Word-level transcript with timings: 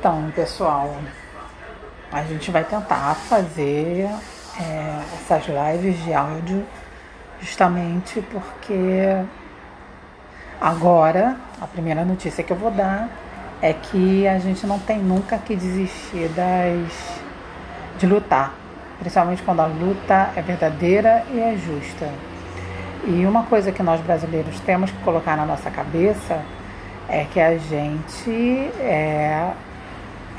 Então, 0.00 0.32
pessoal, 0.34 0.96
a 2.10 2.22
gente 2.22 2.50
vai 2.50 2.64
tentar 2.64 3.14
fazer 3.14 4.08
é, 4.58 5.00
essas 5.12 5.44
lives 5.46 6.02
de 6.02 6.14
áudio 6.14 6.64
justamente 7.38 8.22
porque 8.32 9.22
agora 10.58 11.36
a 11.60 11.66
primeira 11.66 12.02
notícia 12.02 12.42
que 12.42 12.50
eu 12.50 12.56
vou 12.56 12.70
dar 12.70 13.10
é 13.60 13.74
que 13.74 14.26
a 14.26 14.38
gente 14.38 14.66
não 14.66 14.78
tem 14.78 14.98
nunca 14.98 15.36
que 15.36 15.54
desistir 15.54 16.30
das 16.30 17.20
de 17.98 18.06
lutar, 18.06 18.54
principalmente 19.00 19.42
quando 19.42 19.60
a 19.60 19.66
luta 19.66 20.30
é 20.34 20.40
verdadeira 20.40 21.26
e 21.30 21.40
é 21.40 21.54
justa. 21.58 22.10
E 23.04 23.26
uma 23.26 23.42
coisa 23.42 23.70
que 23.70 23.82
nós 23.82 24.00
brasileiros 24.00 24.58
temos 24.60 24.90
que 24.90 24.98
colocar 25.02 25.36
na 25.36 25.44
nossa 25.44 25.70
cabeça 25.70 26.40
é 27.06 27.26
que 27.30 27.38
a 27.38 27.58
gente 27.58 28.70
é, 28.80 29.52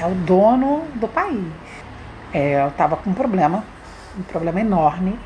é 0.02 0.06
o 0.06 0.16
dono 0.16 0.84
do 0.96 1.08
país. 1.08 1.54
É, 2.34 2.64
eu 2.64 2.70
estava 2.70 2.98
com 2.98 3.12
um 3.12 3.14
problema, 3.14 3.64
um 4.18 4.24
problema 4.24 4.60
enorme. 4.60 5.18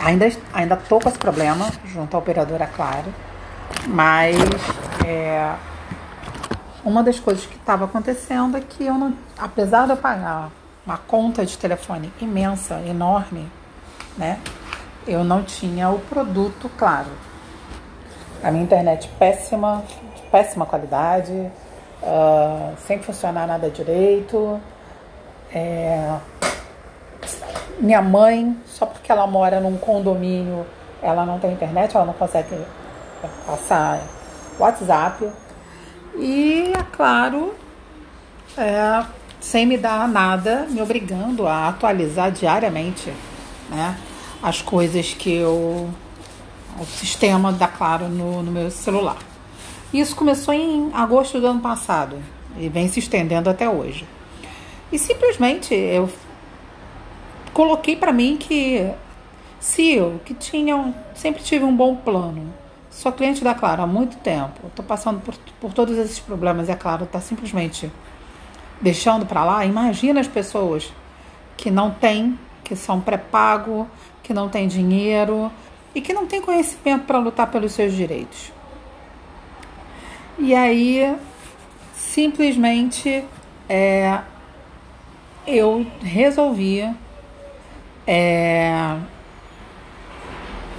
Ainda 0.00 0.28
ainda 0.52 0.76
tô 0.76 0.98
com 0.98 1.08
esse 1.08 1.18
problema 1.18 1.70
junto 1.84 2.16
à 2.16 2.18
operadora 2.18 2.66
Claro, 2.66 3.12
mas 3.86 4.36
é, 5.06 5.54
uma 6.84 7.02
das 7.02 7.20
coisas 7.20 7.46
que 7.46 7.56
estava 7.56 7.84
acontecendo 7.84 8.56
é 8.56 8.60
que 8.60 8.84
eu 8.84 8.94
não, 8.94 9.14
apesar 9.36 9.86
de 9.86 9.92
eu 9.92 9.96
pagar 9.96 10.50
uma 10.84 10.96
conta 10.96 11.44
de 11.44 11.56
telefone 11.58 12.12
imensa, 12.20 12.80
enorme, 12.86 13.50
né, 14.16 14.38
eu 15.06 15.22
não 15.22 15.42
tinha 15.42 15.90
o 15.90 15.98
produto 16.00 16.70
claro. 16.76 17.10
A 18.42 18.50
minha 18.50 18.62
internet 18.62 19.08
péssima, 19.18 19.82
péssima 20.30 20.64
qualidade, 20.64 21.50
uh, 22.02 22.74
sem 22.86 22.98
funcionar 23.00 23.46
nada 23.46 23.70
direito. 23.70 24.60
É... 25.52 26.16
Minha 27.80 28.02
mãe, 28.02 28.56
só 28.66 28.86
porque 28.86 29.10
ela 29.10 29.26
mora 29.26 29.60
num 29.60 29.76
condomínio, 29.76 30.66
ela 31.02 31.24
não 31.24 31.38
tem 31.38 31.52
internet, 31.52 31.94
ela 31.94 32.04
não 32.04 32.12
consegue 32.12 32.56
passar 33.46 34.00
WhatsApp. 34.58 35.28
E, 36.16 36.72
é 36.76 36.82
claro, 36.92 37.54
é, 38.56 39.04
sem 39.40 39.66
me 39.66 39.78
dar 39.78 40.08
nada, 40.08 40.66
me 40.68 40.82
obrigando 40.82 41.46
a 41.46 41.68
atualizar 41.68 42.32
diariamente 42.32 43.12
né, 43.70 43.96
as 44.42 44.60
coisas 44.60 45.14
que 45.14 45.36
eu. 45.36 45.88
o 46.80 46.84
sistema 46.84 47.52
da 47.52 47.68
Claro 47.68 48.08
no, 48.08 48.42
no 48.42 48.50
meu 48.50 48.70
celular. 48.70 49.27
Isso 49.92 50.14
começou 50.14 50.52
em 50.52 50.90
agosto 50.92 51.40
do 51.40 51.46
ano 51.46 51.60
passado 51.60 52.16
e 52.58 52.68
vem 52.68 52.88
se 52.88 52.98
estendendo 52.98 53.48
até 53.48 53.68
hoje. 53.68 54.06
E 54.92 54.98
simplesmente 54.98 55.74
eu 55.74 56.10
coloquei 57.52 57.96
para 57.96 58.12
mim 58.12 58.36
que 58.36 58.90
se 59.58 59.92
eu, 59.92 60.20
que 60.24 60.34
tinha, 60.34 60.94
sempre 61.14 61.42
tive 61.42 61.64
um 61.64 61.74
bom 61.74 61.96
plano, 61.96 62.52
Sou 62.98 63.12
cliente 63.12 63.44
da 63.44 63.54
Claro 63.54 63.82
há 63.82 63.86
muito 63.86 64.16
tempo. 64.16 64.66
Estou 64.66 64.84
passando 64.84 65.20
por, 65.20 65.32
por 65.60 65.72
todos 65.72 65.96
esses 65.96 66.18
problemas 66.18 66.68
e 66.68 66.72
a 66.72 66.76
Claro 66.76 67.04
está 67.04 67.20
simplesmente 67.20 67.92
deixando 68.80 69.24
para 69.24 69.44
lá. 69.44 69.64
Imagina 69.64 70.20
as 70.20 70.26
pessoas 70.26 70.92
que 71.56 71.70
não 71.70 71.92
têm, 71.92 72.36
que 72.64 72.74
são 72.74 73.00
pré-pago, 73.00 73.86
que 74.20 74.34
não 74.34 74.48
têm 74.48 74.66
dinheiro 74.66 75.48
e 75.94 76.00
que 76.00 76.12
não 76.12 76.26
têm 76.26 76.42
conhecimento 76.42 77.04
para 77.04 77.18
lutar 77.18 77.48
pelos 77.52 77.70
seus 77.70 77.92
direitos. 77.92 78.52
E 80.38 80.54
aí, 80.54 81.16
simplesmente, 81.94 83.24
é, 83.68 84.20
eu 85.44 85.84
resolvi 86.00 86.88
é, 88.06 88.96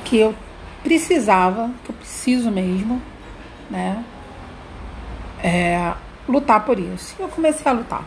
que 0.05 0.17
eu 0.17 0.33
precisava, 0.81 1.71
que 1.83 1.91
eu 1.91 1.95
preciso 1.95 2.49
mesmo, 2.49 3.01
né? 3.69 4.01
É, 5.43 5.93
lutar 6.27 6.63
por 6.63 6.79
isso. 6.79 7.15
E 7.19 7.21
eu 7.21 7.27
comecei 7.27 7.69
a 7.69 7.75
lutar. 7.75 8.05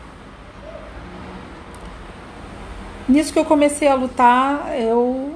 Nisso 3.07 3.31
que 3.31 3.37
eu 3.37 3.45
comecei 3.45 3.87
a 3.87 3.93
lutar, 3.93 4.73
eu 4.75 5.35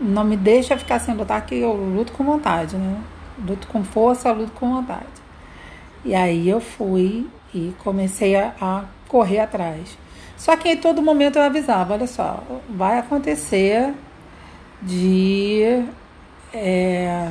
não 0.00 0.22
me 0.22 0.36
deixa 0.36 0.76
ficar 0.76 1.00
sem 1.00 1.16
lutar, 1.16 1.44
que 1.44 1.56
eu 1.56 1.72
luto 1.72 2.12
com 2.12 2.22
vontade, 2.22 2.76
né? 2.76 2.96
Luto 3.46 3.66
com 3.68 3.82
força, 3.84 4.30
luto 4.32 4.52
com 4.52 4.74
vontade. 4.74 5.06
E 6.04 6.14
aí 6.14 6.48
eu 6.48 6.60
fui 6.60 7.28
e 7.54 7.74
comecei 7.82 8.36
a, 8.36 8.54
a 8.60 8.84
correr 9.08 9.40
atrás. 9.40 9.96
Só 10.36 10.56
que 10.56 10.68
em 10.68 10.76
todo 10.76 11.02
momento 11.02 11.36
eu 11.36 11.42
avisava, 11.42 11.94
olha 11.94 12.06
só, 12.06 12.42
vai 12.68 12.98
acontecer 12.98 13.94
de 14.82 15.84
é, 16.52 17.30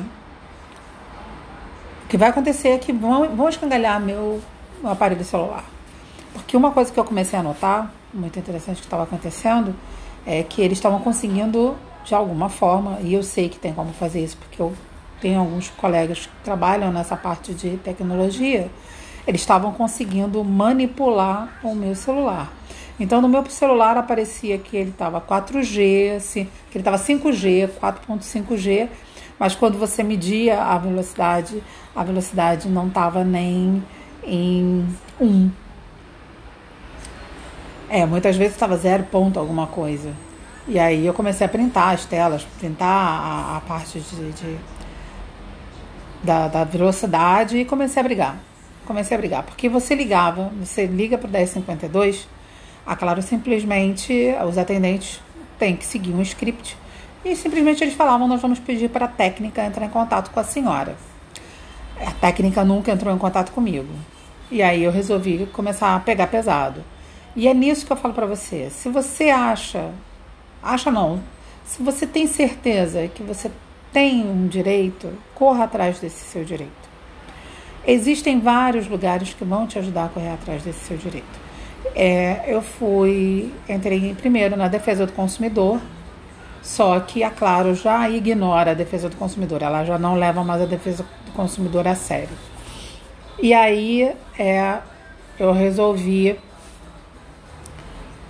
que 2.08 2.16
vai 2.16 2.28
acontecer 2.28 2.70
é 2.70 2.78
que 2.78 2.92
vão, 2.92 3.36
vão 3.36 3.48
escangalhar 3.48 4.00
meu, 4.00 4.40
meu 4.82 4.90
aparelho 4.90 5.24
celular. 5.24 5.64
Porque 6.32 6.56
uma 6.56 6.72
coisa 6.72 6.92
que 6.92 6.98
eu 6.98 7.04
comecei 7.04 7.38
a 7.38 7.42
notar, 7.42 7.92
muito 8.12 8.36
interessante 8.36 8.78
que 8.78 8.86
estava 8.86 9.04
acontecendo, 9.04 9.74
é 10.26 10.42
que 10.42 10.60
eles 10.60 10.78
estavam 10.78 11.00
conseguindo, 11.00 11.76
de 12.04 12.14
alguma 12.14 12.48
forma, 12.48 12.98
e 13.00 13.14
eu 13.14 13.22
sei 13.22 13.48
que 13.48 13.58
tem 13.58 13.72
como 13.72 13.92
fazer 13.92 14.24
isso, 14.24 14.36
porque 14.36 14.60
eu 14.60 14.72
tenho 15.20 15.40
alguns 15.40 15.68
colegas 15.70 16.26
que 16.26 16.44
trabalham 16.44 16.92
nessa 16.92 17.16
parte 17.16 17.52
de 17.54 17.76
tecnologia, 17.78 18.70
eles 19.26 19.40
estavam 19.40 19.72
conseguindo 19.72 20.42
manipular 20.42 21.60
o 21.62 21.74
meu 21.74 21.94
celular. 21.94 22.52
Então, 22.98 23.20
no 23.20 23.28
meu 23.28 23.48
celular 23.48 23.96
aparecia 23.96 24.58
que 24.58 24.76
ele 24.76 24.90
estava 24.90 25.20
4G, 25.20 26.16
assim, 26.16 26.44
que 26.70 26.76
ele 26.76 26.80
estava 26.80 26.98
5G, 26.98 27.70
4.5G, 27.80 28.88
mas 29.38 29.54
quando 29.54 29.78
você 29.78 30.02
media 30.02 30.62
a 30.62 30.76
velocidade, 30.76 31.62
a 31.96 32.04
velocidade 32.04 32.68
não 32.68 32.88
estava 32.88 33.24
nem 33.24 33.82
em 34.22 34.86
1. 35.18 35.50
É, 37.88 38.04
muitas 38.04 38.36
vezes 38.36 38.52
estava 38.52 38.76
zero 38.76 39.04
ponto 39.04 39.38
alguma 39.38 39.66
coisa. 39.66 40.12
E 40.68 40.78
aí 40.78 41.06
eu 41.06 41.14
comecei 41.14 41.46
a 41.46 41.48
printar 41.48 41.94
as 41.94 42.04
telas, 42.04 42.44
printar 42.58 42.86
a, 42.86 43.56
a 43.56 43.60
parte 43.62 43.98
de, 43.98 44.32
de 44.32 44.58
da, 46.22 46.48
da, 46.48 46.64
velocidade 46.64 47.58
e 47.58 47.64
comecei 47.64 48.00
a 48.00 48.04
brigar. 48.04 48.36
Comecei 48.86 49.16
a 49.16 49.18
brigar, 49.18 49.42
porque 49.44 49.68
você 49.68 49.94
ligava, 49.94 50.50
você 50.58 50.86
liga 50.86 51.16
para 51.16 51.28
o 51.28 51.30
1052, 51.30 52.28
a 52.86 52.96
Claro 52.96 53.22
simplesmente, 53.22 54.34
os 54.48 54.58
atendentes 54.58 55.20
têm 55.58 55.76
que 55.76 55.84
seguir 55.84 56.12
um 56.12 56.22
script 56.22 56.76
e 57.24 57.36
simplesmente 57.36 57.84
eles 57.84 57.94
falavam: 57.94 58.26
nós 58.26 58.40
vamos 58.40 58.58
pedir 58.58 58.88
para 58.88 59.04
a 59.04 59.08
técnica 59.08 59.64
entrar 59.64 59.84
em 59.84 59.90
contato 59.90 60.30
com 60.30 60.40
a 60.40 60.44
senhora. 60.44 60.96
A 62.04 62.12
técnica 62.12 62.64
nunca 62.64 62.90
entrou 62.90 63.14
em 63.14 63.18
contato 63.18 63.52
comigo. 63.52 63.92
E 64.50 64.62
aí 64.62 64.82
eu 64.82 64.90
resolvi 64.90 65.46
começar 65.52 65.94
a 65.94 66.00
pegar 66.00 66.26
pesado. 66.26 66.82
E 67.36 67.46
é 67.46 67.54
nisso 67.54 67.86
que 67.86 67.92
eu 67.92 67.96
falo 67.96 68.14
para 68.14 68.26
você. 68.26 68.70
Se 68.70 68.88
você 68.88 69.30
acha, 69.30 69.90
acha 70.62 70.90
não, 70.90 71.22
se 71.64 71.82
você 71.82 72.06
tem 72.06 72.26
certeza 72.26 73.06
que 73.08 73.22
você 73.22 73.50
tem 73.92 74.22
um 74.22 74.46
direito, 74.46 75.12
corra 75.34 75.64
atrás 75.64 75.98
desse 75.98 76.24
seu 76.24 76.44
direito. 76.44 76.90
Existem 77.86 78.40
vários 78.40 78.86
lugares 78.86 79.34
que 79.34 79.44
vão 79.44 79.66
te 79.66 79.78
ajudar 79.78 80.06
a 80.06 80.08
correr 80.08 80.32
atrás 80.32 80.62
desse 80.62 80.80
seu 80.80 80.96
direito. 80.96 81.40
É, 81.94 82.44
eu 82.46 82.62
fui, 82.62 83.52
entrei 83.68 84.14
primeiro 84.14 84.56
na 84.56 84.68
defesa 84.68 85.06
do 85.06 85.12
consumidor, 85.12 85.80
só 86.62 87.00
que 87.00 87.24
a 87.24 87.30
Claro 87.30 87.74
já 87.74 88.08
ignora 88.08 88.72
a 88.72 88.74
defesa 88.74 89.08
do 89.08 89.16
consumidor, 89.16 89.62
ela 89.62 89.84
já 89.84 89.98
não 89.98 90.14
leva 90.14 90.44
mais 90.44 90.62
a 90.62 90.66
defesa 90.66 91.04
do 91.24 91.32
consumidor 91.32 91.88
a 91.88 91.94
sério. 91.94 92.36
E 93.42 93.54
aí 93.54 94.14
é, 94.38 94.78
eu 95.38 95.52
resolvi 95.52 96.38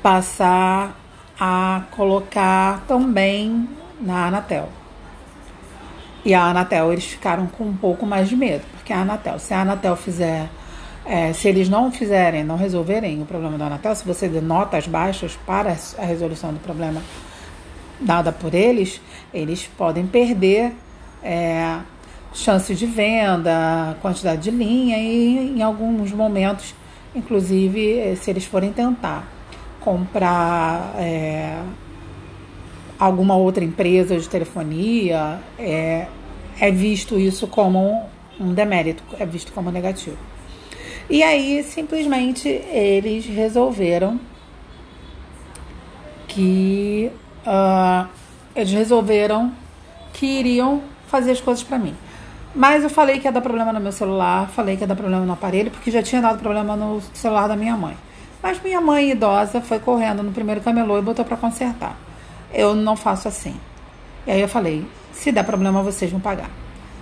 passar 0.00 0.96
a 1.38 1.82
colocar 1.90 2.84
também 2.87 3.69
na 4.00 4.29
Anatel. 4.29 4.69
E 6.25 6.34
a 6.34 6.44
Anatel, 6.44 6.93
eles 6.93 7.05
ficaram 7.05 7.46
com 7.46 7.64
um 7.64 7.76
pouco 7.76 8.05
mais 8.05 8.28
de 8.28 8.37
medo, 8.37 8.62
porque 8.72 8.93
a 8.93 9.00
Anatel, 9.00 9.38
se 9.38 9.55
a 9.55 9.62
Anatel 9.62 9.96
fizer, 9.96 10.50
é, 11.06 11.32
se 11.32 11.49
eles 11.49 11.69
não 11.69 11.90
fizerem, 11.90 12.44
não 12.44 12.56
resolverem 12.56 13.22
o 13.22 13.25
problema 13.25 13.56
da 13.56 13.67
Anatel, 13.67 13.94
se 13.94 14.05
você 14.05 14.28
der 14.28 14.43
notas 14.43 14.87
baixas 14.87 15.38
para 15.46 15.75
a 15.99 16.05
resolução 16.05 16.52
do 16.52 16.61
problema 16.61 17.02
dada 17.99 18.32
por 18.32 18.55
eles, 18.55 19.00
eles 19.32 19.67
podem 19.78 20.06
perder 20.06 20.75
é, 21.22 21.78
chance 22.32 22.75
de 22.75 22.87
venda, 22.87 23.96
quantidade 24.00 24.43
de 24.43 24.50
linha 24.50 24.99
e 24.99 25.56
em 25.56 25.62
alguns 25.62 26.12
momentos, 26.12 26.75
inclusive, 27.14 28.17
se 28.17 28.31
eles 28.31 28.44
forem 28.44 28.72
tentar 28.72 29.26
comprar 29.81 30.94
é, 30.99 31.58
alguma 33.00 33.35
outra 33.35 33.64
empresa 33.64 34.19
de 34.19 34.29
telefonia, 34.29 35.41
é, 35.58 36.06
é 36.61 36.70
visto 36.70 37.19
isso 37.19 37.47
como 37.47 38.05
um 38.38 38.52
demérito, 38.52 39.02
é 39.19 39.25
visto 39.25 39.52
como 39.52 39.70
negativo. 39.70 40.19
E 41.08 41.23
aí, 41.23 41.62
simplesmente, 41.64 42.47
eles 42.49 43.26
resolveram 43.26 44.20
que. 46.29 47.11
Uh, 47.44 48.06
eles 48.55 48.70
resolveram 48.70 49.53
que 50.12 50.26
iriam 50.26 50.82
fazer 51.06 51.32
as 51.32 51.41
coisas 51.41 51.64
para 51.64 51.79
mim. 51.79 51.96
Mas 52.55 52.82
eu 52.82 52.91
falei 52.91 53.19
que 53.19 53.26
ia 53.26 53.32
dar 53.32 53.41
problema 53.41 53.73
no 53.73 53.81
meu 53.81 53.93
celular, 53.93 54.49
falei 54.50 54.76
que 54.76 54.82
ia 54.82 54.87
dar 54.87 54.96
problema 54.96 55.25
no 55.25 55.32
aparelho, 55.32 55.70
porque 55.70 55.91
já 55.91 56.03
tinha 56.03 56.20
dado 56.20 56.38
problema 56.38 56.76
no 56.76 57.00
celular 57.14 57.49
da 57.49 57.56
minha 57.56 57.76
mãe. 57.76 57.96
Mas 58.43 58.61
minha 58.62 58.81
mãe 58.81 59.11
idosa 59.11 59.61
foi 59.61 59.79
correndo 59.79 60.23
no 60.23 60.32
primeiro 60.32 60.61
camelô 60.61 60.99
e 60.99 61.03
botou 61.03 61.25
para 61.25 61.37
consertar. 61.37 61.96
Eu 62.52 62.75
não 62.75 62.97
faço 62.97 63.29
assim. 63.29 63.55
E 64.26 64.31
aí 64.31 64.41
eu 64.41 64.49
falei: 64.49 64.87
se 65.12 65.31
der 65.32 65.44
problema, 65.44 65.82
vocês 65.82 66.11
vão 66.11 66.20
pagar. 66.20 66.50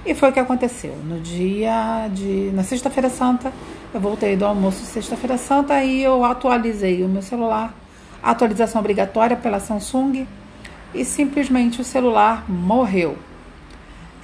E 0.05 0.15
foi 0.15 0.31
o 0.31 0.33
que 0.33 0.41
aconteceu. 0.41 0.97
No 1.05 1.21
dia 1.21 2.09
de. 2.13 2.51
Na 2.55 2.63
Sexta-feira 2.63 3.11
Santa, 3.11 3.53
eu 3.93 4.01
voltei 4.01 4.37
do 4.37 4.45
almoço 4.45 4.85
Sexta-feira 4.85 5.37
Santa 5.37 5.83
e 5.83 6.03
eu 6.03 6.25
atualizei 6.25 7.03
o 7.05 7.09
meu 7.09 7.23
celular. 7.23 7.75
Atualização 8.23 8.81
obrigatória 8.81 9.37
pela 9.37 9.61
Samsung. 9.61 10.27
E 10.95 11.05
simplesmente 11.05 11.81
o 11.81 11.85
celular 11.85 12.45
morreu. 12.49 13.19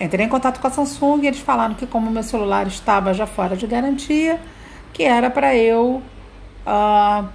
Entrei 0.01 0.27
em 0.27 0.29
contato 0.29 0.61
com 0.61 0.67
a 0.67 0.71
Samsung 0.71 1.23
e 1.23 1.27
eles 1.29 1.41
falaram 1.41 1.75
que, 1.75 1.87
como 1.87 2.11
meu 2.11 2.23
celular 2.23 2.67
estava 2.67 3.13
já 3.15 3.27
fora 3.27 3.55
de 3.55 3.67
garantia, 3.67 4.41
que 4.93 5.05
era 5.05 5.31
para 5.31 5.55
eu 5.55 6.03
uh, 6.67 7.29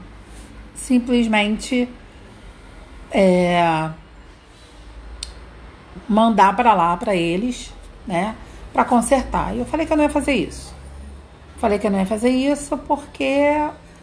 simplesmente 0.75 1.88
é, 3.11 3.89
mandar 6.07 6.56
para 6.56 6.73
lá 6.73 6.95
para 6.97 7.15
eles, 7.15 7.73
né, 8.07 8.35
para 8.73 8.85
consertar. 8.85 9.56
E 9.56 9.59
eu 9.59 9.65
falei 9.65 9.85
que 9.85 9.94
eu 9.94 9.97
não 9.97 10.03
ia 10.03 10.09
fazer 10.09 10.33
isso. 10.33 10.73
Falei 11.57 11.77
que 11.77 11.88
eu 11.88 11.91
não 11.91 12.00
ia 12.00 12.06
fazer 12.06 12.29
isso 12.29 12.77
porque 12.77 13.53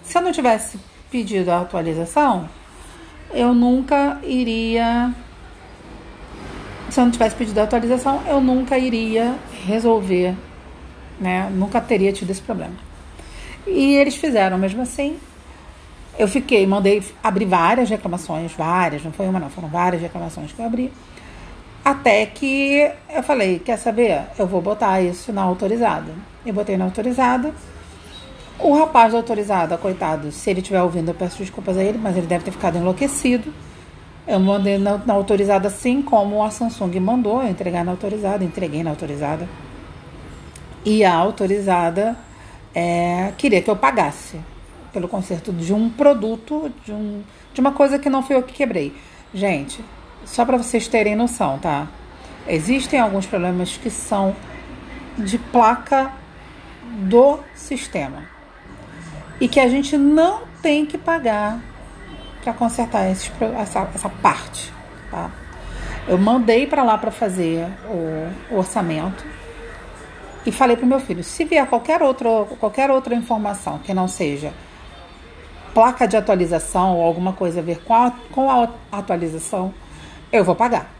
se 0.02 0.16
eu 0.16 0.22
não 0.22 0.32
tivesse 0.32 0.78
pedido 1.10 1.50
a 1.50 1.60
atualização, 1.60 2.48
eu 3.32 3.54
nunca 3.54 4.18
iria. 4.22 5.12
Se 6.90 7.00
eu 7.00 7.04
não 7.04 7.10
tivesse 7.10 7.34
pedido 7.34 7.58
a 7.58 7.64
atualização, 7.64 8.22
eu 8.28 8.40
nunca 8.40 8.78
iria 8.78 9.34
resolver, 9.66 10.34
né? 11.20 11.50
Nunca 11.52 11.80
teria 11.80 12.12
tido 12.12 12.30
esse 12.30 12.40
problema. 12.40 12.74
E 13.66 13.94
eles 13.96 14.14
fizeram 14.14 14.56
mesmo 14.56 14.82
assim. 14.82 15.18
Eu 16.18 16.26
fiquei, 16.26 16.66
mandei 16.66 17.02
abrir 17.22 17.44
várias 17.44 17.90
reclamações, 17.90 18.52
várias, 18.52 19.04
não 19.04 19.12
foi 19.12 19.28
uma 19.28 19.38
não, 19.38 19.50
foram 19.50 19.68
várias 19.68 20.00
reclamações 20.00 20.50
que 20.52 20.58
eu 20.58 20.64
abri. 20.64 20.92
Até 21.84 22.24
que 22.26 22.90
eu 23.08 23.22
falei, 23.22 23.58
quer 23.58 23.76
saber? 23.76 24.22
Eu 24.38 24.46
vou 24.46 24.60
botar 24.60 25.00
isso 25.00 25.32
na 25.32 25.42
autorizada. 25.42 26.12
Eu 26.44 26.54
botei 26.54 26.76
na 26.76 26.84
autorizada. 26.84 27.54
O 28.58 28.72
rapaz 28.72 29.12
da 29.12 29.18
autorizada, 29.18 29.76
coitado, 29.76 30.32
se 30.32 30.48
ele 30.48 30.60
estiver 30.60 30.82
ouvindo, 30.82 31.10
eu 31.10 31.14
peço 31.14 31.38
desculpas 31.38 31.76
a 31.76 31.84
ele, 31.84 31.98
mas 31.98 32.16
ele 32.16 32.26
deve 32.26 32.44
ter 32.44 32.50
ficado 32.50 32.78
enlouquecido. 32.78 33.52
Eu 34.26 34.40
mandei 34.40 34.78
na, 34.78 34.98
na 34.98 35.12
autorizada 35.14 35.68
assim 35.68 36.02
como 36.02 36.42
a 36.42 36.50
Samsung 36.50 36.98
mandou, 36.98 37.42
eu 37.42 37.50
entregar 37.50 37.84
na 37.84 37.92
autorizada, 37.92 38.42
entreguei 38.42 38.82
na 38.82 38.90
autorizada. 38.90 39.46
E 40.84 41.04
a 41.04 41.14
autorizada 41.14 42.16
é, 42.74 43.32
queria 43.36 43.60
que 43.60 43.70
eu 43.70 43.76
pagasse 43.76 44.40
pelo 44.96 45.08
conserto 45.08 45.52
de 45.52 45.74
um 45.74 45.90
produto, 45.90 46.72
de, 46.82 46.90
um, 46.90 47.22
de 47.52 47.60
uma 47.60 47.70
coisa 47.70 47.98
que 47.98 48.08
não 48.08 48.22
foi 48.22 48.36
eu 48.36 48.42
que 48.42 48.54
quebrei. 48.54 48.96
Gente, 49.34 49.84
só 50.24 50.42
para 50.42 50.56
vocês 50.56 50.88
terem 50.88 51.14
noção, 51.14 51.58
tá? 51.58 51.86
Existem 52.48 52.98
alguns 52.98 53.26
problemas 53.26 53.76
que 53.76 53.90
são 53.90 54.34
de 55.18 55.36
placa 55.36 56.10
do 56.82 57.40
sistema 57.54 58.22
e 59.38 59.46
que 59.48 59.60
a 59.60 59.68
gente 59.68 59.98
não 59.98 60.44
tem 60.62 60.86
que 60.86 60.96
pagar 60.96 61.60
para 62.42 62.54
consertar 62.54 63.02
essa, 63.02 63.90
essa 63.94 64.08
parte, 64.08 64.72
tá? 65.10 65.30
Eu 66.08 66.16
mandei 66.16 66.66
para 66.66 66.82
lá 66.82 66.96
para 66.96 67.10
fazer 67.10 67.66
o, 67.90 68.54
o 68.54 68.56
orçamento 68.56 69.22
e 70.46 70.50
falei 70.50 70.74
para 70.74 70.86
meu 70.86 71.00
filho: 71.00 71.22
se 71.22 71.44
vier 71.44 71.66
qualquer, 71.66 72.02
outro, 72.02 72.46
qualquer 72.58 72.90
outra 72.90 73.14
informação 73.14 73.78
que 73.78 73.92
não 73.92 74.08
seja 74.08 74.54
placa 75.76 76.08
de 76.08 76.16
atualização 76.16 76.96
ou 76.96 77.04
alguma 77.04 77.34
coisa 77.34 77.60
a 77.60 77.62
ver 77.62 77.82
com 77.82 77.92
a, 77.92 78.10
com 78.32 78.50
a 78.50 78.66
atualização, 78.90 79.74
eu 80.32 80.42
vou 80.42 80.56
pagar. 80.56 80.90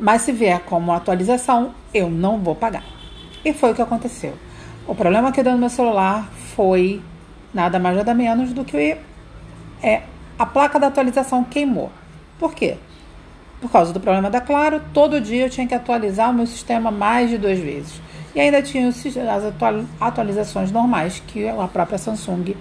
Mas 0.00 0.22
se 0.22 0.32
vier 0.32 0.60
como 0.60 0.92
atualização, 0.92 1.74
eu 1.92 2.08
não 2.08 2.38
vou 2.38 2.54
pagar. 2.54 2.82
E 3.44 3.52
foi 3.52 3.72
o 3.72 3.74
que 3.74 3.82
aconteceu. 3.82 4.32
O 4.88 4.94
problema 4.94 5.30
que 5.30 5.42
deu 5.42 5.52
no 5.52 5.58
meu 5.58 5.68
celular 5.68 6.26
foi 6.56 7.02
nada 7.52 7.78
mais 7.78 7.94
nada 7.94 8.14
menos 8.14 8.54
do 8.54 8.64
que 8.64 8.96
é, 9.82 10.00
a 10.38 10.46
placa 10.46 10.80
da 10.80 10.86
atualização 10.86 11.44
queimou. 11.44 11.92
Por 12.38 12.54
quê? 12.54 12.78
Por 13.60 13.70
causa 13.70 13.92
do 13.92 14.00
problema 14.00 14.30
da 14.30 14.40
Claro, 14.40 14.80
todo 14.94 15.20
dia 15.20 15.44
eu 15.44 15.50
tinha 15.50 15.66
que 15.66 15.74
atualizar 15.74 16.30
o 16.30 16.32
meu 16.32 16.46
sistema 16.46 16.90
mais 16.90 17.28
de 17.28 17.36
duas 17.36 17.58
vezes. 17.58 18.00
E 18.34 18.40
ainda 18.40 18.62
tinha 18.62 18.88
as 18.88 19.04
atualizações 20.00 20.72
normais 20.72 21.22
que 21.26 21.46
a 21.46 21.68
própria 21.68 21.98
Samsung 21.98 22.56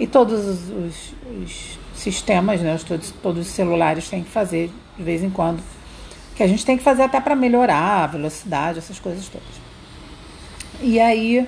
e 0.00 0.06
todos 0.06 0.46
os, 0.46 0.70
os, 0.70 1.14
os 1.44 1.78
sistemas, 1.94 2.62
né, 2.62 2.78
todos, 2.88 3.10
todos 3.22 3.46
os 3.46 3.52
celulares 3.52 4.08
têm 4.08 4.24
que 4.24 4.30
fazer 4.30 4.72
de 4.96 5.02
vez 5.02 5.22
em 5.22 5.28
quando. 5.28 5.62
Que 6.34 6.42
a 6.42 6.46
gente 6.46 6.64
tem 6.64 6.78
que 6.78 6.82
fazer 6.82 7.02
até 7.02 7.20
para 7.20 7.36
melhorar 7.36 8.04
a 8.04 8.06
velocidade, 8.06 8.78
essas 8.78 8.98
coisas 8.98 9.28
todas. 9.28 9.46
E 10.80 10.98
aí, 10.98 11.46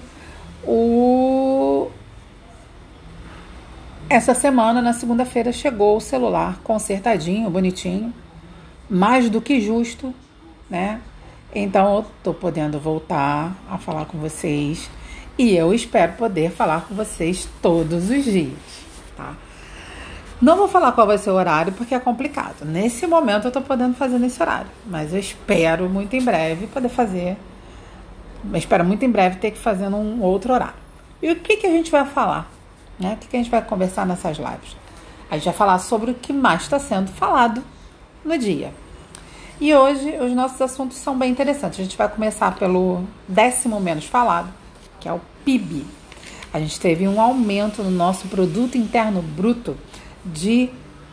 o... 0.65 1.89
essa 4.11 4.35
semana, 4.35 4.83
na 4.83 4.93
segunda-feira, 4.93 5.51
chegou 5.51 5.97
o 5.97 6.01
celular 6.01 6.61
consertadinho, 6.63 7.49
bonitinho, 7.49 8.13
mais 8.91 9.31
do 9.31 9.41
que 9.41 9.63
justo, 9.63 10.15
né? 10.69 11.01
Então 11.55 11.97
eu 11.97 12.07
tô 12.23 12.35
podendo 12.35 12.79
voltar 12.79 13.57
a 13.71 13.79
falar 13.79 14.05
com 14.05 14.19
vocês 14.19 14.91
e 15.39 15.57
eu 15.57 15.73
espero 15.73 16.13
poder 16.13 16.51
falar 16.51 16.83
com 16.83 16.95
vocês 16.95 17.49
todos 17.61 18.11
os 18.11 18.25
dias, 18.25 18.59
tá? 19.17 19.35
Não 20.41 20.57
vou 20.57 20.67
falar 20.67 20.91
qual 20.93 21.07
vai 21.07 21.19
ser 21.19 21.31
o 21.31 21.35
horário 21.35 21.73
porque 21.73 21.95
é 21.95 22.01
complicado. 22.01 22.65
Nesse 22.65 23.07
momento 23.07 23.45
eu 23.45 23.49
estou 23.49 23.63
podendo 23.63 23.95
fazer 23.95 24.19
nesse 24.19 24.43
horário, 24.43 24.67
mas 24.85 25.13
eu 25.13 25.21
espero 25.21 25.89
muito 25.89 26.15
em 26.17 26.23
breve 26.23 26.67
poder 26.67 26.89
fazer. 26.89 27.37
Eu 28.51 28.59
espero 28.59 28.85
muito 28.85 29.05
em 29.05 29.11
breve 29.11 29.37
ter 29.37 29.53
que 29.53 29.59
fazer 29.59 29.89
num 29.89 30.21
outro 30.21 30.53
horário. 30.53 30.75
E 31.23 31.31
o 31.31 31.37
que, 31.37 31.59
que 31.59 31.67
a 31.67 31.71
gente 31.71 31.93
vai 31.93 32.05
falar? 32.05 32.51
Né? 32.99 33.15
O 33.15 33.17
que, 33.19 33.29
que 33.29 33.37
a 33.37 33.39
gente 33.39 33.51
vai 33.51 33.63
conversar 33.63 34.05
nessas 34.05 34.37
lives? 34.37 34.77
A 35.31 35.37
gente 35.37 35.45
vai 35.45 35.55
falar 35.55 35.79
sobre 35.79 36.11
o 36.11 36.15
que 36.15 36.33
mais 36.33 36.63
está 36.63 36.79
sendo 36.79 37.11
falado 37.13 37.63
no 38.25 38.37
dia. 38.37 38.75
E 39.61 39.73
hoje 39.73 40.17
os 40.21 40.33
nossos 40.33 40.61
assuntos 40.61 40.97
são 40.97 41.17
bem 41.17 41.31
interessantes. 41.31 41.79
A 41.79 41.85
gente 41.85 41.97
vai 41.97 42.09
começar 42.09 42.53
pelo 42.57 43.05
décimo 43.29 43.79
menos 43.81 44.07
falado, 44.07 44.53
que 45.03 45.09
é 45.09 45.13
o 45.13 45.21
PIB. 45.45 45.85
A 46.53 46.61
gente 46.61 46.79
teve 46.79 47.09
um 47.09 47.21
aumento 47.21 47.83
no 47.83 47.91
nosso 47.91 48.29
produto 48.29 48.79
interno 48.79 49.21
bruto 49.21 49.77
de 50.25 50.71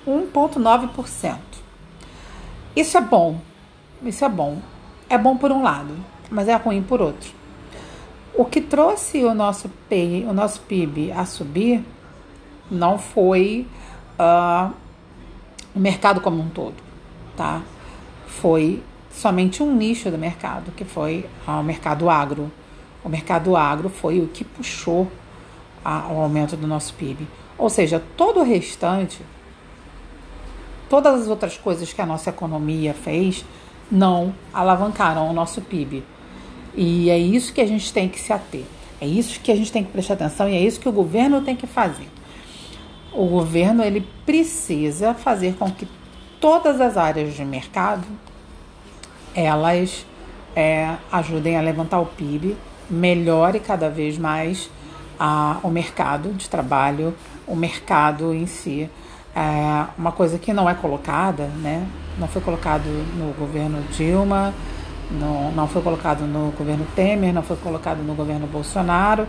1,9%. 0.08 1.38
Isso 2.76 2.98
é 2.98 3.02
bom, 3.02 3.42
isso 4.04 4.24
é 4.24 4.30
bom. 4.30 4.60
É 5.10 5.18
bom 5.18 5.36
por 5.36 5.52
um 5.52 5.64
lado, 5.64 5.96
mas 6.30 6.48
é 6.48 6.56
ruim 6.56 6.84
por 6.84 7.02
outro. 7.02 7.32
O 8.36 8.46
que 8.46 8.62
trouxe 8.62 9.24
o 9.24 9.34
nosso 9.34 9.70
PIB, 9.90 10.26
o 10.26 10.34
nosso 10.34 10.62
PIB 10.62 11.12
a 11.12 11.26
subir 11.26 11.84
não 12.70 13.00
foi 13.00 13.66
uh, 14.20 14.72
o 15.76 15.80
mercado 15.80 16.22
como 16.22 16.40
um 16.40 16.50
todo, 16.50 16.76
tá? 17.36 17.64
Foi 18.28 18.84
somente 19.12 19.64
um 19.64 19.76
nicho 19.76 20.12
do 20.12 20.18
mercado, 20.18 20.72
que 20.72 20.86
foi 20.86 21.26
uh, 21.48 21.60
o 21.60 21.64
mercado 21.64 22.08
agro. 22.08 22.52
O 23.10 23.12
mercado 23.12 23.56
agro 23.56 23.90
foi 23.90 24.20
o 24.20 24.28
que 24.28 24.44
puxou 24.44 25.12
a, 25.84 26.10
o 26.12 26.22
aumento 26.22 26.56
do 26.56 26.68
nosso 26.68 26.94
PIB. 26.94 27.28
Ou 27.58 27.68
seja, 27.68 28.00
todo 28.16 28.40
o 28.40 28.44
restante, 28.44 29.20
todas 30.88 31.24
as 31.24 31.28
outras 31.28 31.58
coisas 31.58 31.92
que 31.92 32.00
a 32.04 32.06
nossa 32.06 32.30
economia 32.30 32.94
fez, 32.94 33.44
não 33.92 34.32
alavancaram 34.54 35.28
o 35.28 35.34
nosso 35.34 35.60
PIB. 35.60 36.04
E 36.76 37.10
é 37.10 37.18
isso 37.18 37.52
que 37.52 37.62
a 37.62 37.66
gente 37.66 37.92
tem 37.92 38.08
que 38.08 38.20
se 38.20 38.32
ater. 38.32 38.66
É 39.02 39.08
isso 39.08 39.40
que 39.40 39.52
a 39.52 39.56
gente 39.56 39.72
tem 39.72 39.84
que 39.84 39.92
prestar 39.92 40.14
atenção 40.14 40.48
e 40.48 40.54
é 40.54 40.62
isso 40.62 40.80
que 40.80 40.88
o 40.88 40.92
governo 40.92 41.42
tem 41.42 41.56
que 41.56 41.66
fazer. 41.66 42.08
O 43.12 43.26
governo 43.26 43.84
ele 43.84 44.06
precisa 44.24 45.16
fazer 45.16 45.56
com 45.56 45.72
que 45.72 45.88
todas 46.40 46.80
as 46.80 46.96
áreas 46.96 47.34
de 47.34 47.44
mercado 47.44 48.06
elas 49.34 50.06
é, 50.56 50.96
ajudem 51.12 51.58
a 51.58 51.62
levantar 51.62 52.00
o 52.02 52.06
PIB, 52.06 52.56
melhore 52.90 53.60
cada 53.60 53.90
vez 53.90 54.18
mais 54.18 54.70
a, 55.20 55.58
o 55.64 55.70
mercado 55.70 56.34
de 56.34 56.50
trabalho, 56.50 57.14
o 57.48 57.56
mercado 57.56 58.34
em 58.34 58.46
si. 58.46 58.90
É 59.36 59.86
uma 59.98 60.12
coisa 60.12 60.40
que 60.40 60.52
não 60.52 60.70
é 60.70 60.74
colocada, 60.74 61.46
né? 61.62 61.88
não 62.20 62.28
foi 62.28 62.42
colocado 62.42 62.86
no 63.18 63.34
governo 63.34 63.82
Dilma, 63.92 64.54
não, 65.10 65.52
não 65.52 65.68
foi 65.68 65.82
colocado 65.82 66.22
no 66.22 66.52
governo 66.52 66.86
Temer, 66.96 67.34
não 67.34 67.42
foi 67.42 67.56
colocado 67.58 68.00
no 68.00 68.14
governo 68.14 68.46
Bolsonaro, 68.46 69.26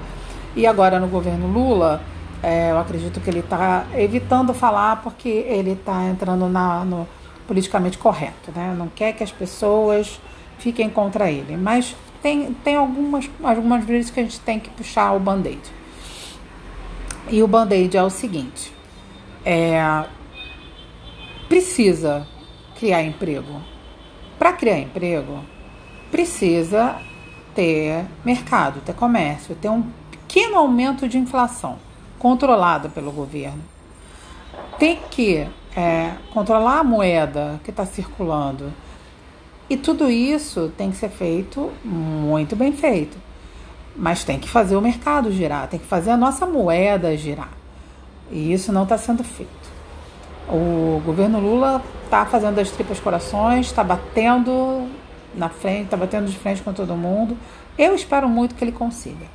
E 0.57 0.67
agora 0.67 0.99
no 0.99 1.07
governo 1.07 1.47
Lula, 1.47 2.03
é, 2.43 2.73
eu 2.73 2.79
acredito 2.79 3.21
que 3.21 3.31
ele 3.31 3.39
está 3.39 3.87
evitando 3.95 4.53
falar 4.53 5.01
porque 5.03 5.29
ele 5.29 5.73
está 5.73 6.05
entrando 6.05 6.49
na, 6.49 6.85
no 6.85 7.07
politicamente 7.47 7.97
correto, 7.97 8.51
né? 8.55 8.75
Não 8.77 8.89
quer 8.89 9.13
que 9.13 9.23
as 9.23 9.31
pessoas 9.31 10.21
fiquem 10.59 10.91
contra 10.91 11.31
ele. 11.31 11.57
Mas 11.57 11.95
tem, 12.23 12.53
tem 12.55 12.77
algumas, 12.77 13.31
algumas 13.43 13.85
vezes 13.85 14.11
que 14.11 14.21
a 14.21 14.23
gente 14.23 14.41
tem 14.41 14.61
que 14.61 14.71
puxar 14.71 15.13
o 15.13 15.21
band-aid. 15.21 15.61
E 17.31 17.43
o 17.43 17.49
band-aid 17.49 17.97
é 17.97 18.03
o 18.03 18.11
seguinte: 18.11 18.73
é, 19.45 20.05
precisa 21.49 22.27
criar 22.79 23.03
emprego. 23.03 23.61
Para 24.39 24.53
criar 24.53 24.79
emprego, 24.79 25.45
precisa 26.11 26.97
ter 27.55 28.07
mercado, 28.25 28.81
ter 28.81 28.95
comércio, 28.95 29.55
ter 29.55 29.69
um 29.69 29.83
pequeno 30.11 30.57
aumento 30.57 31.09
de 31.09 31.19
inflação 31.19 31.79
controlada 32.19 32.89
pelo 32.89 33.11
governo. 33.13 33.63
Tem 34.79 34.99
que 35.11 35.47
é, 35.77 36.15
controlar 36.33 36.81
a 36.81 36.85
moeda 36.85 37.61
que 37.65 37.71
está 37.71 37.85
circulando. 37.85 38.73
E 39.71 39.77
tudo 39.77 40.11
isso 40.11 40.73
tem 40.77 40.91
que 40.91 40.97
ser 40.97 41.11
feito 41.11 41.71
muito 41.85 42.57
bem 42.57 42.73
feito. 42.73 43.17
Mas 43.97 44.25
tem 44.25 44.39
que 44.39 44.49
fazer 44.49 44.75
o 44.75 44.81
mercado 44.81 45.31
girar, 45.31 45.69
tem 45.69 45.79
que 45.79 45.87
fazer 45.87 46.11
a 46.11 46.17
nossa 46.17 46.45
moeda 46.45 47.17
girar. 47.17 47.51
E 48.33 48.53
isso 48.53 48.73
não 48.73 48.83
está 48.83 48.99
sendo 48.99 49.23
feito. 49.23 49.71
O 50.49 51.01
governo 51.07 51.39
Lula 51.39 51.81
está 52.05 52.27
fazendo 52.27 52.59
as 52.59 52.71
tripas 52.71 52.99
corações, 52.99 53.67
está 53.67 53.85
batendo 53.85 54.89
na 55.35 55.49
frente, 55.49 55.85
está 55.85 55.97
batendo 55.97 56.29
de 56.29 56.37
frente 56.37 56.63
com 56.63 56.73
todo 56.73 56.97
mundo. 56.97 57.39
Eu 57.79 57.95
espero 57.95 58.29
muito 58.29 58.57
que 58.57 58.65
ele 58.65 58.73
consiga. 58.73 59.27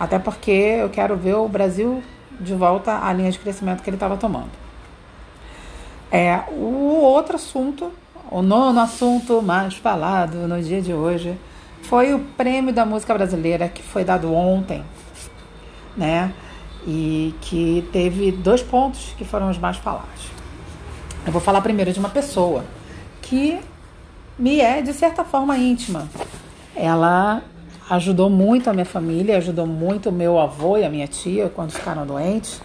Até 0.00 0.18
porque 0.18 0.50
eu 0.50 0.88
quero 0.88 1.14
ver 1.14 1.34
o 1.34 1.46
Brasil 1.46 2.02
de 2.40 2.54
volta 2.54 3.04
à 3.04 3.12
linha 3.12 3.30
de 3.30 3.38
crescimento 3.38 3.82
que 3.82 3.90
ele 3.90 3.96
estava 3.96 4.16
tomando. 4.16 4.50
É, 6.10 6.42
o 6.50 7.00
outro 7.02 7.36
assunto, 7.36 7.92
o 8.32 8.42
nono 8.42 8.80
assunto 8.80 9.42
mais 9.42 9.74
falado 9.74 10.48
no 10.48 10.62
dia 10.62 10.80
de 10.80 10.92
hoje, 10.92 11.38
foi 11.82 12.14
o 12.14 12.20
prêmio 12.20 12.72
da 12.72 12.86
música 12.86 13.12
brasileira 13.12 13.68
que 13.68 13.82
foi 13.82 14.04
dado 14.04 14.32
ontem, 14.32 14.82
né? 15.96 16.32
e 16.86 17.34
que 17.40 17.88
teve 17.92 18.32
dois 18.32 18.62
pontos 18.62 19.14
que 19.16 19.24
foram 19.24 19.50
os 19.50 19.58
mais 19.58 19.76
falados. 19.76 20.30
Eu 21.24 21.32
vou 21.32 21.40
falar 21.40 21.60
primeiro 21.60 21.92
de 21.92 21.98
uma 21.98 22.08
pessoa 22.08 22.64
que 23.20 23.60
me 24.38 24.60
é, 24.60 24.82
de 24.82 24.92
certa 24.92 25.24
forma, 25.24 25.56
íntima. 25.56 26.08
Ela 26.74 27.42
ajudou 27.90 28.28
muito 28.28 28.68
a 28.68 28.72
minha 28.72 28.84
família, 28.84 29.36
ajudou 29.36 29.66
muito 29.66 30.10
meu 30.10 30.38
avô 30.38 30.76
e 30.76 30.84
a 30.84 30.90
minha 30.90 31.06
tia 31.06 31.48
quando 31.48 31.70
ficaram 31.70 32.04
doentes. 32.04 32.60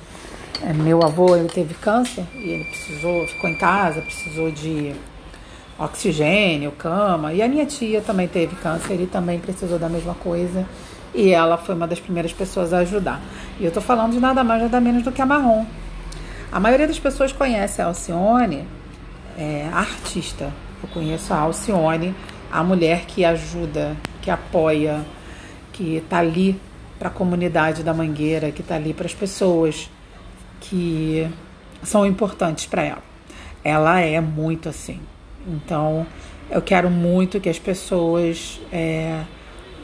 É, 0.64 0.74
meu 0.74 1.04
avô 1.04 1.36
ele 1.36 1.50
teve 1.50 1.76
câncer 1.76 2.26
e 2.34 2.50
ele 2.50 2.64
precisou, 2.64 3.28
ficou 3.28 3.50
em 3.50 3.58
casa, 3.58 4.02
precisou 4.02 4.50
de 4.50 4.96
oxigênio, 5.78 6.72
cama. 6.72 7.34
E 7.34 7.42
a 7.42 7.48
minha 7.48 7.66
tia 7.66 8.02
também 8.02 8.28
teve 8.28 8.56
câncer 8.56 9.00
e 9.00 9.06
também 9.06 9.40
precisou 9.40 9.78
da 9.78 9.90
mesma 9.90 10.16
coisa 10.16 10.66
e 11.14 11.32
ela 11.32 11.58
foi 11.58 11.76
uma 11.76 11.88
das 11.88 12.00
primeiras 12.00 12.32
pessoas 12.32 12.72
a 12.74 12.80
ajudar. 12.80 13.22
E 13.60 13.64
eu 13.64 13.70
estou 13.70 13.82
falando 13.82 14.12
de 14.12 14.20
nada 14.20 14.44
mais 14.44 14.62
nada 14.62 14.80
menos 14.80 15.04
do 15.04 15.12
que 15.12 15.22
a 15.22 15.26
Marrom. 15.26 15.66
A 16.52 16.60
maioria 16.60 16.88
das 16.88 17.00
pessoas 17.00 17.34
conhece 17.34 17.82
a 17.82 17.86
Alcione, 17.86 18.66
é, 19.38 19.68
a 19.72 19.80
artista. 19.80 20.54
Eu 20.82 20.90
conheço 20.90 21.34
a 21.34 21.40
Alcione, 21.40 22.16
a 22.52 22.64
mulher 22.64 23.06
que 23.06 23.26
ajuda, 23.26 23.98
que 24.22 24.30
apoia, 24.30 25.04
que 25.74 25.98
está 25.98 26.20
ali 26.20 26.60
para 27.00 27.10
a 27.10 27.12
comunidade 27.12 27.84
da 27.84 27.94
Mangueira, 27.94 28.52
que 28.52 28.62
está 28.62 28.76
ali 28.76 28.94
para 28.94 29.08
as 29.08 29.14
pessoas 29.14 29.90
que 30.62 31.28
são 31.84 32.06
importantes 32.06 32.66
para 32.66 32.84
ela. 32.84 33.04
Ela 33.64 34.00
é 34.02 34.22
muito 34.22 34.70
assim. 34.70 35.00
Então, 35.48 36.06
eu 36.50 36.62
quero 36.62 36.90
muito 36.90 37.40
que 37.40 37.48
as 37.48 37.58
pessoas 37.58 38.60
é, 38.72 39.24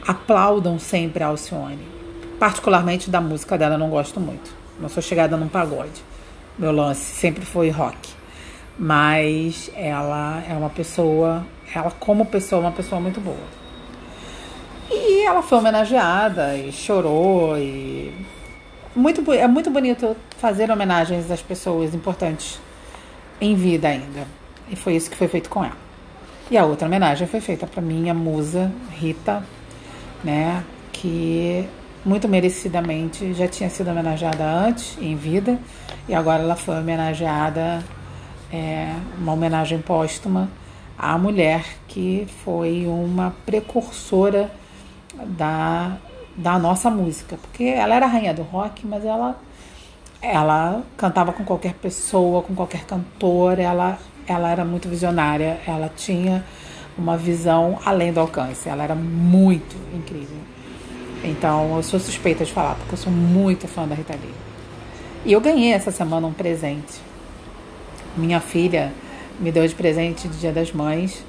aplaudam 0.06 0.78
sempre 0.78 1.24
a 1.24 1.28
Alcione. 1.28 1.86
Particularmente 2.38 3.08
da 3.08 3.20
música 3.20 3.56
dela, 3.56 3.76
eu 3.76 3.78
não 3.78 3.88
gosto 3.88 4.20
muito. 4.20 4.54
Não 4.78 4.88
sou 4.88 5.02
chegada 5.02 5.36
num 5.36 5.48
pagode. 5.48 6.02
Meu 6.58 6.70
lance 6.70 7.00
sempre 7.00 7.46
foi 7.46 7.70
rock. 7.70 7.96
Mas 8.78 9.70
ela 9.74 10.42
é 10.48 10.52
uma 10.52 10.68
pessoa, 10.68 11.46
ela 11.74 11.90
como 11.92 12.26
pessoa, 12.26 12.62
é 12.62 12.66
uma 12.66 12.72
pessoa 12.72 13.00
muito 13.00 13.20
boa. 13.20 13.64
E 14.90 15.24
ela 15.24 15.42
foi 15.42 15.58
homenageada 15.58 16.56
e 16.56 16.70
chorou 16.70 17.56
e 17.56 18.12
muito 18.94 19.32
é 19.32 19.46
muito 19.48 19.70
bonito 19.70 20.14
fazer 20.38 20.70
homenagens 20.70 21.30
às 21.30 21.40
pessoas 21.40 21.94
importantes 21.94 22.60
em 23.40 23.54
vida 23.54 23.88
ainda. 23.88 24.43
E 24.70 24.76
foi 24.76 24.96
isso 24.96 25.10
que 25.10 25.16
foi 25.16 25.28
feito 25.28 25.50
com 25.50 25.64
ela. 25.64 25.76
E 26.50 26.58
a 26.58 26.64
outra 26.64 26.86
homenagem 26.86 27.26
foi 27.26 27.40
feita 27.40 27.66
para 27.66 27.80
minha 27.80 28.12
musa 28.12 28.70
Rita 28.90 29.42
né, 30.24 30.64
que 30.90 31.68
muito 32.04 32.26
merecidamente 32.26 33.34
já 33.34 33.46
tinha 33.46 33.68
sido 33.68 33.90
homenageada 33.90 34.44
antes, 34.44 34.96
em 35.00 35.14
vida, 35.14 35.58
e 36.08 36.14
agora 36.14 36.42
ela 36.42 36.56
foi 36.56 36.78
homenageada, 36.78 37.84
é, 38.52 38.94
uma 39.18 39.32
homenagem 39.32 39.80
póstuma 39.80 40.48
à 40.98 41.16
mulher 41.18 41.64
que 41.86 42.26
foi 42.44 42.86
uma 42.86 43.34
precursora 43.44 44.50
da, 45.26 45.96
da 46.36 46.58
nossa 46.58 46.90
música, 46.90 47.36
porque 47.36 47.64
ela 47.64 47.94
era 47.94 48.06
rainha 48.06 48.32
do 48.32 48.42
rock, 48.42 48.86
mas 48.86 49.04
ela 49.04 49.36
ela 50.22 50.82
cantava 50.96 51.34
com 51.34 51.44
qualquer 51.44 51.74
pessoa, 51.74 52.40
com 52.42 52.54
qualquer 52.54 52.86
cantor, 52.86 53.58
ela, 53.58 53.98
ela 54.26 54.50
era 54.50 54.64
muito 54.64 54.88
visionária, 54.88 55.60
ela 55.66 55.90
tinha 55.94 56.44
uma 56.96 57.16
visão 57.16 57.78
além 57.84 58.12
do 58.12 58.20
alcance. 58.20 58.68
Ela 58.68 58.84
era 58.84 58.94
muito 58.94 59.76
incrível. 59.94 60.38
Então 61.22 61.76
eu 61.76 61.82
sou 61.82 61.98
suspeita 61.98 62.44
de 62.44 62.52
falar, 62.52 62.74
porque 62.74 62.94
eu 62.94 62.98
sou 62.98 63.12
muito 63.12 63.66
fã 63.66 63.86
da 63.86 63.94
Rita 63.94 64.12
Lee. 64.12 64.34
E 65.24 65.32
eu 65.32 65.40
ganhei 65.40 65.72
essa 65.72 65.90
semana 65.90 66.26
um 66.26 66.32
presente. 66.32 67.00
Minha 68.16 68.40
filha 68.40 68.92
me 69.40 69.50
deu 69.50 69.66
de 69.66 69.74
presente 69.74 70.28
de 70.28 70.38
Dia 70.38 70.52
das 70.52 70.70
Mães. 70.72 71.24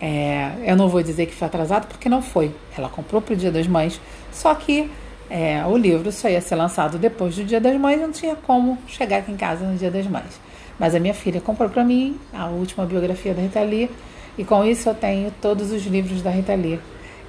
É, 0.00 0.50
eu 0.64 0.76
não 0.76 0.88
vou 0.88 1.02
dizer 1.02 1.26
que 1.26 1.34
foi 1.34 1.46
atrasado, 1.46 1.86
porque 1.86 2.08
não 2.08 2.20
foi. 2.20 2.52
Ela 2.76 2.88
comprou 2.88 3.22
para 3.22 3.34
o 3.34 3.36
Dia 3.36 3.52
das 3.52 3.68
Mães, 3.68 4.00
só 4.32 4.52
que 4.54 4.90
é, 5.30 5.64
o 5.64 5.76
livro 5.76 6.10
só 6.10 6.28
ia 6.28 6.40
ser 6.40 6.56
lançado 6.56 6.98
depois 6.98 7.36
do 7.36 7.44
Dia 7.44 7.60
das 7.60 7.78
Mães, 7.78 8.00
não 8.00 8.10
tinha 8.10 8.34
como 8.34 8.76
chegar 8.88 9.18
aqui 9.18 9.30
em 9.30 9.36
casa 9.36 9.64
no 9.64 9.78
Dia 9.78 9.90
das 9.90 10.06
Mães. 10.06 10.40
Mas 10.82 10.96
a 10.96 10.98
minha 10.98 11.14
filha 11.14 11.40
comprou 11.40 11.70
para 11.70 11.84
mim 11.84 12.18
a 12.34 12.46
última 12.46 12.84
biografia 12.84 13.32
da 13.32 13.40
Rita 13.40 13.62
Lee 13.62 13.88
e 14.36 14.42
com 14.42 14.64
isso 14.64 14.88
eu 14.88 14.94
tenho 14.96 15.32
todos 15.40 15.70
os 15.70 15.86
livros 15.86 16.22
da 16.22 16.30
Rita 16.30 16.56
Lee. 16.56 16.80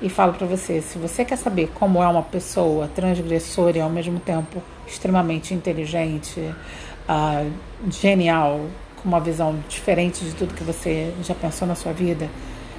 E 0.02 0.10
falo 0.10 0.34
para 0.34 0.48
você, 0.48 0.82
se 0.82 0.98
você 0.98 1.24
quer 1.24 1.36
saber 1.36 1.70
como 1.76 2.02
é 2.02 2.08
uma 2.08 2.24
pessoa 2.24 2.88
transgressora 2.96 3.78
e 3.78 3.80
ao 3.82 3.92
mesmo 3.92 4.20
tempo 4.20 4.60
extremamente 4.88 5.54
inteligente, 5.54 6.40
uh, 6.40 7.52
genial, 7.92 8.60
com 9.00 9.08
uma 9.08 9.20
visão 9.20 9.56
diferente 9.70 10.26
de 10.26 10.34
tudo 10.34 10.56
que 10.56 10.64
você 10.64 11.14
já 11.22 11.36
pensou 11.36 11.68
na 11.68 11.76
sua 11.76 11.94
vida, 11.94 12.28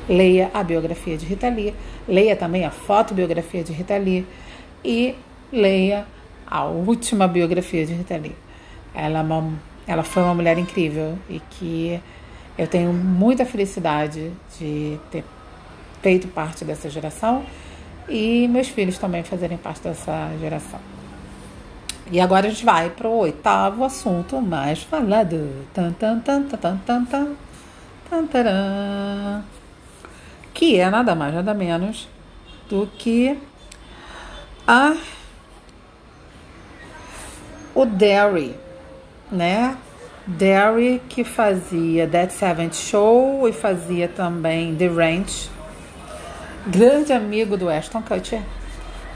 leia 0.08 0.50
a 0.52 0.64
biografia 0.64 1.16
de 1.16 1.24
Rita 1.24 1.48
Lee, 1.48 1.72
leia 2.08 2.34
também 2.34 2.64
a 2.64 2.72
fotobiografia 2.72 3.62
de 3.62 3.72
Rita 3.72 3.96
Lee 3.96 4.26
e 4.84 5.14
leia 5.52 6.04
a 6.44 6.64
última 6.64 7.28
biografia 7.28 7.86
de 7.86 7.92
Rita 7.92 8.16
Lee. 8.16 8.34
Ela, 8.92 9.20
é 9.20 9.22
uma, 9.22 9.52
ela 9.86 10.02
foi 10.02 10.22
uma 10.22 10.34
mulher 10.34 10.58
incrível 10.58 11.18
e 11.28 11.40
que 11.50 12.00
eu 12.56 12.66
tenho 12.66 12.92
muita 12.92 13.44
felicidade 13.44 14.32
de 14.58 14.98
ter 15.10 15.24
feito 16.00 16.28
parte 16.28 16.64
dessa 16.64 16.88
geração 16.88 17.44
e 18.08 18.46
meus 18.48 18.68
filhos 18.68 18.98
também 18.98 19.22
fazerem 19.22 19.56
parte 19.56 19.82
dessa 19.82 20.30
geração. 20.40 20.80
E 22.10 22.20
agora 22.20 22.46
a 22.46 22.50
gente 22.50 22.64
vai 22.64 22.90
para 22.90 23.08
o 23.08 23.18
oitavo 23.18 23.82
assunto 23.82 24.40
mais 24.40 24.82
falado. 24.82 25.66
Tan, 25.72 25.92
tan, 25.92 26.20
tan, 26.20 26.42
tan, 26.42 26.58
tan, 26.58 26.76
tan, 26.78 27.04
tan, 27.06 27.36
tan, 28.10 28.26
taran, 28.26 29.42
que 30.52 30.78
é 30.78 30.90
nada 30.90 31.14
mais, 31.14 31.34
nada 31.34 31.54
menos 31.54 32.06
do 32.68 32.86
que 32.86 33.38
a 34.66 34.94
o 37.74 37.84
Derry, 37.84 38.54
né? 39.30 39.76
Derry, 40.26 41.02
que 41.08 41.22
fazia 41.22 42.06
Dead 42.06 42.30
Seventh 42.30 42.74
Show 42.74 43.46
e 43.46 43.52
fazia 43.52 44.08
também 44.08 44.74
The 44.74 44.86
Ranch, 44.86 45.50
grande 46.66 47.12
amigo 47.12 47.56
do 47.56 47.68
Ashton 47.68 48.00
Kutcher, 48.00 48.40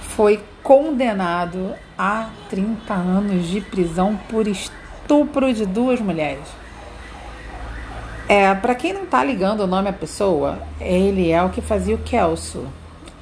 foi 0.00 0.42
condenado 0.62 1.74
a 1.96 2.28
30 2.50 2.92
anos 2.92 3.46
de 3.46 3.60
prisão 3.62 4.18
por 4.28 4.46
estupro 4.46 5.52
de 5.54 5.64
duas 5.64 5.98
mulheres. 5.98 6.46
É, 8.28 8.54
para 8.54 8.74
quem 8.74 8.92
não 8.92 9.06
tá 9.06 9.24
ligando 9.24 9.60
o 9.60 9.66
nome 9.66 9.88
à 9.88 9.92
pessoa, 9.92 10.58
ele 10.78 11.30
é 11.30 11.42
o 11.42 11.48
que 11.48 11.62
fazia 11.62 11.94
o 11.94 11.98
Kelso, 11.98 12.66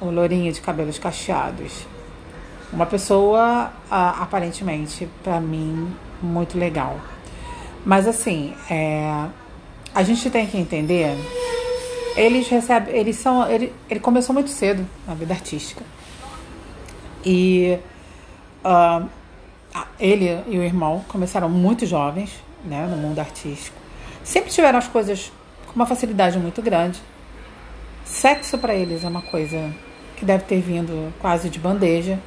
o 0.01 0.09
lourinho 0.09 0.51
de 0.51 0.59
cabelos 0.59 0.99
cacheados. 0.99 1.87
Uma 2.73 2.85
pessoa, 2.85 3.71
aparentemente, 3.89 5.07
para 5.23 5.39
mim, 5.39 5.95
muito 6.21 6.57
legal. 6.57 6.99
Mas 7.85 8.07
assim, 8.07 8.53
é, 8.69 9.27
a 9.93 10.03
gente 10.03 10.29
tem 10.29 10.45
que 10.45 10.57
entender. 10.57 11.15
Eles 12.15 12.47
recebem. 12.47 12.95
Eles 12.95 13.15
são. 13.15 13.49
Ele, 13.49 13.73
ele 13.89 13.99
começou 13.99 14.33
muito 14.33 14.49
cedo 14.49 14.85
na 15.07 15.13
vida 15.13 15.33
artística. 15.33 15.83
E 17.25 17.79
uh, 18.63 19.07
ele 19.99 20.43
e 20.47 20.57
o 20.57 20.63
irmão 20.63 21.03
começaram 21.07 21.49
muito 21.49 21.85
jovens 21.85 22.31
né, 22.63 22.87
no 22.87 22.97
mundo 22.97 23.19
artístico. 23.19 23.77
Sempre 24.23 24.51
tiveram 24.51 24.77
as 24.77 24.87
coisas 24.87 25.31
com 25.67 25.73
uma 25.73 25.85
facilidade 25.85 26.37
muito 26.37 26.61
grande. 26.61 26.99
Sexo 28.03 28.57
para 28.57 28.73
eles 28.73 29.03
é 29.03 29.07
uma 29.07 29.21
coisa 29.21 29.73
que 30.15 30.25
deve 30.25 30.43
ter 30.43 30.61
vindo 30.61 31.13
quase 31.19 31.49
de 31.49 31.59
bandeja. 31.59 32.19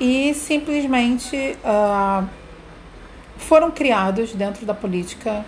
E 0.00 0.32
simplesmente 0.34 1.56
uh, 1.64 2.28
foram 3.38 3.70
criados 3.70 4.32
dentro 4.34 4.66
da 4.66 4.74
política 4.74 5.44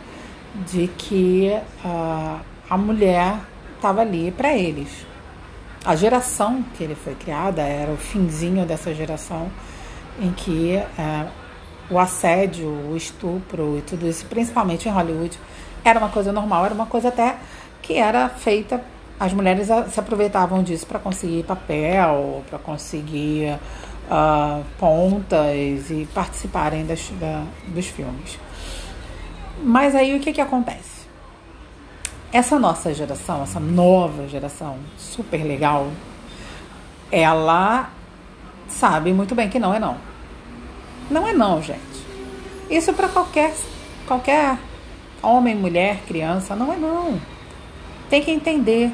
de 0.67 0.89
que 0.89 1.53
uh, 1.85 2.41
a 2.69 2.77
mulher 2.79 3.37
estava 3.77 4.01
ali 4.01 4.31
para 4.31 4.57
eles. 4.57 5.07
A 5.85 5.97
geração 5.97 6.65
que 6.77 6.85
ele 6.85 6.95
foi 6.95 7.15
criada 7.15 7.63
era 7.63 7.91
o 7.91 7.97
finzinho 7.97 8.65
dessa 8.65 8.95
geração 8.95 9.51
em 10.21 10.31
que 10.33 10.77
uh, 10.99 11.29
o 11.91 11.99
assédio, 11.99 12.69
o 12.69 12.97
estupro 12.97 13.79
e 13.79 13.83
tudo 13.83 14.07
isso, 14.07 14.25
principalmente 14.27 14.89
em 14.89 14.93
Hollywood, 14.93 15.39
era 15.85 15.99
uma 15.99 16.09
coisa 16.09 16.33
normal, 16.33 16.67
era 16.67 16.75
uma 16.75 16.87
coisa 16.87 17.09
até 17.09 17.37
que 17.83 17.95
era 17.95 18.29
feita. 18.29 18.81
As 19.19 19.33
mulheres 19.33 19.69
se 19.91 20.01
aproveitavam 20.01 20.63
disso 20.63 20.87
para 20.87 20.99
conseguir 20.99 21.43
papel, 21.45 22.43
para 22.49 22.59
conseguir 22.59 23.59
uh, 24.11 24.65
pontas 24.79 25.91
e 25.91 26.07
participarem 26.13 26.85
das, 26.85 27.09
da, 27.21 27.45
dos 27.69 27.87
filmes. 27.87 28.39
Mas 29.63 29.95
aí 29.95 30.17
o 30.17 30.21
que, 30.21 30.33
que 30.33 30.41
acontece? 30.41 31.01
Essa 32.33 32.59
nossa 32.59 32.93
geração, 32.93 33.43
essa 33.43 33.61
nova 33.61 34.29
geração 34.29 34.77
super 34.99 35.43
legal, 35.45 35.89
ela 37.11 37.91
sabe 38.69 39.13
muito 39.13 39.35
bem 39.35 39.49
que 39.49 39.59
não 39.59 39.75
é 39.75 39.79
não. 39.79 39.97
Não 41.11 41.27
é 41.27 41.33
não, 41.33 41.63
gente. 41.63 41.81
Isso 42.71 42.93
para 42.93 43.09
qualquer 43.09 43.53
qualquer 44.07 44.59
homem, 45.23 45.55
mulher, 45.55 45.99
criança, 46.07 46.57
não 46.57 46.73
é 46.73 46.77
não. 46.77 47.21
Tem 48.09 48.23
que 48.23 48.31
entender. 48.31 48.93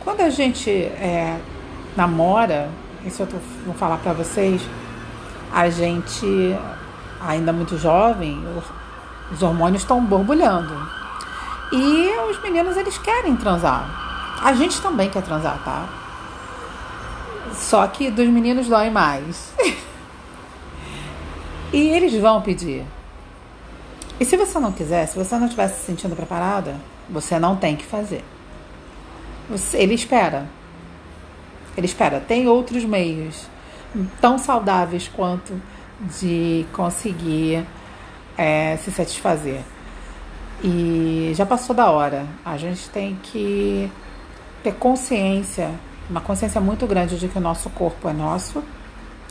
Quando 0.00 0.20
a 0.20 0.30
gente 0.30 0.70
é, 0.70 1.38
namora, 1.96 2.70
isso 3.04 3.22
eu 3.22 3.28
vou 3.64 3.74
falar 3.74 3.98
para 3.98 4.12
vocês, 4.12 4.60
a 5.52 5.68
gente 5.70 6.26
ainda 7.20 7.52
muito 7.52 7.78
jovem, 7.78 8.42
os 9.32 9.42
hormônios 9.42 9.82
estão 9.82 10.04
borbulhando. 10.04 10.74
E 11.72 12.10
os 12.30 12.40
meninos 12.42 12.76
eles 12.76 12.96
querem 12.98 13.36
transar. 13.36 14.38
A 14.42 14.52
gente 14.52 14.80
também 14.80 15.10
quer 15.10 15.22
transar, 15.22 15.58
tá? 15.64 15.88
Só 17.54 17.86
que 17.86 18.10
dos 18.10 18.28
meninos 18.28 18.68
dói 18.68 18.90
mais. 18.90 19.52
E 21.70 21.88
eles 21.88 22.18
vão 22.18 22.40
pedir. 22.40 22.82
E 24.18 24.24
se 24.24 24.38
você 24.38 24.58
não 24.58 24.72
quiser, 24.72 25.06
se 25.06 25.18
você 25.18 25.36
não 25.36 25.44
estiver 25.44 25.68
se 25.68 25.84
sentindo 25.84 26.16
preparada, 26.16 26.76
você 27.10 27.38
não 27.38 27.56
tem 27.56 27.76
que 27.76 27.84
fazer. 27.84 28.24
Você, 29.50 29.76
ele 29.76 29.92
espera. 29.92 30.48
Ele 31.78 31.86
espera. 31.86 32.18
Tem 32.18 32.48
outros 32.48 32.84
meios 32.84 33.46
tão 34.20 34.36
saudáveis 34.36 35.06
quanto 35.06 35.62
de 36.18 36.66
conseguir 36.72 37.64
é, 38.36 38.76
se 38.78 38.90
satisfazer. 38.90 39.60
E 40.60 41.30
já 41.36 41.46
passou 41.46 41.76
da 41.76 41.88
hora. 41.88 42.26
A 42.44 42.56
gente 42.56 42.90
tem 42.90 43.16
que 43.22 43.88
ter 44.60 44.74
consciência, 44.74 45.70
uma 46.10 46.20
consciência 46.20 46.60
muito 46.60 46.84
grande 46.84 47.16
de 47.16 47.28
que 47.28 47.38
o 47.38 47.40
nosso 47.40 47.70
corpo 47.70 48.08
é 48.08 48.12
nosso. 48.12 48.60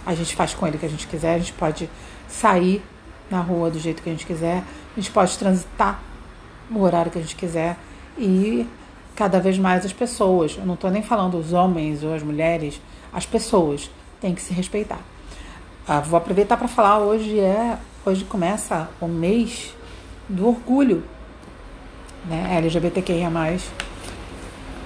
A 0.06 0.16
gente 0.16 0.34
faz 0.34 0.54
com 0.54 0.66
ele 0.66 0.78
o 0.78 0.80
que 0.80 0.86
a 0.86 0.90
gente 0.90 1.06
quiser, 1.06 1.36
a 1.36 1.40
gente 1.40 1.52
pode 1.52 1.90
sair 2.30 2.82
na 3.30 3.42
rua 3.42 3.70
do 3.70 3.78
jeito 3.78 4.02
que 4.02 4.10
a 4.10 4.14
gente 4.14 4.26
quiser, 4.26 4.64
a 4.96 5.00
gente 5.00 5.12
pode 5.12 5.38
transitar 5.38 6.00
no 6.70 6.82
horário 6.82 7.12
que 7.12 7.20
a 7.20 7.22
gente 7.22 7.36
quiser 7.36 7.76
e 8.18 8.66
cada 9.18 9.40
vez 9.40 9.58
mais 9.58 9.84
as 9.84 9.92
pessoas, 9.92 10.56
eu 10.56 10.66
não 10.66 10.76
estou 10.76 10.92
nem 10.92 11.02
falando 11.02 11.40
os 11.40 11.52
homens 11.52 12.04
ou 12.04 12.14
as 12.14 12.22
mulheres, 12.22 12.80
as 13.12 13.26
pessoas 13.26 13.90
têm 14.22 14.36
que 14.36 14.42
se 14.42 14.54
respeitar. 14.54 15.00
Ah, 15.88 16.00
vou 16.00 16.18
aproveitar 16.18 16.56
para 16.56 16.68
falar 16.68 17.00
hoje 17.00 17.40
é 17.40 17.78
hoje 18.06 18.24
começa 18.24 18.88
o 19.02 19.08
mês 19.08 19.76
do 20.30 20.48
orgulho, 20.48 21.04
né? 22.26 22.58
LGBTQIA+, 22.58 23.32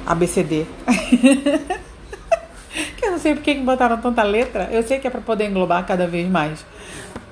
ABCD. 0.08 0.66
que 2.96 3.06
eu 3.06 3.12
não 3.12 3.20
sei 3.20 3.36
por 3.36 3.44
que 3.44 3.54
botaram 3.56 3.98
tanta 3.98 4.24
letra. 4.24 4.70
Eu 4.72 4.82
sei 4.84 5.00
que 5.00 5.08
é 5.08 5.10
para 5.10 5.22
poder 5.22 5.50
englobar 5.50 5.86
cada 5.86 6.08
vez 6.08 6.30
mais 6.30 6.66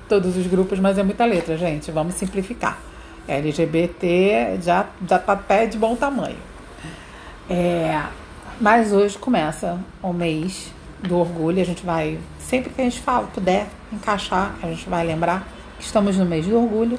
todos 0.06 0.36
os 0.36 0.46
grupos, 0.46 0.78
mas 0.78 0.98
é 0.98 1.02
muita 1.02 1.24
letra, 1.24 1.56
gente. 1.56 1.90
Vamos 1.90 2.16
simplificar. 2.16 2.78
LGBT 3.26 4.58
já 4.60 4.86
já 5.08 5.18
tá 5.18 5.32
até 5.32 5.64
de 5.64 5.78
bom 5.78 5.96
tamanho. 5.96 6.49
É, 7.50 8.00
mas 8.60 8.92
hoje 8.92 9.18
começa 9.18 9.80
o 10.00 10.12
mês 10.12 10.72
do 11.02 11.18
orgulho. 11.18 11.60
A 11.60 11.64
gente 11.64 11.84
vai 11.84 12.16
sempre 12.38 12.70
que 12.70 12.80
a 12.80 12.84
gente 12.84 13.00
fala, 13.00 13.26
puder 13.26 13.66
encaixar, 13.92 14.54
a 14.62 14.68
gente 14.68 14.88
vai 14.88 15.04
lembrar 15.04 15.48
que 15.76 15.84
estamos 15.84 16.16
no 16.16 16.24
mês 16.24 16.46
do 16.46 16.56
orgulho. 16.56 16.96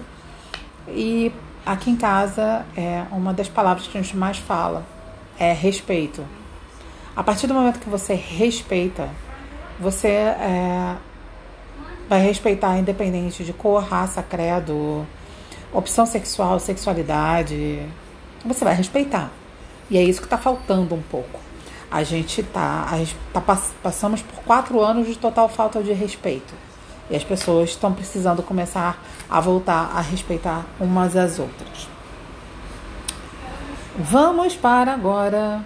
E 0.89 1.31
aqui 1.65 1.89
em 1.89 1.95
casa 1.95 2.65
é 2.75 3.05
uma 3.11 3.33
das 3.33 3.47
palavras 3.47 3.87
que 3.87 3.97
a 3.97 4.01
gente 4.01 4.17
mais 4.17 4.37
fala 4.37 4.85
é 5.39 5.53
respeito. 5.53 6.25
A 7.15 7.23
partir 7.23 7.47
do 7.47 7.53
momento 7.53 7.79
que 7.79 7.89
você 7.89 8.13
respeita, 8.13 9.09
você 9.79 10.07
é, 10.07 10.95
vai 12.09 12.21
respeitar 12.21 12.77
independente 12.77 13.43
de 13.43 13.53
cor, 13.53 13.83
raça, 13.83 14.21
credo, 14.21 15.05
opção 15.71 16.05
sexual, 16.05 16.59
sexualidade. 16.59 17.81
Você 18.45 18.65
vai 18.65 18.75
respeitar. 18.75 19.31
E 19.91 19.97
é 19.97 20.01
isso 20.01 20.21
que 20.21 20.25
está 20.25 20.37
faltando 20.37 20.95
um 20.95 21.01
pouco. 21.01 21.37
A 21.91 22.01
gente 22.01 22.41
tá, 22.41 22.87
tá 23.33 23.41
passamos 23.83 24.21
por 24.21 24.41
quatro 24.43 24.79
anos 24.79 25.05
de 25.05 25.17
total 25.17 25.49
falta 25.49 25.83
de 25.83 25.91
respeito. 25.91 26.53
E 27.09 27.15
as 27.15 27.25
pessoas 27.25 27.71
estão 27.71 27.93
precisando 27.93 28.41
começar 28.41 28.97
a 29.29 29.41
voltar 29.41 29.91
a 29.93 29.99
respeitar 29.99 30.63
umas 30.79 31.17
às 31.17 31.37
outras. 31.39 31.89
Vamos 33.99 34.55
para 34.55 34.93
agora. 34.93 35.61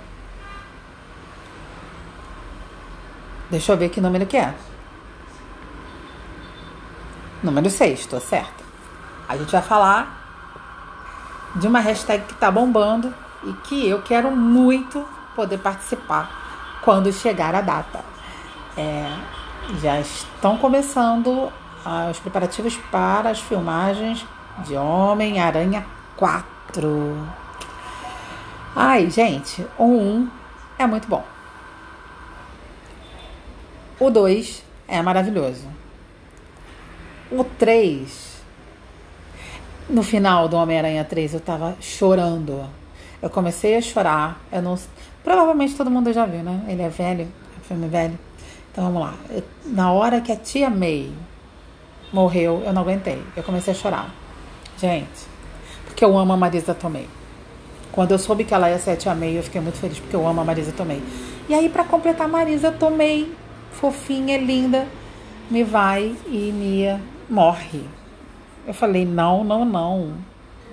Deixa 3.51 3.73
eu 3.73 3.77
ver 3.77 3.89
que 3.89 4.01
número 4.01 4.25
que 4.25 4.38
é. 4.38 4.55
Número 7.43 7.69
6, 7.69 7.99
estou 7.99 8.19
certa. 8.19 8.63
A 9.29 9.38
gente 9.38 9.51
vai 9.51 9.61
falar 9.61 10.23
de 11.55 11.67
uma 11.67 11.79
hashtag 11.79 12.23
que 12.25 12.33
está 12.33 12.49
bombando 12.49 13.13
e 13.45 13.53
que 13.67 13.88
eu 13.88 14.01
quero 14.01 14.31
muito 14.31 15.05
poder 15.36 15.60
participar 15.60 16.79
quando 16.84 17.12
chegar 17.12 17.53
a 17.55 17.62
data. 17.62 18.03
É, 18.77 19.10
já 19.81 19.99
estão 19.99 20.58
começando 20.58 21.51
ah, 21.84 22.10
os 22.12 22.19
preparativos 22.19 22.77
para 22.91 23.29
as 23.29 23.39
filmagens 23.39 24.25
de 24.65 24.75
Homem-Aranha 24.75 25.86
4. 26.17 27.27
Ai, 28.75 29.10
gente, 29.10 29.65
o 29.77 29.86
1 29.86 30.29
é 30.77 30.86
muito 30.86 31.08
bom. 31.08 31.23
O 33.99 34.10
2 34.10 34.63
é 34.88 35.01
maravilhoso. 35.01 35.67
O 37.31 37.43
3. 37.43 38.36
No 39.88 40.03
final 40.03 40.47
do 40.47 40.58
Homem-Aranha 40.58 41.03
3, 41.03 41.36
eu 41.36 41.39
tava 41.39 41.75
chorando. 41.79 42.67
Eu 43.21 43.30
comecei 43.30 43.75
a 43.75 43.82
chorar. 43.82 44.41
Eu 44.51 44.62
não. 44.62 44.78
Provavelmente 45.23 45.75
todo 45.75 45.89
mundo 45.89 46.12
já 46.13 46.25
viu, 46.25 46.43
né? 46.43 46.63
Ele 46.67 46.82
é 46.82 46.89
velho, 46.89 47.21
é 47.23 47.67
filme 47.67 47.88
velho. 47.88 48.17
Então 48.71 48.84
vamos 48.86 49.01
lá. 49.01 49.13
Eu, 49.30 49.43
na 49.65 49.91
hora 49.91 50.21
que 50.21 50.32
a 50.32 50.36
tia 50.36 50.69
May 50.69 51.12
morreu, 52.12 52.62
eu 52.65 52.73
não 52.73 52.82
aguentei. 52.82 53.21
Eu 53.36 53.43
comecei 53.43 53.73
a 53.73 53.75
chorar. 53.75 54.13
Gente, 54.78 55.28
porque 55.86 56.04
eu 56.04 56.17
amo 56.17 56.34
a 56.34 56.38
Marisa 56.38 56.73
Tomei. 56.73 57.08
Quando 57.91 58.12
eu 58.12 58.19
soube 58.19 58.43
que 58.43 58.54
ela 58.54 58.69
ia 58.69 58.78
ser 58.78 58.91
a 58.91 58.95
tia 58.97 59.15
May, 59.15 59.38
eu 59.38 59.43
fiquei 59.43 59.62
muito 59.62 59.78
feliz 59.78 59.99
porque 59.99 60.15
eu 60.15 60.28
amo 60.28 60.41
a 60.41 60.43
Marisa 60.43 60.73
Tomei. 60.73 61.01
E 61.47 61.54
aí, 61.54 61.69
para 61.69 61.86
completar, 61.86 62.28
Marisa 62.28 62.71
Tomei, 62.71 63.34
fofinha, 63.71 64.38
linda, 64.38 64.86
me 65.49 65.63
vai 65.63 66.15
e 66.28 66.51
me 66.51 67.01
morre. 67.30 67.86
Eu 68.67 68.73
falei, 68.73 69.06
não, 69.06 69.43
não, 69.43 69.63
não. 69.63 70.13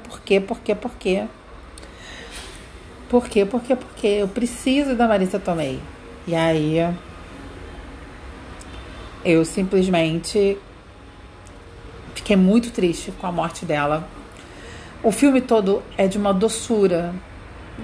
Por 0.09 0.21
quê, 0.21 0.41
por 0.41 0.59
quê, 0.61 0.75
por 0.75 0.91
quê? 0.93 1.27
Por 3.13 3.29
quê, 3.29 3.45
por 3.45 3.61
quê, 3.61 3.77
por 3.77 3.91
quê? 3.95 4.07
Eu 4.21 4.29
preciso 4.29 4.95
da 4.95 5.07
Marisa 5.07 5.39
Tomei. 5.39 5.79
E 6.27 6.35
aí 6.35 6.79
Eu 9.23 9.45
simplesmente 9.45 10.57
fiquei 12.15 12.37
muito 12.37 12.71
triste 12.71 13.13
com 13.13 13.27
a 13.27 13.31
morte 13.31 13.67
dela. 13.67 14.09
O 15.03 15.13
filme 15.13 15.43
todo 15.43 15.83
é 15.99 16.09
de 16.09 16.17
uma 16.17 16.33
doçura 16.33 17.15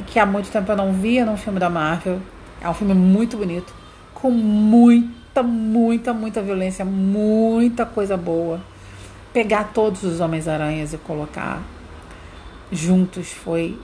que 0.07 0.19
há 0.19 0.25
muito 0.25 0.51
tempo 0.51 0.73
eu 0.73 0.77
não 0.77 0.95
via 0.95 1.27
num 1.27 1.37
filme 1.37 1.61
da 1.61 1.69
Marvel. 1.69 2.23
É 2.59 2.67
um 2.67 2.73
filme 2.73 2.95
muito 2.95 3.37
bonito, 3.37 3.71
com 4.15 4.31
muita, 4.31 5.43
muita, 5.43 6.15
muita 6.15 6.41
violência, 6.41 6.87
muita 6.87 7.85
coisa 7.85 8.17
boa. 8.17 8.63
Pegar 9.31 9.73
todos 9.75 10.05
os 10.05 10.21
Homens-Aranhas 10.21 10.95
e 10.95 10.97
colocar 10.97 11.63
juntos 12.71 13.33
foi 13.33 13.79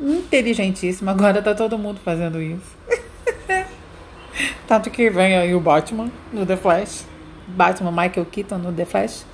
inteligentíssimo. 0.00 1.10
Agora 1.10 1.42
tá 1.42 1.54
todo 1.54 1.78
mundo 1.78 2.00
fazendo 2.04 2.40
isso. 2.40 2.76
Tanto 4.66 4.90
que 4.90 5.10
vem 5.10 5.36
aí 5.36 5.54
o 5.54 5.60
Batman 5.60 6.10
no 6.32 6.46
The 6.46 6.56
Flash. 6.56 7.04
Batman 7.48 7.90
Michael 7.90 8.26
Keaton 8.26 8.58
no 8.58 8.72
The 8.72 8.84
Flash. 8.84 9.24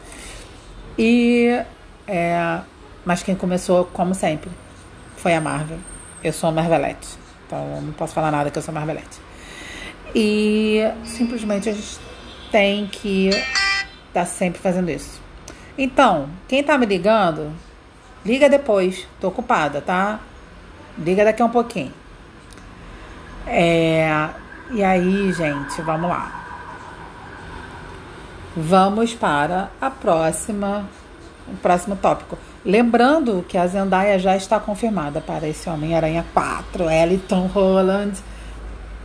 E. 0.99 1.63
É, 2.07 2.61
mas 3.05 3.23
quem 3.23 3.35
começou, 3.35 3.85
como 3.93 4.15
sempre, 4.15 4.51
foi 5.17 5.35
a 5.35 5.41
Marvel. 5.41 5.79
Eu 6.23 6.33
sou 6.33 6.49
a 6.49 6.53
Marvelette. 6.53 7.09
Então 7.47 7.81
não 7.81 7.93
posso 7.93 8.15
falar 8.15 8.31
nada 8.31 8.51
que 8.51 8.59
eu 8.59 8.63
sou 8.63 8.75
Marvelette. 8.75 9.21
E 10.15 10.81
simplesmente 11.05 11.69
a 11.69 11.73
gente 11.73 11.99
tem 12.51 12.87
que 12.87 13.29
estar 13.29 13.45
tá 14.13 14.27
sempre 14.27 14.61
fazendo 14.61 14.91
isso. 14.91 15.21
Então, 15.77 16.31
quem 16.49 16.65
tá 16.65 16.79
me 16.79 16.87
ligando, 16.87 17.53
liga 18.27 18.49
depois. 18.49 19.07
Tô 19.21 19.29
ocupada, 19.29 19.81
tá? 19.81 20.19
Liga 20.99 21.25
daqui 21.25 21.41
a 21.41 21.45
um 21.45 21.51
pouquinho. 21.51 21.93
É, 23.47 24.29
e 24.73 24.83
aí, 24.83 25.33
gente, 25.33 25.81
vamos 25.83 26.11
lá. 26.11 26.45
Vamos 28.57 29.15
para 29.15 29.71
a 29.81 29.91
próxima, 29.91 30.89
o 31.47 31.57
próximo 31.59 31.95
tópico. 31.95 32.37
Lembrando 32.65 33.45
que 33.49 33.57
a 33.57 33.67
Zendaya 33.67 34.19
já 34.19 34.37
está 34.37 34.59
confirmada 34.59 35.21
para 35.21 35.47
esse 35.47 35.69
Homem-Aranha 35.69 36.27
4, 36.35 36.91
Elton 36.91 37.47
Holland 37.47 38.19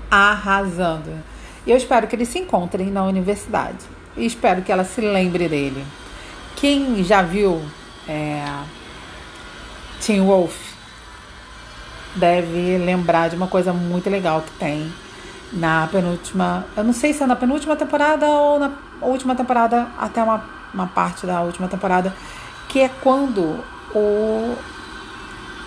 arrasando. 0.09 1.11
E 1.65 1.71
eu 1.71 1.77
espero 1.77 2.07
que 2.07 2.15
eles 2.15 2.29
se 2.29 2.39
encontrem 2.39 2.87
na 2.89 3.03
universidade. 3.03 3.85
E 4.17 4.25
espero 4.25 4.63
que 4.63 4.71
ela 4.71 4.83
se 4.83 4.99
lembre 4.99 5.47
dele. 5.47 5.85
Quem 6.55 7.03
já 7.03 7.21
viu 7.21 7.61
é, 8.07 8.43
Teen 10.01 10.21
Wolf 10.21 10.55
deve 12.15 12.77
lembrar 12.77 13.29
de 13.29 13.35
uma 13.35 13.47
coisa 13.47 13.71
muito 13.71 14.09
legal 14.09 14.41
que 14.41 14.51
tem 14.53 14.91
na 15.53 15.87
penúltima. 15.91 16.65
Eu 16.75 16.83
não 16.83 16.93
sei 16.93 17.13
se 17.13 17.23
é 17.23 17.27
na 17.27 17.35
penúltima 17.35 17.75
temporada 17.75 18.27
ou 18.27 18.59
na 18.59 18.71
última 19.01 19.35
temporada, 19.35 19.87
até 19.97 20.21
uma, 20.23 20.43
uma 20.73 20.87
parte 20.87 21.25
da 21.25 21.41
última 21.41 21.67
temporada, 21.67 22.13
que 22.67 22.79
é 22.79 22.89
quando 22.89 23.63
o, 23.93 24.57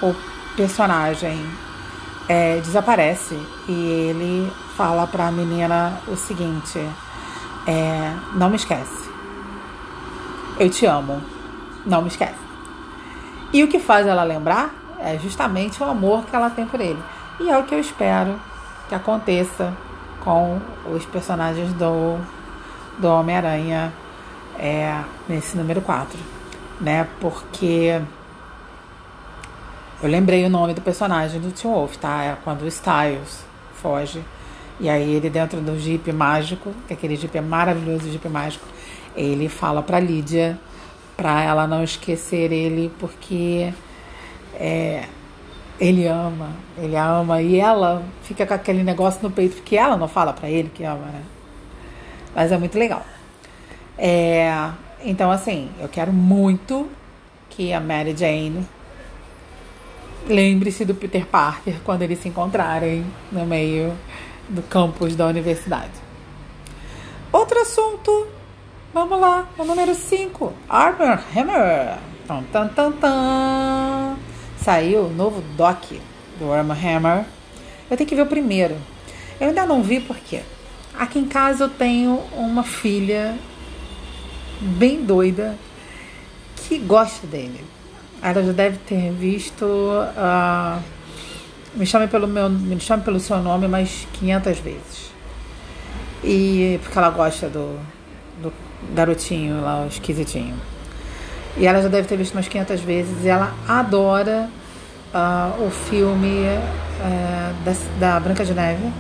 o 0.03 0.15
personagem 0.57 1.45
é, 2.29 2.59
desaparece 2.61 3.39
e 3.69 3.73
ele 3.73 4.53
fala 4.77 5.07
pra 5.07 5.31
menina 5.31 6.01
o 6.09 6.17
seguinte: 6.17 6.79
é, 7.67 8.15
Não 8.35 8.51
me 8.51 8.57
esquece. 8.57 9.11
Eu 10.59 10.71
te 10.71 10.87
amo. 10.87 11.21
Não 11.85 12.03
me 12.03 12.09
esquece. 12.09 12.54
E 13.53 13.63
o 13.63 13.69
que 13.69 13.79
faz 13.79 14.07
ela 14.07 14.23
lembrar 14.23 14.75
é 14.99 15.19
justamente 15.19 15.83
o 15.83 15.87
amor 15.87 16.25
que 16.25 16.35
ela 16.35 16.51
tem 16.51 16.67
por 16.67 16.81
ele. 16.81 17.01
E 17.41 17.51
é 17.51 17.59
o 17.59 17.65
que 17.65 17.75
eu 17.75 17.81
espero 17.81 18.39
que 18.89 18.95
aconteça 18.95 19.73
com 20.21 20.61
os 20.87 21.05
personagens 21.07 21.73
do, 21.75 22.19
do 22.99 23.09
Homem-Aranha 23.09 23.93
é, 24.59 25.01
nesse 25.29 25.57
número 25.57 25.81
4. 25.81 26.19
Né? 26.81 27.07
Porque 27.21 28.01
eu 30.03 30.09
lembrei 30.09 30.45
o 30.45 30.51
nome 30.51 30.75
do 30.75 30.81
personagem 30.81 31.41
do 31.41 31.51
Tim 31.51 31.69
Wolf, 31.69 31.97
tá? 31.97 32.23
É 32.23 32.37
quando 32.43 32.63
o 32.63 32.67
Styles 32.67 33.45
foge. 33.75 34.23
E 34.81 34.89
aí 34.89 35.15
ele 35.15 35.31
dentro 35.31 35.61
do 35.61 35.79
Jeep 35.79 36.11
mágico, 36.13 36.73
que 36.89 36.95
aquele 36.95 37.17
Jeep 37.17 37.37
é 37.37 37.41
maravilhoso, 37.41 38.11
Jeep 38.11 38.29
mágico, 38.29 38.67
ele 39.15 39.49
fala 39.49 39.83
pra 39.83 40.01
Lídia 40.01 40.59
pra 41.17 41.43
ela 41.43 41.67
não 41.67 41.83
esquecer 41.83 42.53
ele, 42.53 42.93
porque 42.99 43.73
é, 44.55 45.05
ele 45.79 46.07
ama, 46.07 46.51
ele 46.79 46.97
ama. 46.97 47.41
E 47.43 47.59
ela 47.59 48.03
fica 48.23 48.47
com 48.47 48.55
aquele 48.55 48.83
negócio 48.83 49.23
no 49.23 49.31
peito, 49.31 49.57
porque 49.57 49.77
ela 49.77 49.97
não 49.97 50.09
fala 50.09 50.33
para 50.33 50.49
ele 50.49 50.71
que 50.75 50.85
ama, 50.85 51.07
né? 51.07 51.23
Mas 52.35 52.51
é 52.51 52.59
muito 52.59 52.79
legal. 52.79 53.05
É, 53.97 54.71
então, 55.05 55.31
assim, 55.31 55.71
eu 55.81 55.89
quero 55.89 56.13
muito 56.13 56.89
que 57.51 57.73
a 57.73 57.81
Mary 57.81 58.17
Jane 58.17 58.67
lembre-se 60.27 60.85
do 60.85 60.95
Peter 60.95 61.27
Parker 61.27 61.77
quando 61.85 62.03
eles 62.03 62.19
se 62.19 62.29
encontrarem 62.29 63.05
no 63.31 63.45
meio 63.45 63.97
do 64.49 64.63
campus 64.63 65.15
da 65.15 65.27
universidade. 65.27 65.93
Outro 67.31 67.61
assunto, 67.61 68.27
vamos 68.95 69.21
lá, 69.21 69.49
o 69.59 69.65
número 69.65 69.93
5, 69.93 70.53
Armor 70.69 71.19
Hammer. 71.35 71.99
Tan, 72.29 72.45
tan, 72.45 72.69
tan, 72.69 72.93
tan 72.93 74.17
saiu 74.57 75.07
o 75.07 75.11
novo 75.11 75.43
doc 75.57 75.83
do 76.39 76.53
Armor 76.53 76.77
Hammer. 76.77 77.25
Eu 77.91 77.97
tenho 77.97 78.09
que 78.09 78.15
ver 78.15 78.23
o 78.23 78.27
primeiro. 78.27 78.77
Eu 79.41 79.49
ainda 79.49 79.67
não 79.67 79.83
vi 79.83 79.99
porque 79.99 80.43
aqui 80.97 81.19
em 81.19 81.27
casa 81.27 81.65
eu 81.65 81.69
tenho 81.69 82.23
uma 82.33 82.63
filha 82.63 83.37
bem 84.61 85.05
doida 85.05 85.59
que 86.57 86.79
gosta 86.79 87.27
dele. 87.27 87.65
Ela 88.23 88.45
já 88.45 88.53
deve 88.53 88.79
ter 88.79 89.11
visto. 89.11 89.65
Uh, 89.67 90.81
me 91.75 91.85
chame 91.85 92.07
pelo 92.07 92.29
meu, 92.29 92.49
me 92.49 92.79
chame 92.79 93.03
pelo 93.03 93.19
seu 93.19 93.39
nome 93.39 93.67
mais 93.67 94.07
500 94.13 94.59
vezes. 94.61 95.13
E 96.23 96.79
porque 96.83 96.97
ela 96.97 97.11
gosta 97.11 97.49
do, 97.49 97.79
do 98.41 98.53
garotinho 98.95 99.63
lá, 99.63 99.85
o 99.85 99.89
esquisitinho. 99.89 100.57
E 101.57 101.67
ela 101.67 101.81
já 101.81 101.89
deve 101.89 102.09
ter 102.09 102.17
visto 102.17 102.35
umas 102.35 102.49
500 102.49 102.81
vezes 102.81 103.25
e 103.25 103.29
ela 103.29 103.55
adora 103.69 104.51
uh, 105.15 105.65
o 105.65 105.71
filme 105.71 106.41
uh, 106.47 107.65
da, 107.65 107.73
da, 108.01 108.21
Branca 108.21 108.45
de 108.45 108.53
Neve. 108.53 108.93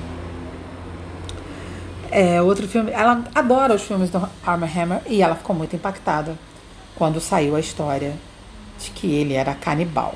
É, 2.10 2.40
outro 2.40 2.68
filme. 2.68 2.92
Ela 2.92 3.24
adora 3.34 3.74
os 3.74 3.82
filmes 3.82 4.08
do 4.08 4.28
Armor 4.46 4.68
Hammer 4.78 5.00
e 5.06 5.20
ela 5.20 5.34
ficou 5.34 5.54
muito 5.56 5.74
impactada 5.74 6.38
quando 6.94 7.20
saiu 7.20 7.56
a 7.56 7.60
história 7.60 8.14
de 8.78 8.90
que 8.90 9.12
ele 9.12 9.34
era 9.34 9.52
canibal. 9.54 10.14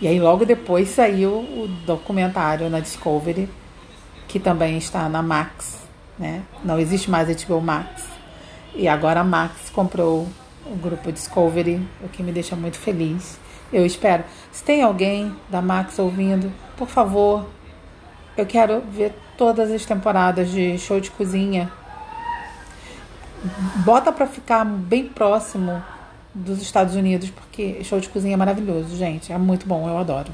E 0.00 0.06
aí 0.06 0.18
logo 0.20 0.46
depois 0.46 0.88
saiu 0.88 1.30
o 1.30 1.68
documentário 1.84 2.70
na 2.70 2.80
Discovery, 2.80 3.48
que 4.28 4.38
também 4.38 4.78
está 4.78 5.08
na 5.08 5.22
Max, 5.22 5.78
né? 6.18 6.42
Não 6.64 6.78
existe 6.78 7.10
mais 7.10 7.28
HBO 7.44 7.60
Max. 7.60 8.09
E 8.74 8.88
agora 8.88 9.20
a 9.20 9.24
Max 9.24 9.70
comprou 9.70 10.28
o 10.66 10.76
grupo 10.76 11.10
Discovery, 11.10 11.86
o 12.02 12.08
que 12.08 12.22
me 12.22 12.32
deixa 12.32 12.54
muito 12.54 12.78
feliz. 12.78 13.38
Eu 13.72 13.84
espero. 13.84 14.24
Se 14.52 14.62
tem 14.62 14.82
alguém 14.82 15.34
da 15.48 15.60
Max 15.60 15.98
ouvindo, 15.98 16.52
por 16.76 16.88
favor, 16.88 17.46
eu 18.36 18.46
quero 18.46 18.80
ver 18.80 19.14
todas 19.36 19.70
as 19.70 19.84
temporadas 19.84 20.50
de 20.50 20.78
show 20.78 21.00
de 21.00 21.10
cozinha. 21.10 21.70
Bota 23.84 24.12
para 24.12 24.26
ficar 24.26 24.64
bem 24.64 25.08
próximo 25.08 25.82
dos 26.34 26.60
Estados 26.62 26.94
Unidos, 26.94 27.30
porque 27.30 27.82
show 27.84 27.98
de 27.98 28.08
cozinha 28.08 28.34
é 28.34 28.36
maravilhoso, 28.36 28.96
gente. 28.96 29.32
É 29.32 29.38
muito 29.38 29.66
bom, 29.66 29.88
eu 29.88 29.98
adoro. 29.98 30.32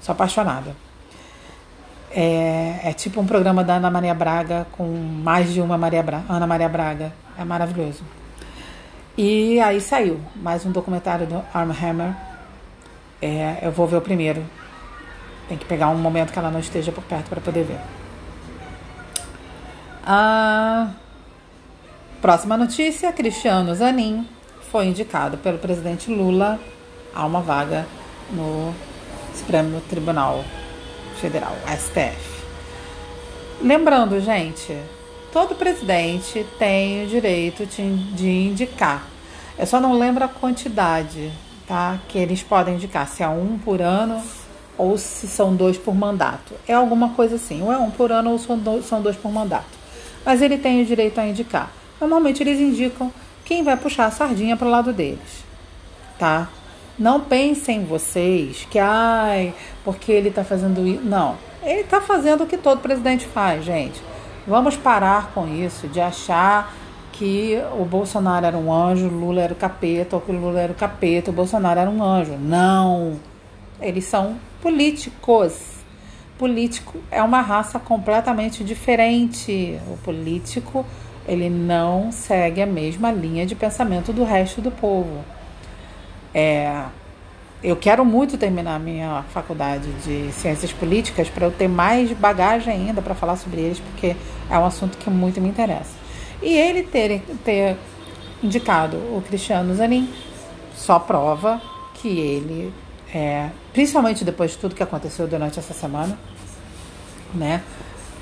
Sou 0.00 0.12
apaixonada. 0.12 0.74
É, 2.10 2.80
é 2.84 2.92
tipo 2.92 3.20
um 3.20 3.26
programa 3.26 3.64
da 3.64 3.76
Ana 3.76 3.90
Maria 3.90 4.12
Braga 4.12 4.66
com 4.72 4.86
mais 4.86 5.52
de 5.52 5.62
uma 5.62 5.78
Maria 5.78 6.02
Bra 6.02 6.22
Ana 6.28 6.46
Maria 6.46 6.68
Braga. 6.68 7.12
É 7.38 7.44
maravilhoso. 7.44 8.02
E 9.16 9.60
aí 9.60 9.80
saiu 9.80 10.20
mais 10.36 10.64
um 10.64 10.72
documentário 10.72 11.26
do 11.26 11.42
Arm 11.52 11.70
Hammer. 11.70 12.14
É, 13.20 13.58
eu 13.62 13.70
vou 13.70 13.86
ver 13.86 13.96
o 13.96 14.00
primeiro. 14.00 14.44
Tem 15.48 15.58
que 15.58 15.64
pegar 15.64 15.88
um 15.88 15.96
momento 15.96 16.32
que 16.32 16.38
ela 16.38 16.50
não 16.50 16.60
esteja 16.60 16.92
por 16.92 17.04
perto 17.04 17.28
para 17.28 17.40
poder 17.40 17.64
ver. 17.64 17.80
A 20.04 20.90
próxima 22.20 22.56
notícia: 22.56 23.12
Cristiano 23.12 23.74
Zanin 23.74 24.26
foi 24.70 24.86
indicado 24.86 25.36
pelo 25.38 25.58
presidente 25.58 26.10
Lula 26.10 26.58
a 27.14 27.26
uma 27.26 27.40
vaga 27.40 27.86
no 28.30 28.74
Supremo 29.34 29.80
Tribunal 29.82 30.42
Federal, 31.20 31.54
STF. 31.66 32.42
Lembrando, 33.60 34.20
gente, 34.20 34.76
Todo 35.32 35.54
presidente 35.54 36.44
tem 36.58 37.04
o 37.04 37.06
direito 37.06 37.64
de 37.64 38.28
indicar. 38.28 39.06
Eu 39.58 39.66
só 39.66 39.80
não 39.80 39.98
lembro 39.98 40.22
a 40.22 40.28
quantidade, 40.28 41.32
tá? 41.66 41.98
Que 42.06 42.18
eles 42.18 42.42
podem 42.42 42.74
indicar, 42.74 43.08
se 43.08 43.22
é 43.22 43.28
um 43.28 43.58
por 43.58 43.80
ano 43.80 44.22
ou 44.76 44.98
se 44.98 45.26
são 45.26 45.56
dois 45.56 45.78
por 45.78 45.94
mandato. 45.94 46.52
É 46.68 46.74
alguma 46.74 47.10
coisa 47.10 47.36
assim, 47.36 47.62
ou 47.62 47.72
é 47.72 47.78
um 47.78 47.90
por 47.90 48.12
ano 48.12 48.30
ou 48.30 48.38
são 48.38 48.58
dois, 48.58 49.16
por 49.16 49.32
mandato. 49.32 49.78
Mas 50.22 50.42
ele 50.42 50.58
tem 50.58 50.82
o 50.82 50.84
direito 50.84 51.18
a 51.18 51.26
indicar. 51.26 51.72
normalmente 51.98 52.42
eles 52.42 52.60
indicam 52.60 53.10
quem 53.44 53.62
vai 53.62 53.76
puxar 53.76 54.06
a 54.06 54.10
sardinha 54.10 54.56
para 54.56 54.68
o 54.68 54.70
lado 54.70 54.92
deles, 54.92 55.44
tá? 56.18 56.50
Não 56.98 57.20
pensem 57.20 57.84
vocês 57.84 58.66
que, 58.70 58.78
ai, 58.78 59.54
porque 59.82 60.12
ele 60.12 60.28
está 60.28 60.44
fazendo 60.44 60.86
isso. 60.86 61.02
Não, 61.02 61.38
ele 61.62 61.80
está 61.80 62.02
fazendo 62.02 62.44
o 62.44 62.46
que 62.46 62.58
todo 62.58 62.80
presidente 62.80 63.26
faz, 63.26 63.64
gente. 63.64 64.11
Vamos 64.46 64.76
parar 64.76 65.30
com 65.32 65.46
isso 65.46 65.86
de 65.86 66.00
achar 66.00 66.74
que 67.12 67.56
o 67.78 67.84
Bolsonaro 67.84 68.44
era 68.44 68.56
um 68.56 68.72
anjo, 68.72 69.06
Lula 69.06 69.42
era 69.42 69.52
o 69.52 69.56
capeta, 69.56 70.16
ou 70.16 70.22
que 70.22 70.32
o 70.32 70.34
Lula 70.34 70.60
era 70.60 70.72
o 70.72 70.74
capeta, 70.74 71.30
o 71.30 71.34
Bolsonaro 71.34 71.78
era 71.78 71.88
um 71.88 72.02
anjo. 72.02 72.36
Não. 72.36 73.20
Eles 73.80 74.04
são 74.04 74.36
políticos. 74.60 75.72
Político 76.38 76.98
é 77.10 77.22
uma 77.22 77.40
raça 77.40 77.78
completamente 77.78 78.64
diferente. 78.64 79.78
O 79.86 79.96
político, 79.98 80.84
ele 81.28 81.48
não 81.48 82.10
segue 82.10 82.60
a 82.60 82.66
mesma 82.66 83.12
linha 83.12 83.46
de 83.46 83.54
pensamento 83.54 84.12
do 84.12 84.24
resto 84.24 84.60
do 84.60 84.72
povo. 84.72 85.24
É, 86.34 86.84
eu 87.62 87.76
quero 87.76 88.04
muito 88.04 88.36
terminar 88.36 88.80
minha 88.80 89.22
faculdade 89.32 89.88
de 90.04 90.32
ciências 90.32 90.72
políticas 90.72 91.28
para 91.28 91.46
eu 91.46 91.52
ter 91.52 91.68
mais 91.68 92.10
bagagem 92.12 92.72
ainda 92.72 93.00
para 93.00 93.14
falar 93.14 93.36
sobre 93.36 93.60
eles, 93.60 93.78
porque 93.78 94.16
é 94.50 94.58
um 94.58 94.64
assunto 94.64 94.98
que 94.98 95.08
muito 95.08 95.40
me 95.40 95.48
interessa. 95.48 95.92
E 96.42 96.58
ele 96.58 96.82
ter, 96.82 97.22
ter 97.44 97.76
indicado 98.42 98.96
o 98.96 99.22
Cristiano 99.24 99.72
Zanin 99.74 100.12
só 100.74 100.98
prova 100.98 101.62
que 101.94 102.08
ele, 102.08 102.74
é, 103.14 103.50
principalmente 103.72 104.24
depois 104.24 104.50
de 104.50 104.58
tudo 104.58 104.74
que 104.74 104.82
aconteceu 104.82 105.28
durante 105.28 105.60
essa 105.60 105.72
semana, 105.72 106.18
né? 107.32 107.62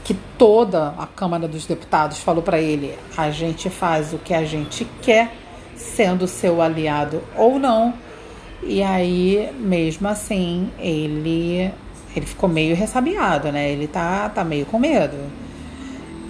Que 0.05 0.12
toda 0.37 0.94
a 0.98 1.07
Câmara 1.07 1.48
dos 1.48 1.64
Deputados 1.64 2.18
falou 2.18 2.42
para 2.42 2.61
ele: 2.61 2.98
a 3.16 3.31
gente 3.31 3.70
faz 3.70 4.12
o 4.12 4.18
que 4.18 4.35
a 4.35 4.44
gente 4.44 4.85
quer, 5.00 5.33
sendo 5.74 6.26
seu 6.26 6.61
aliado 6.61 7.22
ou 7.35 7.59
não. 7.59 7.94
E 8.62 8.83
aí, 8.83 9.51
mesmo 9.59 10.07
assim, 10.09 10.70
ele 10.79 11.73
ele 12.14 12.27
ficou 12.27 12.49
meio 12.49 12.75
ressabiado, 12.75 13.53
né? 13.53 13.70
Ele 13.70 13.87
tá, 13.87 14.29
tá 14.29 14.44
meio 14.44 14.66
com 14.66 14.79
medo. 14.79 15.16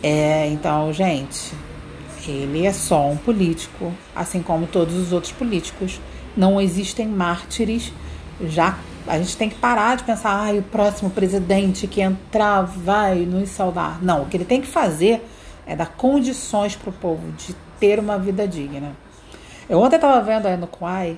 É, 0.03 0.47
então, 0.49 0.93
gente, 0.93 1.53
ele 2.27 2.67
é 2.67 2.73
só 2.73 3.09
um 3.09 3.17
político, 3.17 3.93
assim 4.15 4.43
como 4.43 4.67
todos 4.67 4.95
os 4.95 5.13
outros 5.13 5.33
políticos. 5.33 6.01
Não 6.37 6.61
existem 6.61 7.09
mártires. 7.09 7.93
Já 8.43 8.79
a 9.07 9.19
gente 9.19 9.37
tem 9.37 9.49
que 9.49 9.57
parar 9.57 9.97
de 9.97 10.05
pensar, 10.05 10.31
ah, 10.31 10.53
o 10.53 10.63
próximo 10.63 11.11
presidente 11.11 11.87
que 11.87 12.01
entrar 12.01 12.63
vai 12.63 13.21
nos 13.21 13.49
salvar. 13.49 14.03
Não, 14.03 14.23
o 14.23 14.27
que 14.27 14.37
ele 14.37 14.45
tem 14.45 14.61
que 14.61 14.67
fazer 14.67 15.27
é 15.67 15.75
dar 15.75 15.95
condições 15.97 16.77
para 16.77 16.91
o 16.91 16.93
povo 16.93 17.33
de 17.33 17.55
ter 17.79 17.99
uma 17.99 18.19
vida 18.19 18.47
digna. 18.47 18.93
Eu 19.69 19.81
ontem 19.81 19.97
estava 19.97 20.21
vendo 20.21 20.47
aí 20.47 20.57
no 20.57 20.67
Quai 20.67 21.17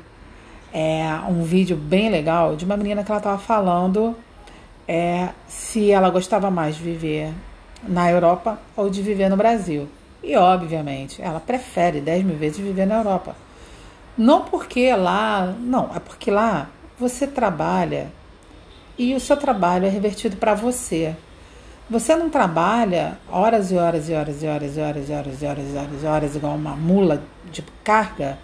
é, 0.73 1.05
um 1.29 1.43
vídeo 1.43 1.77
bem 1.77 2.09
legal 2.09 2.57
de 2.57 2.65
uma 2.65 2.77
menina 2.77 3.05
que 3.05 3.11
ela 3.11 3.19
estava 3.19 3.39
falando 3.39 4.17
é, 4.89 5.29
se 5.47 5.91
ela 5.91 6.11
gostava 6.11 6.51
mais 6.51 6.77
de 6.77 6.83
viver 6.83 7.33
na 7.87 8.11
Europa 8.11 8.59
ou 8.77 8.89
de 8.89 9.03
viver 9.03 9.29
no 9.29 9.37
Brasil. 9.37 9.89
E, 10.23 10.37
obviamente, 10.37 11.21
ela 11.21 11.41
prefere 11.41 12.01
10 12.01 12.25
mil 12.25 12.37
vezes 12.37 12.59
viver 12.59 12.87
na 12.87 12.97
Europa. 12.97 13.35
Não 14.17 14.43
porque 14.43 14.95
lá. 14.95 15.55
Não, 15.59 15.91
é 15.95 15.99
porque 15.99 16.31
lá 16.31 16.69
você 16.99 17.27
trabalha 17.27 18.13
e 18.97 19.15
o 19.15 19.21
seu 19.21 19.37
trabalho 19.37 19.87
é 19.87 19.89
revertido 19.89 20.37
para 20.37 20.55
você. 20.55 21.17
Você 21.91 22.15
não 22.15 22.31
trabalha 22.31 23.19
horas 23.31 23.73
e 23.73 23.77
horas 23.77 24.09
e 24.09 24.15
horas 24.15 24.43
e 24.43 24.47
horas 24.47 24.77
e 24.77 24.81
horas 24.81 25.09
e 25.09 25.13
horas 25.13 25.43
e 25.43 25.45
horas 25.45 25.73
e 25.73 25.77
horas, 25.77 26.03
e 26.03 26.07
horas 26.07 26.37
igual 26.37 26.55
uma 26.55 26.77
mula 26.77 27.23
de 27.51 27.63
carga 27.83 28.39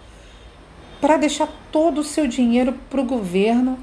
para 1.01 1.17
deixar 1.17 1.47
todo 1.71 1.99
o 1.99 2.03
seu 2.03 2.27
dinheiro 2.27 2.73
para 2.89 3.01
o 3.01 3.05
governo 3.05 3.79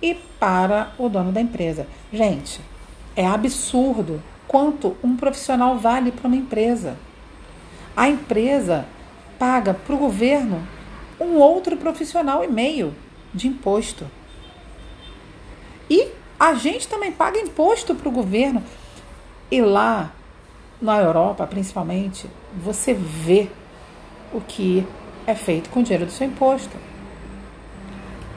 e 0.00 0.14
para 0.14 0.92
o 0.98 1.08
dono 1.08 1.32
da 1.32 1.40
empresa. 1.40 1.86
Gente, 2.12 2.60
é 3.14 3.26
absurdo 3.26 4.22
quanto 4.46 4.96
um 5.02 5.16
profissional 5.16 5.78
vale 5.78 6.12
para 6.12 6.28
uma 6.28 6.36
empresa. 6.36 6.96
A 7.96 8.08
empresa 8.08 8.86
paga 9.38 9.74
para 9.74 9.94
o 9.94 9.98
governo 9.98 10.66
um 11.20 11.36
outro 11.36 11.76
profissional 11.76 12.44
e 12.44 12.48
meio 12.48 12.94
de 13.32 13.48
imposto. 13.48 14.06
E 15.88 16.08
a 16.38 16.54
gente 16.54 16.88
também 16.88 17.12
paga 17.12 17.38
imposto 17.38 17.94
para 17.94 18.08
o 18.08 18.12
governo. 18.12 18.62
E 19.50 19.60
lá, 19.60 20.12
na 20.80 20.98
Europa 20.98 21.46
principalmente, 21.46 22.28
você 22.54 22.92
vê 22.92 23.48
o 24.32 24.40
que 24.40 24.86
é 25.26 25.34
feito 25.34 25.70
com 25.70 25.80
o 25.80 25.82
dinheiro 25.82 26.06
do 26.06 26.12
seu 26.12 26.26
imposto. 26.26 26.76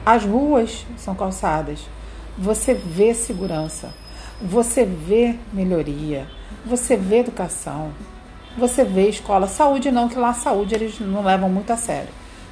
As 0.04 0.24
ruas 0.24 0.86
são 0.96 1.14
calçadas. 1.14 1.80
Você 2.36 2.74
vê 2.74 3.14
segurança. 3.14 3.94
Você 4.40 4.84
vê 4.84 5.36
melhoria. 5.52 6.26
Você 6.64 6.96
vê 6.96 7.18
educação. 7.18 7.92
Você 8.58 8.84
vê 8.84 9.08
escola, 9.08 9.46
saúde 9.46 9.90
não, 9.90 10.08
que 10.08 10.18
lá 10.18 10.34
saúde 10.34 10.74
eles 10.74 10.98
não 10.98 11.22
levam 11.22 11.48
muito 11.48 11.72
a 11.72 11.76
sério. 11.76 12.08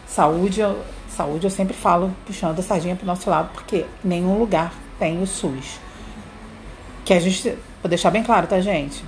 Saúde, 0.06 0.60
saúde 1.08 1.44
eu 1.44 1.50
sempre 1.50 1.74
falo 1.74 2.14
puxando 2.24 2.58
a 2.60 2.62
sardinha 2.62 2.94
para 2.94 3.02
o 3.02 3.06
nosso 3.06 3.28
lado, 3.28 3.50
porque 3.52 3.84
nenhum 4.04 4.38
lugar 4.38 4.72
tem 4.98 5.20
o 5.20 5.26
SUS. 5.26 5.80
Que 7.04 7.14
a 7.14 7.20
gente, 7.20 7.50
vou 7.82 7.88
deixar 7.88 8.10
bem 8.10 8.22
claro, 8.22 8.46
tá, 8.46 8.60
gente? 8.60 9.04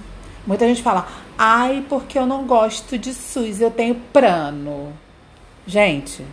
Muita 0.47 0.67
gente 0.67 0.83
fala, 0.83 1.07
ai, 1.39 1.85
porque 1.89 2.19
eu 2.19 2.27
não 2.27 2.45
gosto 2.45 2.99
de 2.99 3.15
SUS, 3.15 3.61
eu 3.61 3.71
tenho 3.71 3.95
plano. 3.95 4.93
Gente, 5.67 6.25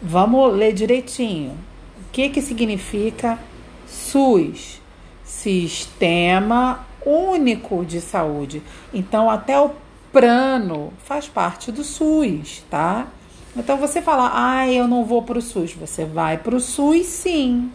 vamos 0.00 0.54
ler 0.54 0.72
direitinho. 0.72 1.52
O 1.52 2.12
que, 2.12 2.28
que 2.30 2.40
significa 2.40 3.38
SUS? 3.86 4.80
Sistema 5.24 6.86
único 7.04 7.84
de 7.84 8.00
saúde. 8.00 8.62
Então, 8.92 9.30
até 9.30 9.58
o 9.58 9.70
plano 10.12 10.92
faz 11.04 11.28
parte 11.28 11.70
do 11.70 11.84
SUS, 11.84 12.64
tá? 12.68 13.08
Então, 13.56 13.76
você 13.76 14.00
fala, 14.00 14.30
ah, 14.34 14.68
eu 14.68 14.86
não 14.86 15.04
vou 15.04 15.22
para 15.22 15.38
o 15.38 15.42
SUS. 15.42 15.72
Você 15.74 16.04
vai 16.04 16.38
para 16.38 16.54
o 16.54 16.60
SUS, 16.60 17.06
sim. 17.06 17.70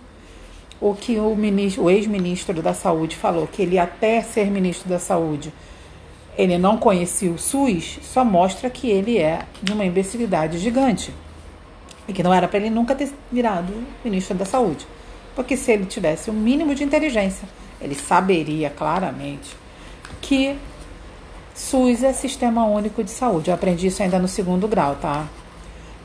O 0.79 0.93
que 0.93 1.17
o, 1.17 1.35
o 1.77 1.89
ex-ministro 1.89 2.61
da 2.61 2.73
Saúde 2.73 3.15
falou, 3.15 3.47
que 3.47 3.61
ele 3.61 3.79
até 3.79 4.21
ser 4.21 4.51
ministro 4.51 4.89
da 4.89 4.99
Saúde, 4.99 5.53
ele 6.37 6.57
não 6.57 6.77
conhecia 6.77 7.31
o 7.31 7.37
SUS, 7.37 7.99
só 8.01 8.23
mostra 8.25 8.69
que 8.69 8.89
ele 8.89 9.17
é 9.17 9.43
de 9.61 9.73
uma 9.73 9.85
imbecilidade 9.85 10.57
gigante. 10.57 11.13
E 12.07 12.13
que 12.13 12.21
não 12.21 12.33
era 12.33 12.47
para 12.47 12.59
ele 12.59 12.69
nunca 12.69 12.93
ter 12.93 13.11
virado 13.31 13.73
ministro 14.03 14.35
da 14.35 14.45
Saúde. 14.45 14.85
Porque 15.35 15.57
se 15.57 15.71
ele 15.71 15.85
tivesse 15.85 16.29
o 16.29 16.33
um 16.33 16.35
mínimo 16.35 16.75
de 16.75 16.83
inteligência, 16.83 17.47
ele 17.81 17.95
saberia 17.95 18.69
claramente 18.69 19.55
que 20.21 20.55
SUS 21.53 22.03
é 22.03 22.13
Sistema 22.13 22.65
Único 22.65 23.03
de 23.03 23.11
Saúde. 23.11 23.49
Eu 23.49 23.55
aprendi 23.55 23.87
isso 23.87 24.03
ainda 24.03 24.19
no 24.19 24.27
segundo 24.27 24.67
grau, 24.67 24.95
tá? 24.95 25.25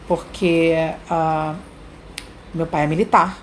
Porque 0.06 0.74
uh, 1.10 1.56
meu 2.54 2.66
pai 2.66 2.84
é 2.84 2.86
militar 2.86 3.38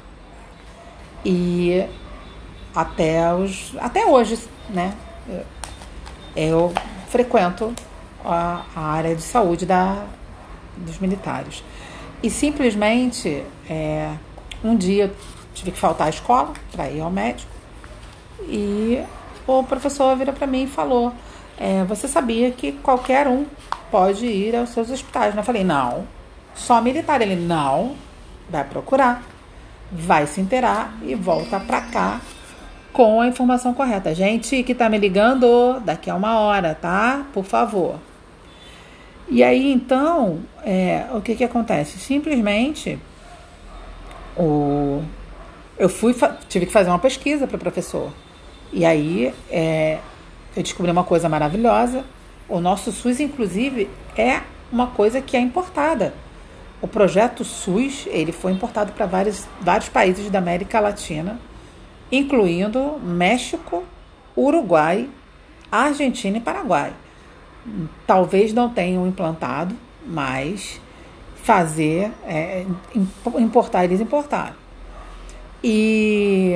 e 1.23 1.85
até, 2.73 3.33
os, 3.33 3.75
até 3.79 4.05
hoje, 4.05 4.39
né? 4.69 4.93
Eu 6.39 6.71
frequento 7.09 7.73
a, 8.23 8.61
a 8.75 8.81
área 8.91 9.15
de 9.15 9.23
saúde 9.23 9.65
da, 9.65 10.05
dos 10.77 10.99
militares. 10.99 11.63
E 12.21 12.29
simplesmente, 12.29 13.43
é, 13.67 14.13
um 14.63 14.75
dia 14.75 15.11
tive 15.55 15.71
que 15.71 15.79
faltar 15.79 16.05
à 16.05 16.09
escola 16.11 16.53
para 16.71 16.89
ir 16.91 17.01
ao 17.01 17.09
médico. 17.09 17.49
E 18.43 19.03
o 19.47 19.63
professor 19.63 20.15
virou 20.15 20.33
para 20.33 20.45
mim 20.45 20.65
e 20.65 20.67
falou: 20.67 21.11
é, 21.57 21.83
Você 21.85 22.07
sabia 22.07 22.51
que 22.51 22.71
qualquer 22.71 23.27
um 23.27 23.47
pode 23.89 24.27
ir 24.27 24.55
aos 24.55 24.69
seus 24.69 24.91
hospitais? 24.91 25.35
Eu 25.35 25.43
falei: 25.43 25.63
Não, 25.63 26.07
só 26.53 26.79
militar. 26.81 27.19
Ele: 27.19 27.35
Não, 27.35 27.95
vai 28.47 28.63
procurar, 28.63 29.23
vai 29.91 30.27
se 30.27 30.39
inteirar 30.39 30.93
e 31.01 31.15
volta 31.15 31.59
para 31.59 31.81
cá 31.81 32.21
com 32.97 33.21
a 33.21 33.27
informação 33.27 33.75
correta. 33.75 34.15
Gente 34.15 34.63
que 34.63 34.73
tá 34.73 34.89
me 34.89 34.97
ligando, 34.97 35.79
daqui 35.81 36.09
a 36.09 36.15
uma 36.15 36.39
hora, 36.39 36.73
tá? 36.73 37.27
Por 37.31 37.45
favor. 37.45 37.99
E 39.29 39.43
aí 39.43 39.71
então, 39.71 40.39
é, 40.65 41.05
o 41.13 41.21
que 41.21 41.35
que 41.35 41.43
acontece? 41.43 41.99
Simplesmente 41.99 42.97
o, 44.35 45.03
eu 45.77 45.87
fui 45.87 46.15
tive 46.49 46.65
que 46.65 46.71
fazer 46.71 46.89
uma 46.89 46.97
pesquisa 46.97 47.45
para 47.45 47.55
o 47.55 47.59
professor. 47.59 48.11
E 48.73 48.83
aí 48.83 49.31
é, 49.51 49.99
eu 50.55 50.63
descobri 50.63 50.91
uma 50.91 51.03
coisa 51.03 51.29
maravilhosa. 51.29 52.03
O 52.49 52.59
nosso 52.59 52.91
SUS, 52.91 53.19
inclusive, 53.19 53.87
é 54.17 54.41
uma 54.71 54.87
coisa 54.87 55.21
que 55.21 55.37
é 55.37 55.39
importada. 55.39 56.15
O 56.81 56.87
projeto 56.87 57.43
SUS 57.43 58.07
ele 58.07 58.31
foi 58.31 58.53
importado 58.53 58.91
para 58.93 59.05
vários, 59.05 59.45
vários 59.61 59.87
países 59.87 60.31
da 60.31 60.39
América 60.39 60.79
Latina, 60.79 61.39
incluindo 62.11 62.99
México, 62.99 63.83
Uruguai, 64.35 65.09
Argentina 65.71 66.37
e 66.37 66.41
Paraguai. 66.41 66.93
talvez 68.05 68.53
não 68.53 68.69
tenham 68.69 69.05
implantado, 69.05 69.75
mas 70.05 70.79
fazer, 71.43 72.11
é, 72.25 72.65
importar, 73.37 73.83
eles 73.83 73.99
importaram. 73.99 74.55
E 75.63 76.53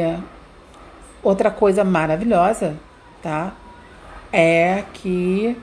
outra 1.22 1.52
coisa 1.52 1.84
maravilhosa, 1.84 2.78
tá? 3.22 3.54
É 4.32 4.86
que 4.94 5.58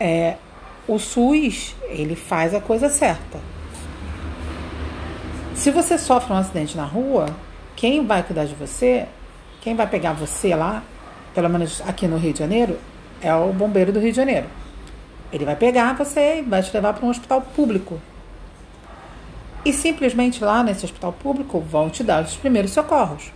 é, 0.00 0.36
o 0.88 0.98
SUS 0.98 1.74
ele 1.88 2.16
faz 2.16 2.54
a 2.54 2.60
coisa 2.60 2.88
certa. 2.88 3.38
Se 5.54 5.70
você 5.70 5.96
sofre 5.98 6.32
um 6.32 6.36
acidente 6.36 6.76
na 6.76 6.84
rua, 6.84 7.26
quem 7.82 8.06
vai 8.06 8.22
cuidar 8.22 8.44
de 8.44 8.54
você, 8.54 9.08
quem 9.60 9.74
vai 9.74 9.88
pegar 9.88 10.12
você 10.12 10.54
lá, 10.54 10.84
pelo 11.34 11.48
menos 11.48 11.80
aqui 11.80 12.06
no 12.06 12.16
Rio 12.16 12.32
de 12.32 12.38
Janeiro, 12.38 12.78
é 13.20 13.34
o 13.34 13.52
bombeiro 13.52 13.92
do 13.92 13.98
Rio 13.98 14.12
de 14.12 14.16
Janeiro. 14.16 14.46
Ele 15.32 15.44
vai 15.44 15.56
pegar 15.56 15.92
você 15.94 16.38
e 16.38 16.42
vai 16.42 16.62
te 16.62 16.72
levar 16.72 16.92
para 16.92 17.04
um 17.04 17.10
hospital 17.10 17.40
público. 17.40 18.00
E 19.64 19.72
simplesmente 19.72 20.44
lá 20.44 20.62
nesse 20.62 20.84
hospital 20.84 21.12
público 21.12 21.58
vão 21.58 21.90
te 21.90 22.04
dar 22.04 22.22
os 22.22 22.36
primeiros 22.36 22.70
socorros. 22.70 23.32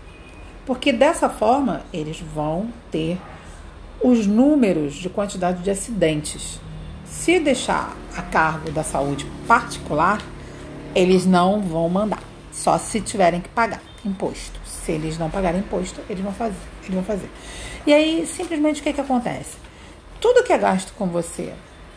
Porque 0.65 0.93
dessa 0.93 1.29
forma 1.29 1.83
eles 1.93 2.21
vão 2.21 2.69
ter 2.89 3.19
os 4.01 4.29
números 4.29 4.95
de 4.95 5.09
quantidade 5.09 5.61
de 5.61 5.73
acidentes. 5.73 6.61
Se 7.05 7.41
deixar 7.41 7.97
a 8.17 8.23
cargo 8.23 8.71
da 8.71 8.85
saúde 8.85 9.27
particular, 9.49 10.23
eles 10.95 11.27
não 11.27 11.61
vão 11.63 11.89
mandar, 11.89 12.23
só 12.53 12.79
se 12.79 13.01
tiverem 13.01 13.41
que 13.41 13.49
pagar 13.49 13.96
imposto. 14.07 14.61
Se 14.65 14.93
eles 14.93 15.19
não 15.19 15.31
pagarem 15.31 15.61
imposto, 15.61 16.01
eles 16.09 16.23
vão 16.23 16.33
fazer. 16.33 16.57
Eles 16.83 16.95
vão 16.95 17.05
fazer. 17.05 17.31
E 17.87 17.93
aí, 17.93 18.27
simplesmente, 18.27 18.81
o 18.81 18.85
que, 18.85 18.93
que 18.93 19.01
acontece? 19.01 19.57
Tudo 20.21 20.45
que 20.45 20.53
é 20.53 20.59
gasto 20.59 20.93
com 20.95 21.07
você 21.07 21.53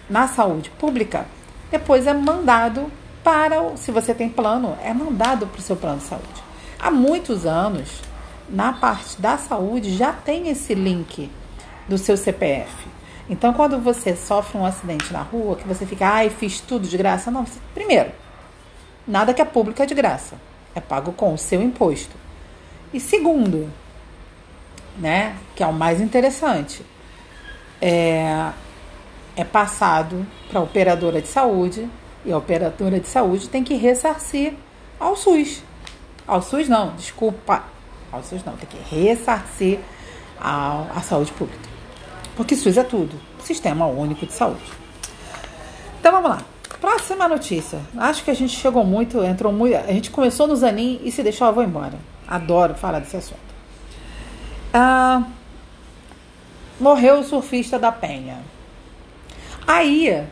na 0.09 0.27
saúde 0.27 0.69
pública, 0.71 1.25
depois 1.71 2.07
é 2.07 2.13
mandado 2.13 2.91
para, 3.23 3.75
se 3.77 3.91
você 3.91 4.13
tem 4.13 4.29
plano, 4.29 4.77
é 4.83 4.93
mandado 4.93 5.47
para 5.47 5.59
o 5.59 5.61
seu 5.61 5.75
plano 5.75 5.99
de 5.99 6.05
saúde. 6.05 6.43
Há 6.79 6.89
muitos 6.89 7.45
anos, 7.45 8.01
na 8.49 8.73
parte 8.73 9.21
da 9.21 9.37
saúde, 9.37 9.95
já 9.95 10.11
tem 10.11 10.49
esse 10.49 10.73
link 10.73 11.29
do 11.87 11.97
seu 11.97 12.17
CPF. 12.17 12.87
Então, 13.29 13.53
quando 13.53 13.79
você 13.79 14.15
sofre 14.15 14.57
um 14.57 14.65
acidente 14.65 15.13
na 15.13 15.21
rua, 15.21 15.55
que 15.55 15.67
você 15.67 15.85
fica, 15.85 16.07
ai, 16.07 16.29
fiz 16.29 16.59
tudo 16.59 16.87
de 16.87 16.97
graça. 16.97 17.29
Não, 17.29 17.45
você, 17.45 17.59
primeiro, 17.73 18.11
nada 19.07 19.33
que 19.33 19.41
é 19.41 19.45
público 19.45 19.81
é 19.83 19.85
de 19.85 19.93
graça. 19.93 20.35
É 20.75 20.79
pago 20.79 21.11
com 21.13 21.33
o 21.33 21.37
seu 21.37 21.61
imposto. 21.61 22.15
E 22.93 22.99
segundo, 22.99 23.71
né, 24.97 25.35
que 25.55 25.63
é 25.63 25.67
o 25.67 25.73
mais 25.73 26.01
interessante, 26.01 26.83
é, 27.81 28.51
é 29.35 29.43
passado 29.43 30.25
para 30.49 30.59
a 30.59 30.63
operadora 30.63 31.21
de 31.21 31.27
saúde 31.27 31.89
e 32.25 32.31
a 32.31 32.37
operadora 32.37 32.99
de 32.99 33.07
saúde 33.07 33.47
tem 33.47 33.63
que 33.63 33.75
ressarcir 33.75 34.53
ao 34.99 35.15
SUS. 35.15 35.63
Ao 36.27 36.41
SUS 36.41 36.67
não, 36.67 36.95
desculpa. 36.95 37.63
Ao 38.11 38.23
SUS 38.23 38.43
não, 38.43 38.55
tem 38.55 38.67
que 38.67 38.95
ressarcir 38.95 39.79
à 40.39 41.01
saúde 41.03 41.31
pública. 41.31 41.69
Porque 42.35 42.55
SUS 42.55 42.77
é 42.77 42.83
tudo. 42.83 43.19
Sistema 43.43 43.85
Único 43.87 44.25
de 44.25 44.33
Saúde. 44.33 44.61
Então 45.99 46.11
vamos 46.11 46.29
lá. 46.29 46.58
Próxima 46.79 47.27
notícia. 47.27 47.79
Acho 47.97 48.23
que 48.23 48.31
a 48.31 48.33
gente 48.33 48.55
chegou 48.55 48.85
muito, 48.85 49.23
entrou 49.23 49.51
muito. 49.51 49.75
A 49.75 49.91
gente 49.91 50.09
começou 50.09 50.47
no 50.47 50.55
Zanin 50.55 50.99
e 51.03 51.11
se 51.11 51.21
deixou, 51.21 51.47
eu 51.47 51.53
vou 51.53 51.63
embora. 51.63 51.97
Adoro 52.27 52.73
falar 52.75 52.99
desse 52.99 53.17
assunto. 53.17 53.39
Ah, 54.73 55.23
morreu 56.79 57.19
o 57.19 57.23
surfista 57.23 57.77
da 57.77 57.91
Penha. 57.91 58.37
Aí, 59.67 60.23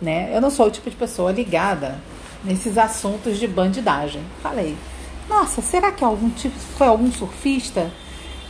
né, 0.00 0.30
eu 0.34 0.40
não 0.40 0.50
sou 0.50 0.66
o 0.66 0.70
tipo 0.70 0.90
de 0.90 0.96
pessoa 0.96 1.32
ligada 1.32 1.98
nesses 2.44 2.76
assuntos 2.76 3.38
de 3.38 3.48
bandidagem. 3.48 4.22
Falei, 4.42 4.76
nossa, 5.28 5.62
será 5.62 5.90
que 5.90 6.04
algum 6.04 6.28
tipo, 6.30 6.58
foi 6.58 6.86
algum 6.86 7.10
surfista 7.10 7.90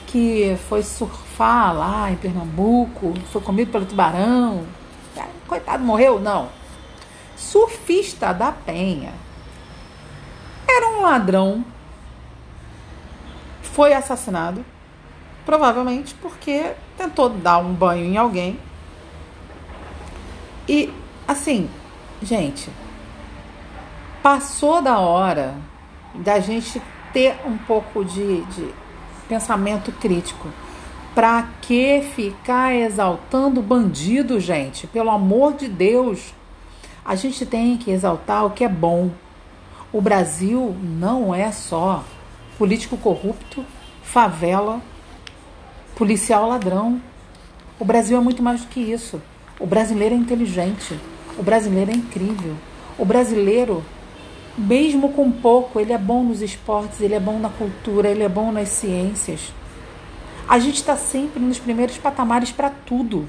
que 0.06 0.56
foi 0.68 0.82
surfar 0.82 1.74
lá 1.74 2.10
em 2.10 2.16
Pernambuco, 2.16 3.14
foi 3.32 3.40
comido 3.40 3.70
pelo 3.70 3.86
tubarão? 3.86 4.64
Coitado, 5.46 5.84
morreu? 5.84 6.18
Não. 6.18 6.48
Surfista 7.42 8.32
da 8.32 8.52
Penha 8.52 9.12
era 10.68 10.88
um 10.88 11.02
ladrão, 11.02 11.64
foi 13.62 13.92
assassinado, 13.92 14.64
provavelmente 15.44 16.14
porque 16.14 16.72
tentou 16.96 17.28
dar 17.28 17.58
um 17.58 17.72
banho 17.74 18.04
em 18.04 18.16
alguém 18.16 18.58
e 20.68 20.92
assim, 21.26 21.68
gente, 22.22 22.70
passou 24.22 24.80
da 24.80 24.98
hora 25.00 25.54
da 26.14 26.38
gente 26.38 26.80
ter 27.12 27.36
um 27.44 27.58
pouco 27.58 28.04
de, 28.04 28.42
de 28.42 28.68
pensamento 29.28 29.90
crítico. 29.92 30.48
Pra 31.14 31.48
que 31.60 32.00
ficar 32.14 32.74
exaltando 32.74 33.60
bandido, 33.60 34.40
gente? 34.40 34.86
Pelo 34.86 35.10
amor 35.10 35.54
de 35.54 35.68
Deus. 35.68 36.32
A 37.04 37.14
gente 37.16 37.44
tem 37.44 37.76
que 37.76 37.90
exaltar 37.90 38.44
o 38.46 38.50
que 38.50 38.64
é 38.64 38.68
bom. 38.68 39.10
O 39.92 40.00
Brasil 40.00 40.76
não 40.80 41.34
é 41.34 41.50
só 41.50 42.04
político 42.56 42.96
corrupto, 42.96 43.64
favela, 44.02 44.80
policial 45.96 46.48
ladrão. 46.48 47.00
O 47.78 47.84
Brasil 47.84 48.16
é 48.16 48.20
muito 48.20 48.42
mais 48.42 48.60
do 48.60 48.68
que 48.68 48.80
isso. 48.80 49.20
O 49.58 49.66
brasileiro 49.66 50.14
é 50.14 50.18
inteligente. 50.18 50.98
O 51.36 51.42
brasileiro 51.42 51.90
é 51.90 51.94
incrível. 51.94 52.54
O 52.96 53.04
brasileiro, 53.04 53.82
mesmo 54.56 55.08
com 55.12 55.30
pouco, 55.30 55.80
ele 55.80 55.92
é 55.92 55.98
bom 55.98 56.22
nos 56.22 56.40
esportes, 56.40 57.00
ele 57.00 57.14
é 57.14 57.20
bom 57.20 57.38
na 57.38 57.48
cultura, 57.48 58.08
ele 58.08 58.22
é 58.22 58.28
bom 58.28 58.52
nas 58.52 58.68
ciências. 58.68 59.52
A 60.48 60.58
gente 60.58 60.76
está 60.76 60.96
sempre 60.96 61.40
nos 61.40 61.58
primeiros 61.58 61.98
patamares 61.98 62.52
para 62.52 62.70
tudo. 62.70 63.28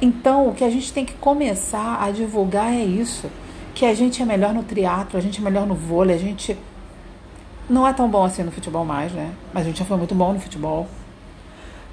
Então, 0.00 0.48
o 0.48 0.54
que 0.54 0.62
a 0.62 0.70
gente 0.70 0.92
tem 0.92 1.04
que 1.04 1.14
começar 1.14 2.02
a 2.02 2.10
divulgar 2.10 2.72
é 2.72 2.84
isso: 2.84 3.28
que 3.74 3.84
a 3.84 3.94
gente 3.94 4.22
é 4.22 4.24
melhor 4.24 4.54
no 4.54 4.62
triatlo, 4.62 5.18
a 5.18 5.22
gente 5.22 5.40
é 5.40 5.42
melhor 5.42 5.66
no 5.66 5.74
vôlei, 5.74 6.14
a 6.14 6.18
gente 6.18 6.56
não 7.68 7.86
é 7.86 7.92
tão 7.92 8.08
bom 8.08 8.24
assim 8.24 8.42
no 8.42 8.50
futebol 8.50 8.84
mais, 8.84 9.12
né? 9.12 9.32
Mas 9.52 9.64
a 9.64 9.66
gente 9.66 9.78
já 9.78 9.84
foi 9.84 9.96
muito 9.96 10.14
bom 10.14 10.32
no 10.32 10.40
futebol. 10.40 10.86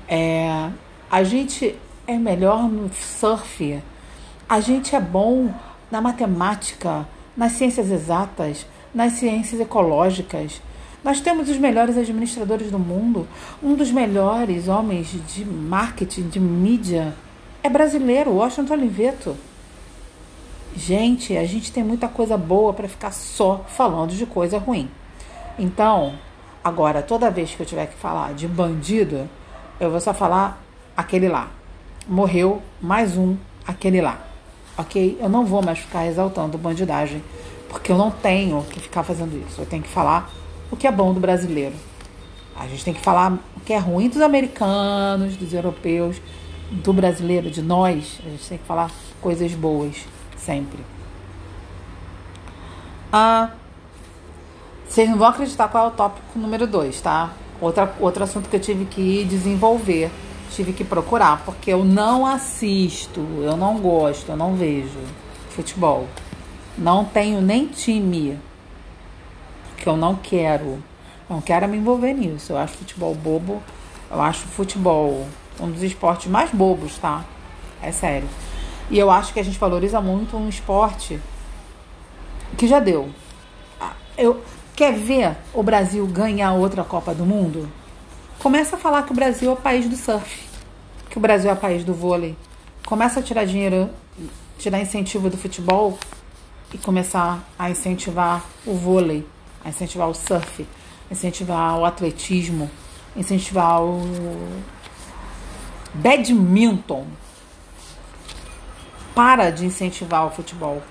É, 0.07 0.69
a 1.09 1.23
gente 1.23 1.75
é 2.07 2.17
melhor 2.17 2.69
no 2.69 2.89
surf. 2.93 3.81
A 4.47 4.59
gente 4.59 4.95
é 4.95 5.01
bom 5.01 5.51
na 5.89 5.99
matemática, 5.99 7.07
nas 7.35 7.53
ciências 7.53 7.91
exatas, 7.91 8.65
nas 8.93 9.13
ciências 9.13 9.59
ecológicas. 9.59 10.61
Nós 11.03 11.21
temos 11.21 11.49
os 11.49 11.57
melhores 11.57 11.97
administradores 11.97 12.71
do 12.71 12.79
mundo. 12.79 13.27
Um 13.61 13.75
dos 13.75 13.91
melhores 13.91 14.67
homens 14.67 15.15
de 15.27 15.43
marketing, 15.45 16.29
de 16.29 16.39
mídia, 16.39 17.13
é 17.65 17.69
brasileiro, 17.69 18.31
Washington 18.31 18.73
Oliveto. 18.73 19.35
Gente, 20.75 21.35
a 21.37 21.45
gente 21.45 21.71
tem 21.71 21.83
muita 21.83 22.07
coisa 22.07 22.37
boa 22.37 22.73
para 22.73 22.87
ficar 22.87 23.11
só 23.11 23.63
falando 23.67 24.11
de 24.11 24.25
coisa 24.25 24.57
ruim. 24.57 24.89
Então, 25.57 26.13
agora, 26.63 27.01
toda 27.01 27.31
vez 27.31 27.55
que 27.55 27.61
eu 27.61 27.65
tiver 27.65 27.87
que 27.87 27.95
falar 27.95 28.33
de 28.33 28.47
bandido, 28.47 29.29
eu 29.79 29.89
vou 29.89 29.99
só 29.99 30.13
falar 30.13 30.61
aquele 30.95 31.29
lá 31.29 31.49
morreu 32.07 32.61
mais 32.81 33.17
um, 33.17 33.35
aquele 33.65 34.01
lá. 34.01 34.19
Ok? 34.77 35.17
Eu 35.19 35.29
não 35.29 35.45
vou 35.45 35.63
mais 35.63 35.79
ficar 35.79 36.05
exaltando 36.05 36.57
bandidagem, 36.57 37.23
porque 37.69 37.91
eu 37.91 37.97
não 37.97 38.11
tenho 38.11 38.63
que 38.69 38.79
ficar 38.79 39.03
fazendo 39.03 39.41
isso. 39.47 39.61
Eu 39.61 39.65
tenho 39.65 39.81
que 39.81 39.89
falar 39.89 40.29
o 40.71 40.75
que 40.75 40.87
é 40.87 40.91
bom 40.91 41.13
do 41.13 41.19
brasileiro. 41.19 41.75
A 42.55 42.67
gente 42.67 42.85
tem 42.85 42.93
que 42.93 43.01
falar 43.01 43.37
o 43.55 43.59
que 43.61 43.73
é 43.73 43.77
ruim 43.77 44.07
dos 44.07 44.21
americanos, 44.21 45.35
dos 45.35 45.53
europeus, 45.53 46.21
do 46.71 46.93
brasileiro, 46.93 47.49
de 47.49 47.61
nós. 47.61 48.19
A 48.25 48.29
gente 48.29 48.47
tem 48.47 48.57
que 48.57 48.65
falar 48.65 48.91
coisas 49.21 49.53
boas, 49.53 50.05
sempre. 50.37 50.79
Ah, 53.11 53.51
vocês 54.87 55.09
não 55.09 55.17
vão 55.17 55.27
acreditar 55.27 55.67
qual 55.67 55.85
é 55.85 55.87
o 55.87 55.91
tópico 55.91 56.37
número 56.37 56.67
2, 56.67 57.01
tá? 57.01 57.31
Outra, 57.61 57.93
outro 57.99 58.23
assunto 58.23 58.49
que 58.49 58.55
eu 58.55 58.59
tive 58.59 58.85
que 58.85 59.23
desenvolver 59.25 60.11
tive 60.51 60.73
que 60.73 60.83
procurar, 60.83 61.43
porque 61.43 61.71
eu 61.71 61.83
não 61.83 62.25
assisto, 62.25 63.19
eu 63.41 63.57
não 63.57 63.77
gosto, 63.77 64.29
eu 64.29 64.37
não 64.37 64.55
vejo 64.55 64.99
futebol. 65.49 66.07
Não 66.77 67.05
tenho 67.05 67.41
nem 67.41 67.67
time, 67.67 68.39
que 69.77 69.87
eu 69.87 69.97
não 69.97 70.15
quero. 70.15 70.83
Não 71.29 71.41
quero 71.41 71.67
me 71.67 71.77
envolver 71.77 72.13
nisso. 72.13 72.53
Eu 72.53 72.57
acho 72.57 72.73
futebol 72.73 73.15
bobo. 73.15 73.61
Eu 74.11 74.21
acho 74.21 74.45
futebol 74.45 75.25
um 75.59 75.71
dos 75.71 75.83
esportes 75.83 76.27
mais 76.27 76.51
bobos, 76.51 76.97
tá? 76.97 77.23
É 77.81 77.91
sério. 77.91 78.27
E 78.89 78.99
eu 78.99 79.09
acho 79.09 79.33
que 79.33 79.39
a 79.39 79.43
gente 79.43 79.57
valoriza 79.57 79.99
muito 80.01 80.37
um 80.37 80.47
esporte 80.47 81.19
que 82.57 82.67
já 82.67 82.79
deu. 82.79 83.09
Ah, 83.79 83.93
eu 84.17 84.41
quer 84.75 84.93
ver 84.93 85.35
o 85.53 85.63
Brasil 85.63 86.05
ganhar 86.07 86.53
outra 86.53 86.83
Copa 86.83 87.13
do 87.13 87.25
Mundo? 87.25 87.69
Começa 88.39 88.75
a 88.75 88.79
falar 88.79 89.03
que 89.03 89.11
o 89.11 89.15
Brasil 89.15 89.49
é 89.49 89.53
o 89.53 89.57
país 89.57 89.87
do 89.87 89.95
surf, 89.95 90.47
que 91.09 91.17
o 91.17 91.21
Brasil 91.21 91.49
é 91.49 91.53
o 91.53 91.57
país 91.57 91.83
do 91.83 91.93
vôlei, 91.93 92.35
começa 92.85 93.19
a 93.19 93.23
tirar 93.23 93.45
dinheiro, 93.45 93.89
tirar 94.57 94.79
incentivo 94.79 95.29
do 95.29 95.37
futebol 95.37 95.97
e 96.73 96.77
começar 96.77 97.43
a 97.57 97.69
incentivar 97.69 98.45
o 98.65 98.75
vôlei, 98.75 99.25
a 99.63 99.69
incentivar 99.69 100.09
o 100.09 100.13
surf, 100.13 100.67
incentivar 101.09 101.79
o 101.79 101.85
atletismo, 101.85 102.69
incentivar 103.15 103.81
o 103.81 104.01
badminton. 105.95 107.05
Para 109.13 109.49
de 109.49 109.65
incentivar 109.65 110.27
o 110.27 110.29
futebol. 110.29 110.81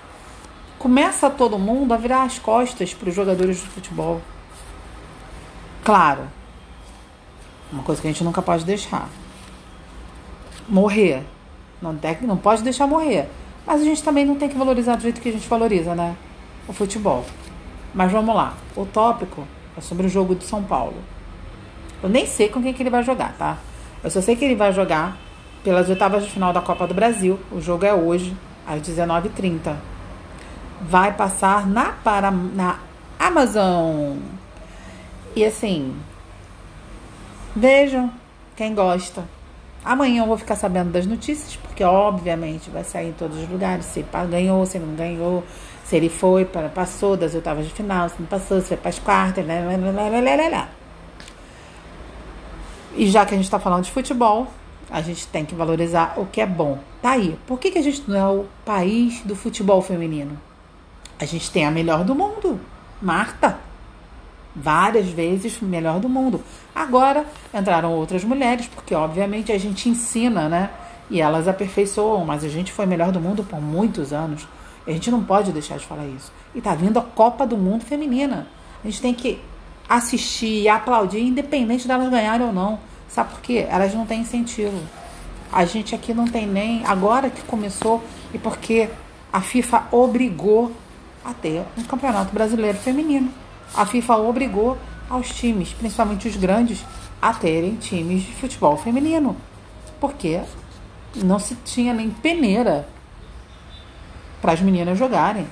Começa 0.79 1.29
todo 1.29 1.57
mundo 1.57 1.93
a 1.93 1.97
virar 1.97 2.23
as 2.23 2.39
costas 2.39 2.93
para 2.93 3.09
os 3.09 3.15
jogadores 3.15 3.61
de 3.61 3.67
futebol. 3.67 4.21
Claro, 5.83 6.27
uma 7.71 7.83
coisa 7.83 8.01
que 8.01 8.07
a 8.07 8.11
gente 8.11 8.23
nunca 8.23 8.41
pode 8.41 8.63
deixar. 8.63 9.09
Morrer. 10.67 11.23
Não, 11.81 11.95
não 12.21 12.37
pode 12.37 12.63
deixar 12.63 12.87
morrer. 12.87 13.29
Mas 13.65 13.81
a 13.81 13.83
gente 13.83 14.03
também 14.03 14.25
não 14.25 14.35
tem 14.35 14.49
que 14.49 14.57
valorizar 14.57 14.95
do 14.95 15.01
jeito 15.01 15.21
que 15.21 15.29
a 15.29 15.31
gente 15.31 15.47
valoriza, 15.47 15.93
né? 15.93 16.15
O 16.67 16.73
futebol. 16.73 17.25
Mas 17.93 18.11
vamos 18.11 18.35
lá. 18.35 18.53
O 18.75 18.85
tópico 18.85 19.47
é 19.77 19.81
sobre 19.81 20.07
o 20.07 20.09
jogo 20.09 20.35
de 20.35 20.45
São 20.45 20.63
Paulo. 20.63 20.97
Eu 22.01 22.09
nem 22.09 22.25
sei 22.25 22.49
com 22.49 22.61
quem 22.61 22.73
que 22.73 22.81
ele 22.81 22.89
vai 22.89 23.03
jogar, 23.03 23.35
tá? 23.37 23.57
Eu 24.05 24.11
só 24.11 24.21
sei 24.21 24.35
que 24.35 24.45
ele 24.45 24.53
vai 24.53 24.71
jogar 24.71 25.17
pelas 25.63 25.89
oitavas 25.89 26.23
de 26.23 26.29
final 26.29 26.53
da 26.53 26.61
Copa 26.61 26.85
do 26.85 26.93
Brasil. 26.93 27.39
O 27.51 27.59
jogo 27.59 27.87
é 27.87 27.91
hoje, 27.91 28.37
às 28.67 28.79
19h30. 28.79 29.75
Vai 30.79 31.11
passar 31.11 31.65
na, 31.65 31.85
para, 32.03 32.29
na 32.29 32.77
Amazon. 33.17 34.17
E 35.35 35.43
assim, 35.43 35.95
vejam 37.55 38.11
quem 38.55 38.75
gosta. 38.75 39.23
Amanhã 39.83 40.21
eu 40.21 40.27
vou 40.27 40.37
ficar 40.37 40.55
sabendo 40.55 40.91
das 40.91 41.07
notícias, 41.07 41.55
porque 41.55 41.83
obviamente 41.83 42.69
vai 42.69 42.83
sair 42.83 43.09
em 43.09 43.13
todos 43.13 43.39
os 43.39 43.49
lugares 43.49 43.85
se 43.85 44.05
ganhou, 44.29 44.67
se 44.67 44.77
não 44.77 44.93
ganhou, 44.93 45.43
se 45.83 45.95
ele 45.95 46.09
foi 46.09 46.45
para 46.45 46.69
passou 46.69 47.17
das 47.17 47.33
oitavas 47.33 47.65
de 47.65 47.73
final, 47.73 48.07
se 48.09 48.17
não 48.19 48.27
passou, 48.27 48.61
se 48.61 48.67
foi 48.67 48.77
para 48.77 48.89
as 48.89 48.99
quartas, 48.99 49.43
lá, 49.47 49.55
lá, 49.55 49.91
lá, 49.91 50.19
lá, 50.19 50.35
lá, 50.35 50.47
lá. 50.47 50.69
E 52.95 53.07
já 53.07 53.25
que 53.25 53.33
a 53.33 53.37
gente 53.37 53.45
está 53.45 53.59
falando 53.59 53.83
de 53.83 53.91
futebol, 53.91 54.47
a 54.89 55.01
gente 55.01 55.27
tem 55.27 55.45
que 55.45 55.55
valorizar 55.55 56.13
o 56.17 56.25
que 56.25 56.39
é 56.39 56.45
bom. 56.45 56.79
Tá 57.01 57.11
aí. 57.11 57.37
Por 57.45 57.59
que, 57.59 57.71
que 57.71 57.77
a 57.77 57.81
gente 57.81 58.03
não 58.07 58.17
é 58.17 58.27
o 58.27 58.45
país 58.63 59.21
do 59.21 59.35
futebol 59.35 59.81
feminino? 59.81 60.39
A 61.19 61.25
gente 61.25 61.49
tem 61.51 61.65
a 61.65 61.71
melhor 61.71 62.03
do 62.03 62.15
mundo, 62.15 62.59
Marta. 63.01 63.57
Várias 64.55 65.07
vezes 65.07 65.59
melhor 65.59 65.99
do 65.99 66.07
mundo. 66.07 66.41
Agora 66.73 67.25
entraram 67.53 67.91
outras 67.93 68.23
mulheres, 68.23 68.67
porque 68.67 68.95
obviamente 68.95 69.51
a 69.51 69.57
gente 69.57 69.89
ensina, 69.89 70.47
né? 70.47 70.69
E 71.09 71.21
elas 71.21 71.47
aperfeiçoam, 71.47 72.25
mas 72.25 72.43
a 72.43 72.49
gente 72.49 72.71
foi 72.71 72.85
melhor 72.85 73.11
do 73.11 73.19
mundo 73.19 73.43
por 73.43 73.61
muitos 73.61 74.13
anos. 74.13 74.47
A 74.87 74.91
gente 74.91 75.11
não 75.11 75.23
pode 75.23 75.51
deixar 75.51 75.77
de 75.77 75.85
falar 75.85 76.05
isso. 76.05 76.31
E 76.53 76.61
tá 76.61 76.73
vindo 76.73 76.97
a 76.97 77.01
Copa 77.01 77.45
do 77.45 77.57
Mundo 77.57 77.83
Feminina. 77.83 78.47
A 78.83 78.87
gente 78.87 79.01
tem 79.01 79.13
que 79.13 79.41
assistir 79.87 80.63
e 80.63 80.69
aplaudir, 80.69 81.21
independente 81.21 81.87
delas 81.87 82.09
ganharem 82.09 82.45
ou 82.45 82.53
não. 82.53 82.79
Sabe 83.07 83.31
por 83.31 83.41
quê? 83.41 83.65
Elas 83.69 83.93
não 83.93 84.05
têm 84.05 84.21
incentivo. 84.21 84.81
A 85.51 85.63
gente 85.65 85.95
aqui 85.95 86.13
não 86.13 86.25
tem 86.25 86.45
nem. 86.47 86.85
Agora 86.85 87.29
que 87.29 87.41
começou, 87.43 88.03
e 88.33 88.37
porque 88.37 88.89
a 89.31 89.41
FIFA 89.41 89.87
obrigou 89.91 90.71
a 91.23 91.33
ter 91.33 91.63
um 91.77 91.83
campeonato 91.83 92.33
brasileiro 92.33 92.77
feminino. 92.77 93.31
A 93.73 93.85
FIFA 93.85 94.17
obrigou 94.17 94.77
aos 95.09 95.29
times, 95.29 95.73
principalmente 95.73 96.27
os 96.27 96.35
grandes, 96.35 96.83
a 97.21 97.33
terem 97.33 97.75
times 97.75 98.23
de 98.23 98.33
futebol 98.33 98.77
feminino. 98.77 99.35
Porque 99.99 100.41
não 101.15 101.39
se 101.39 101.55
tinha 101.63 101.93
nem 101.93 102.09
peneira 102.09 102.87
para 104.41 104.53
as 104.53 104.61
meninas 104.61 104.97
jogarem. 104.97 105.47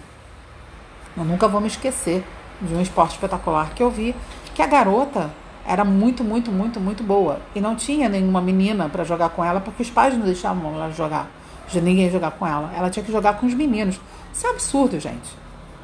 Eu 1.16 1.24
nunca 1.24 1.48
vou 1.48 1.62
me 1.62 1.68
esquecer 1.68 2.24
de 2.64 2.74
um 2.74 2.82
esporte 2.82 3.12
espetacular 3.12 3.74
que 3.74 3.84
eu 3.84 3.90
vi, 3.90 4.16
que 4.56 4.62
a 4.62 4.68
garota 4.68 5.30
era 5.66 5.84
muito, 5.86 6.24
muito, 6.24 6.52
muito, 6.52 6.80
muito 6.80 7.04
boa. 7.04 7.40
E 7.56 7.62
não 7.62 7.76
tinha 7.76 8.10
nenhuma 8.10 8.42
menina 8.42 8.90
para 8.90 9.04
jogar 9.04 9.30
com 9.30 9.44
ela, 9.44 9.62
porque 9.62 9.82
os 9.82 9.90
pais 9.90 10.18
não 10.18 10.26
deixavam 10.26 10.74
ela 10.74 10.92
jogar. 10.92 11.30
De 11.70 11.80
ninguém 11.80 12.12
jogar 12.12 12.32
com 12.32 12.46
ela. 12.46 12.72
Ela 12.76 12.90
tinha 12.90 13.04
que 13.04 13.12
jogar 13.12 13.40
com 13.40 13.46
os 13.46 13.54
meninos. 13.54 14.00
Isso 14.34 14.46
é 14.46 14.50
absurdo, 14.50 15.00
gente. 15.00 15.38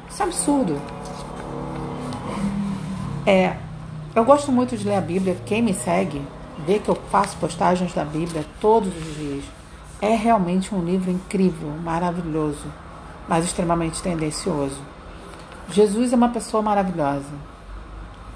Isso 0.08 0.22
é 0.22 0.26
absurdo. 0.26 0.80
É, 3.26 3.56
eu 4.14 4.24
gosto 4.24 4.52
muito 4.52 4.76
de 4.76 4.86
ler 4.86 4.96
a 4.96 5.00
Bíblia. 5.00 5.36
Quem 5.46 5.62
me 5.62 5.72
segue 5.72 6.20
vê 6.66 6.78
que 6.78 6.88
eu 6.88 6.98
faço 7.10 7.36
postagens 7.38 7.92
da 7.94 8.04
Bíblia 8.04 8.44
todos 8.60 8.94
os 8.94 9.16
dias. 9.16 9.44
É 10.00 10.14
realmente 10.14 10.74
um 10.74 10.84
livro 10.84 11.10
incrível, 11.10 11.70
maravilhoso, 11.82 12.66
mas 13.28 13.44
extremamente 13.44 14.02
tendencioso. 14.02 14.80
Jesus 15.72 16.12
é 16.12 16.16
uma 16.16 16.28
pessoa 16.28 16.62
maravilhosa. 16.62 17.50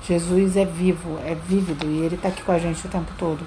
Jesus 0.07 0.57
é 0.57 0.65
vivo, 0.65 1.19
é 1.25 1.35
vívido 1.35 1.87
e 1.87 2.03
ele 2.03 2.15
está 2.15 2.29
aqui 2.29 2.43
com 2.43 2.53
a 2.53 2.59
gente 2.59 2.87
o 2.87 2.91
tempo 2.91 3.11
todo. 3.19 3.45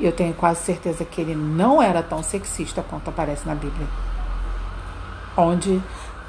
E 0.00 0.06
eu 0.06 0.12
tenho 0.12 0.34
quase 0.34 0.60
certeza 0.60 1.04
que 1.04 1.20
ele 1.20 1.34
não 1.34 1.82
era 1.82 2.02
tão 2.02 2.22
sexista 2.22 2.82
quanto 2.82 3.08
aparece 3.10 3.46
na 3.46 3.54
Bíblia. 3.54 3.86
Onde 5.36 5.80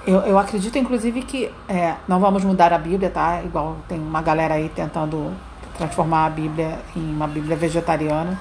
eu, 0.05 0.19
eu 0.21 0.37
acredito, 0.37 0.77
inclusive, 0.77 1.21
que 1.23 1.51
é, 1.67 1.95
não 2.07 2.19
vamos 2.19 2.43
mudar 2.43 2.73
a 2.73 2.77
Bíblia, 2.77 3.09
tá? 3.09 3.41
Igual 3.43 3.77
tem 3.87 3.99
uma 3.99 4.21
galera 4.21 4.55
aí 4.55 4.69
tentando 4.69 5.33
transformar 5.77 6.25
a 6.25 6.29
Bíblia 6.29 6.79
em 6.95 7.13
uma 7.13 7.27
Bíblia 7.27 7.55
vegetariana, 7.55 8.39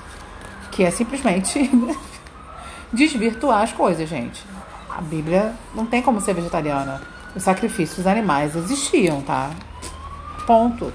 que 0.71 0.83
é 0.83 0.91
simplesmente 0.91 1.71
desvirtuar 2.93 3.63
as 3.63 3.73
coisas, 3.73 4.09
gente. 4.09 4.45
A 4.91 5.01
Bíblia 5.01 5.55
não 5.75 5.87
tem 5.87 6.03
como 6.03 6.21
ser 6.21 6.35
vegetariana 6.35 7.18
os 7.39 7.45
sacrifícios 7.45 8.07
animais 8.07 8.57
existiam, 8.57 9.23
tá? 9.23 9.51
Ponto. 10.47 10.93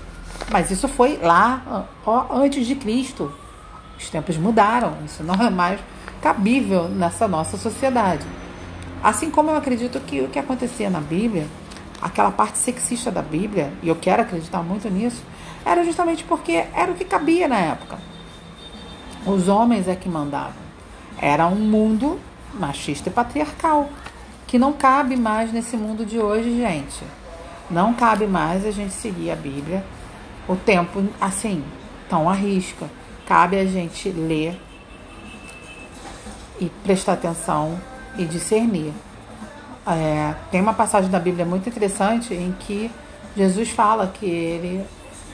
Mas 0.52 0.70
isso 0.70 0.88
foi 0.90 1.18
lá 1.22 1.88
ó, 2.06 2.26
antes 2.36 2.68
de 2.68 2.76
Cristo. 2.76 3.32
Os 3.98 4.10
tempos 4.10 4.38
mudaram, 4.38 4.98
isso 5.06 5.24
não 5.24 5.36
é 5.36 5.50
mais 5.50 5.80
cabível 6.22 6.90
nessa 6.90 7.28
nossa 7.28 7.58
sociedade. 7.58 8.26
Assim 9.02 9.32
como 9.32 9.52
eu 9.52 9.56
acredito 9.56 10.00
que 10.02 10.22
o 10.22 10.28
que 10.28 10.38
acontecia 10.38 10.90
na 10.90 11.00
Bíblia, 11.00 11.48
aquela 12.02 12.32
parte 12.32 12.58
sexista 12.58 13.10
da 13.10 13.22
Bíblia, 13.22 13.72
e 13.82 13.88
eu 13.88 13.96
quero 13.96 14.22
acreditar 14.22 14.62
muito 14.62 14.90
nisso, 14.90 15.24
era 15.66 15.84
justamente 15.86 16.26
porque 16.26 16.66
era 16.74 16.92
o 16.92 16.96
que 16.96 17.06
cabia 17.06 17.48
na 17.48 17.58
época. 17.58 17.98
Os 19.26 19.48
homens 19.48 19.88
é 19.88 19.96
que 19.96 20.10
mandavam. 20.10 20.62
Era 21.18 21.48
um 21.48 21.56
mundo 21.56 22.20
machista 22.54 23.08
e 23.08 23.14
patriarcal 23.14 23.90
que 24.54 24.60
não 24.60 24.72
cabe 24.72 25.16
mais 25.16 25.52
nesse 25.52 25.76
mundo 25.76 26.06
de 26.06 26.20
hoje, 26.20 26.56
gente. 26.56 27.04
Não 27.72 27.92
cabe 27.92 28.28
mais 28.28 28.64
a 28.64 28.70
gente 28.70 28.94
seguir 28.94 29.32
a 29.32 29.36
Bíblia 29.36 29.84
o 30.48 30.56
tempo 30.56 31.04
assim, 31.20 31.64
tão 32.08 32.30
arrisca. 32.30 32.88
Cabe 33.26 33.58
a 33.58 33.66
gente 33.66 34.10
ler 34.10 34.56
e 36.62 36.70
prestar 36.84 37.14
atenção 37.14 37.82
e 38.16 38.26
discernir. 38.26 38.94
É, 39.88 40.36
tem 40.52 40.62
uma 40.62 40.76
passagem 40.76 41.10
da 41.10 41.20
Bíblia 41.20 41.48
muito 41.48 41.68
interessante 41.68 42.36
em 42.36 42.52
que 42.60 42.92
Jesus 43.36 43.72
fala 43.72 44.06
que 44.06 44.28
ele 44.28 44.86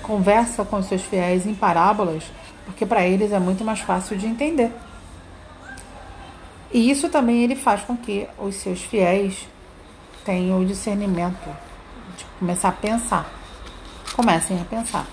conversa 0.01 0.63
com 0.63 0.77
os 0.77 0.85
seus 0.85 1.01
fiéis 1.01 1.45
em 1.45 1.53
parábolas, 1.53 2.23
porque 2.63 2.85
para 2.85 3.05
eles 3.05 3.33
é 3.33 3.39
muito 3.39 3.65
mais 3.65 3.81
fácil 3.81 4.17
de 4.17 4.25
entender. 4.25 4.71
E 6.71 6.89
isso 6.89 7.09
também 7.09 7.43
ele 7.43 7.55
faz 7.55 7.81
com 7.81 7.97
que 7.97 8.27
os 8.37 8.55
seus 8.55 8.81
fiéis 8.81 9.47
tenham 10.23 10.61
o 10.61 10.65
discernimento 10.65 11.49
de 12.15 12.25
começar 12.37 12.69
a 12.69 12.73
pensar. 12.73 13.29
Comecem 14.15 14.61
a 14.61 14.65
pensar. 14.65 15.07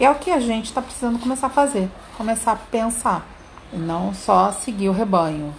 É 0.00 0.10
o 0.10 0.16
que 0.16 0.30
a 0.30 0.40
gente 0.40 0.66
está 0.66 0.82
precisando 0.82 1.20
começar 1.20 1.46
a 1.46 1.50
fazer. 1.50 1.88
Começar 2.16 2.52
a 2.52 2.56
pensar. 2.56 3.24
E 3.72 3.76
não 3.76 4.12
só 4.12 4.50
seguir 4.50 4.88
o 4.88 4.92
rebanho. 4.92 5.54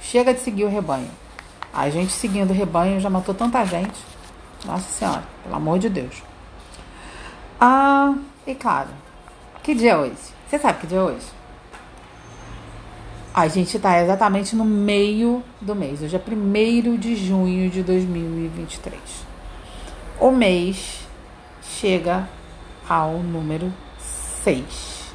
Chega 0.00 0.32
de 0.32 0.40
seguir 0.40 0.64
o 0.64 0.68
rebanho. 0.68 1.10
A 1.72 1.90
gente 1.90 2.12
seguindo 2.12 2.50
o 2.50 2.54
rebanho 2.54 3.00
já 3.00 3.10
matou 3.10 3.34
tanta 3.34 3.64
gente. 3.64 3.98
Nossa 4.64 4.88
Senhora, 4.90 5.24
pelo 5.42 5.56
amor 5.56 5.78
de 5.78 5.88
Deus. 5.88 6.22
Ah, 7.60 8.14
e 8.46 8.54
claro, 8.54 8.88
que 9.62 9.74
dia 9.74 9.92
é 9.92 9.96
hoje? 9.96 10.16
Você 10.48 10.58
sabe 10.58 10.80
que 10.80 10.86
dia 10.86 10.98
é 10.98 11.02
hoje? 11.02 11.39
A 13.32 13.46
gente 13.46 13.76
está 13.76 14.02
exatamente 14.02 14.56
no 14.56 14.64
meio 14.64 15.40
do 15.60 15.72
mês, 15.72 16.02
hoje 16.02 16.16
é 16.16 16.18
1 16.18 16.96
de 16.96 17.14
junho 17.14 17.70
de 17.70 17.80
2023. 17.80 19.00
O 20.18 20.32
mês 20.32 21.06
chega 21.62 22.28
ao 22.88 23.18
número 23.18 23.72
6. 24.42 25.14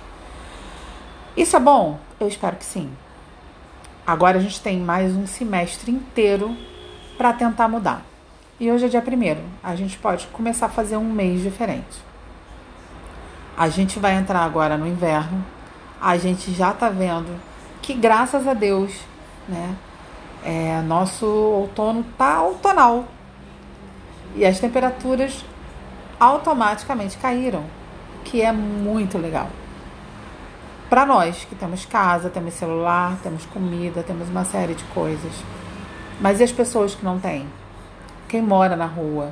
Isso 1.36 1.58
é 1.58 1.60
bom? 1.60 2.00
Eu 2.18 2.30
espero 2.30 2.56
que 2.56 2.64
sim. 2.64 2.90
Agora 4.08 4.38
a 4.38 4.42
gente 4.42 4.62
tem 4.62 4.80
mais 4.80 5.14
um 5.14 5.28
semestre 5.28 5.92
inteiro 5.92 6.56
para 7.18 7.34
tentar 7.34 7.68
mudar. 7.68 8.02
E 8.58 8.72
hoje 8.72 8.86
é 8.86 8.88
dia 8.88 9.04
1 9.06 9.44
a 9.62 9.76
gente 9.76 9.98
pode 9.98 10.28
começar 10.28 10.68
a 10.68 10.70
fazer 10.70 10.96
um 10.96 11.12
mês 11.12 11.42
diferente. 11.42 12.02
A 13.58 13.68
gente 13.68 14.00
vai 14.00 14.16
entrar 14.16 14.40
agora 14.40 14.78
no 14.78 14.88
inverno, 14.88 15.46
a 16.00 16.16
gente 16.16 16.54
já 16.54 16.72
está 16.72 16.88
vendo 16.88 17.38
que 17.86 17.94
graças 17.94 18.48
a 18.48 18.54
Deus 18.54 18.92
né? 19.48 19.76
É, 20.44 20.82
nosso 20.82 21.26
outono 21.26 22.04
tá 22.18 22.42
outonal 22.42 23.06
e 24.36 24.46
as 24.46 24.60
temperaturas 24.60 25.44
automaticamente 26.20 27.18
caíram, 27.18 27.64
que 28.24 28.42
é 28.42 28.52
muito 28.52 29.18
legal. 29.18 29.50
Para 30.90 31.06
nós 31.06 31.46
que 31.46 31.56
temos 31.56 31.86
casa, 31.86 32.30
temos 32.30 32.54
celular, 32.54 33.18
temos 33.24 33.46
comida, 33.46 34.04
temos 34.04 34.30
uma 34.30 34.46
série 34.46 34.76
de 34.76 34.84
coisas. 34.86 35.32
Mas 36.22 36.40
e 36.40 36.44
as 36.44 36.52
pessoas 36.52 36.94
que 36.94 37.04
não 37.04 37.20
têm? 37.20 37.48
Quem 38.28 38.42
mora 38.42 38.76
na 38.76 38.86
rua? 38.86 39.32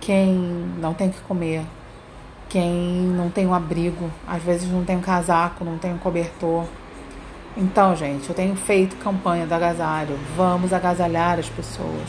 Quem 0.00 0.34
não 0.78 0.92
tem 0.94 1.10
que 1.10 1.20
comer? 1.20 1.64
Quem 2.48 2.72
não 2.72 3.30
tem 3.30 3.46
um 3.46 3.54
abrigo? 3.54 4.10
Às 4.26 4.42
vezes 4.42 4.70
não 4.70 4.84
tem 4.84 4.96
um 4.96 5.00
casaco, 5.00 5.64
não 5.64 5.78
tem 5.78 5.92
um 5.92 5.98
cobertor. 5.98 6.64
Então, 7.56 7.96
gente, 7.96 8.28
eu 8.28 8.34
tenho 8.34 8.54
feito 8.54 8.96
campanha 8.96 9.46
do 9.46 9.54
agasalho. 9.54 10.18
Vamos 10.36 10.72
agasalhar 10.72 11.38
as 11.38 11.48
pessoas. 11.48 12.08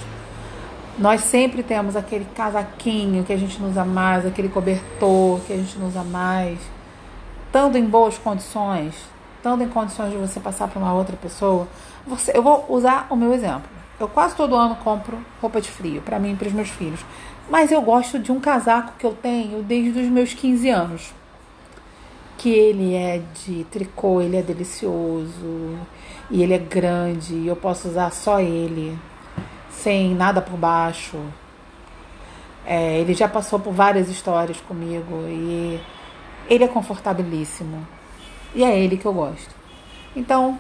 Nós 0.98 1.22
sempre 1.22 1.64
temos 1.64 1.96
aquele 1.96 2.26
casaquinho 2.36 3.24
que 3.24 3.32
a 3.32 3.38
gente 3.38 3.60
não 3.62 3.70
usa 3.70 3.86
mais, 3.86 4.26
aquele 4.26 4.50
cobertor 4.50 5.40
que 5.48 5.54
a 5.54 5.56
gente 5.56 5.80
não 5.80 5.88
usa 5.88 6.04
mais, 6.04 6.60
estando 7.46 7.78
em 7.78 7.86
boas 7.86 8.18
condições, 8.18 8.94
estando 9.38 9.64
em 9.64 9.70
condições 9.70 10.12
de 10.12 10.18
você 10.18 10.42
passar 10.42 10.68
para 10.68 10.78
uma 10.78 10.94
outra 10.94 11.16
pessoa. 11.16 11.68
Você, 12.06 12.36
eu 12.36 12.44
vou 12.44 12.66
usar 12.68 13.08
o 13.10 13.16
meu 13.16 13.34
exemplo. 13.34 13.70
Eu 13.98 14.10
quase 14.10 14.36
todo 14.36 14.56
ano 14.56 14.76
compro 14.76 15.18
roupa 15.42 15.60
de 15.60 15.70
frio 15.70 16.02
para 16.02 16.20
mim 16.20 16.34
e 16.34 16.36
para 16.36 16.48
os 16.48 16.54
meus 16.54 16.70
filhos, 16.70 17.04
mas 17.50 17.72
eu 17.72 17.82
gosto 17.82 18.20
de 18.20 18.32
um 18.32 18.40
casaco 18.40 18.94
que 19.00 19.06
eu 19.06 19.14
tenho 19.14 19.64
desde 19.64 20.02
os 20.02 20.08
meus 20.08 20.34
15 20.34 20.70
anos. 20.70 21.14
Que 22.40 22.50
ele 22.50 22.96
é 22.96 23.22
de 23.46 23.66
tricô, 23.66 24.22
ele 24.22 24.38
é 24.38 24.42
delicioso 24.42 25.78
e 26.32 26.42
ele 26.42 26.54
é 26.54 26.58
grande, 26.58 27.36
e 27.36 27.48
eu 27.48 27.56
posso 27.56 27.90
usar 27.90 28.12
só 28.12 28.40
ele 28.40 28.98
sem 29.70 30.16
nada 30.16 30.42
por 30.42 30.58
baixo. 30.58 31.18
É, 32.66 33.00
ele 33.00 33.14
já 33.14 33.28
passou 33.28 33.60
por 33.60 33.74
várias 33.74 34.10
histórias 34.10 34.62
comigo 34.62 35.26
e 35.28 35.82
ele 36.50 36.64
é 36.64 36.68
confortabilíssimo. 36.68 37.86
E 38.56 38.64
é 38.64 38.80
ele 38.80 38.96
que 38.96 39.06
eu 39.06 39.14
gosto. 39.14 39.54
Então, 40.16 40.58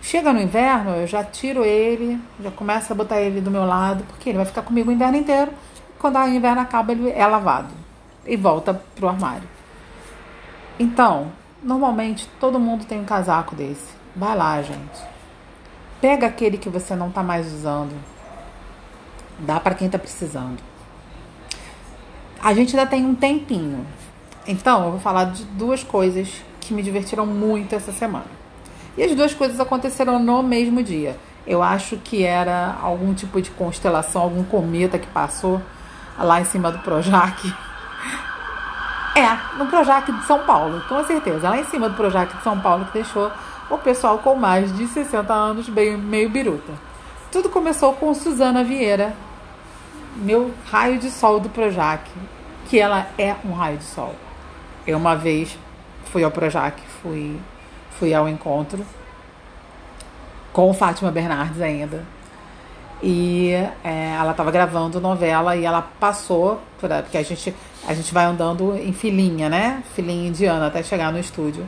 chega 0.00 0.32
no 0.32 0.40
inverno, 0.40 0.92
eu 0.92 1.06
já 1.06 1.22
tiro 1.22 1.64
ele, 1.64 2.18
já 2.42 2.50
começo 2.50 2.92
a 2.92 2.96
botar 2.96 3.20
ele 3.20 3.42
do 3.42 3.50
meu 3.50 3.66
lado, 3.66 4.04
porque 4.04 4.30
ele 4.30 4.38
vai 4.38 4.46
ficar 4.46 4.62
comigo 4.62 4.88
o 4.88 4.92
inverno 4.92 5.18
inteiro. 5.18 5.52
Quando 5.98 6.18
o 6.18 6.28
inverno 6.28 6.62
acaba, 6.62 6.92
ele 6.92 7.10
é 7.10 7.26
lavado 7.26 7.74
e 8.26 8.38
volta 8.38 8.72
pro 8.94 9.06
armário. 9.08 9.59
Então, 10.80 11.30
normalmente 11.62 12.28
todo 12.40 12.58
mundo 12.58 12.84
tem 12.84 12.98
um 12.98 13.04
casaco 13.04 13.54
desse. 13.54 13.92
Vai 14.16 14.36
lá, 14.36 14.60
gente. 14.62 15.00
Pega 16.00 16.26
aquele 16.26 16.58
que 16.58 16.68
você 16.68 16.96
não 16.96 17.08
está 17.08 17.22
mais 17.22 17.46
usando 17.52 17.94
Dá 19.40 19.58
para 19.58 19.74
quem 19.74 19.86
está 19.86 19.98
precisando. 19.98 20.58
A 22.42 22.52
gente 22.52 22.76
ainda 22.76 22.88
tem 22.88 23.04
um 23.04 23.14
tempinho. 23.14 23.86
Então, 24.46 24.84
eu 24.84 24.90
vou 24.92 25.00
falar 25.00 25.24
de 25.24 25.44
duas 25.44 25.82
coisas 25.82 26.42
que 26.60 26.74
me 26.74 26.82
divertiram 26.82 27.24
muito 27.26 27.74
essa 27.74 27.90
semana. 27.90 28.26
E 28.98 29.02
as 29.02 29.14
duas 29.14 29.32
coisas 29.32 29.58
aconteceram 29.58 30.18
no 30.18 30.42
mesmo 30.42 30.82
dia. 30.82 31.16
Eu 31.46 31.62
acho 31.62 31.96
que 31.96 32.22
era 32.22 32.76
algum 32.82 33.14
tipo 33.14 33.40
de 33.40 33.50
constelação, 33.50 34.22
algum 34.22 34.44
cometa 34.44 34.98
que 34.98 35.06
passou 35.06 35.60
lá 36.18 36.40
em 36.40 36.44
cima 36.44 36.70
do 36.70 36.80
Projac. 36.80 37.54
É, 39.16 39.56
no 39.56 39.66
Projac 39.66 40.10
de 40.10 40.24
São 40.24 40.40
Paulo, 40.40 40.82
com 40.88 41.04
certeza. 41.04 41.48
Lá 41.48 41.58
em 41.58 41.64
cima 41.64 41.88
do 41.88 41.96
Projac 41.96 42.36
de 42.36 42.42
São 42.42 42.58
Paulo 42.60 42.84
que 42.86 42.92
deixou 42.92 43.30
o 43.68 43.78
pessoal 43.78 44.18
com 44.18 44.34
mais 44.34 44.76
de 44.76 44.86
60 44.86 45.32
anos 45.32 45.68
meio, 45.68 45.98
meio 45.98 46.28
biruta. 46.28 46.72
Tudo 47.30 47.48
começou 47.48 47.92
com 47.94 48.12
Suzana 48.14 48.64
Vieira, 48.64 49.14
meu 50.16 50.52
raio 50.70 50.98
de 50.98 51.10
sol 51.10 51.38
do 51.40 51.48
Projac, 51.48 52.02
que 52.68 52.78
ela 52.78 53.06
é 53.18 53.36
um 53.44 53.52
raio 53.52 53.78
de 53.78 53.84
sol. 53.84 54.14
Eu 54.86 54.98
uma 54.98 55.14
vez 55.14 55.56
fui 56.06 56.24
ao 56.24 56.30
Projac, 56.30 56.80
fui, 57.02 57.38
fui 57.98 58.12
ao 58.12 58.28
encontro 58.28 58.84
com 60.52 60.72
Fátima 60.74 61.10
Bernardes 61.10 61.60
ainda. 61.60 62.04
E 63.02 63.52
é, 63.82 64.14
ela 64.18 64.32
estava 64.32 64.50
gravando 64.50 65.00
novela 65.00 65.56
e 65.56 65.64
ela 65.64 65.82
passou, 65.98 66.60
porque 66.78 67.16
a 67.16 67.22
gente, 67.22 67.54
a 67.86 67.94
gente 67.94 68.12
vai 68.12 68.24
andando 68.24 68.76
em 68.76 68.92
filinha, 68.92 69.48
né? 69.48 69.82
Filinha 69.94 70.28
indiana 70.28 70.66
até 70.66 70.82
chegar 70.82 71.12
no 71.12 71.18
estúdio. 71.18 71.66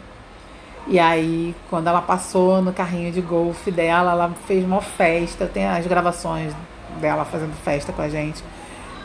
E 0.87 0.99
aí, 0.99 1.55
quando 1.71 1.87
ela 1.87 2.03
passou 2.03 2.61
no 2.61 2.73
carrinho 2.73 3.13
de 3.13 3.21
golfe 3.21 3.71
dela, 3.71 4.13
ela 4.13 4.35
fez 4.47 4.65
uma 4.65 4.81
festa. 4.81 5.47
Tem 5.47 5.67
as 5.67 5.87
gravações 5.87 6.53
dela 7.01 7.25
fazendo 7.25 7.55
festa 7.65 7.93
com 7.93 8.03
a 8.03 8.09
gente, 8.09 8.43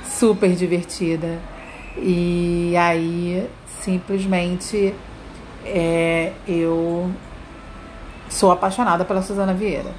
super 0.04 0.54
divertida. 0.54 1.40
E 1.96 2.76
aí, 2.78 3.50
simplesmente, 3.82 4.94
é, 5.66 6.34
eu 6.48 7.10
sou 8.30 8.52
apaixonada 8.52 9.06
pela 9.06 9.22
Suzana 9.22 9.54
Vieira. 9.54 9.92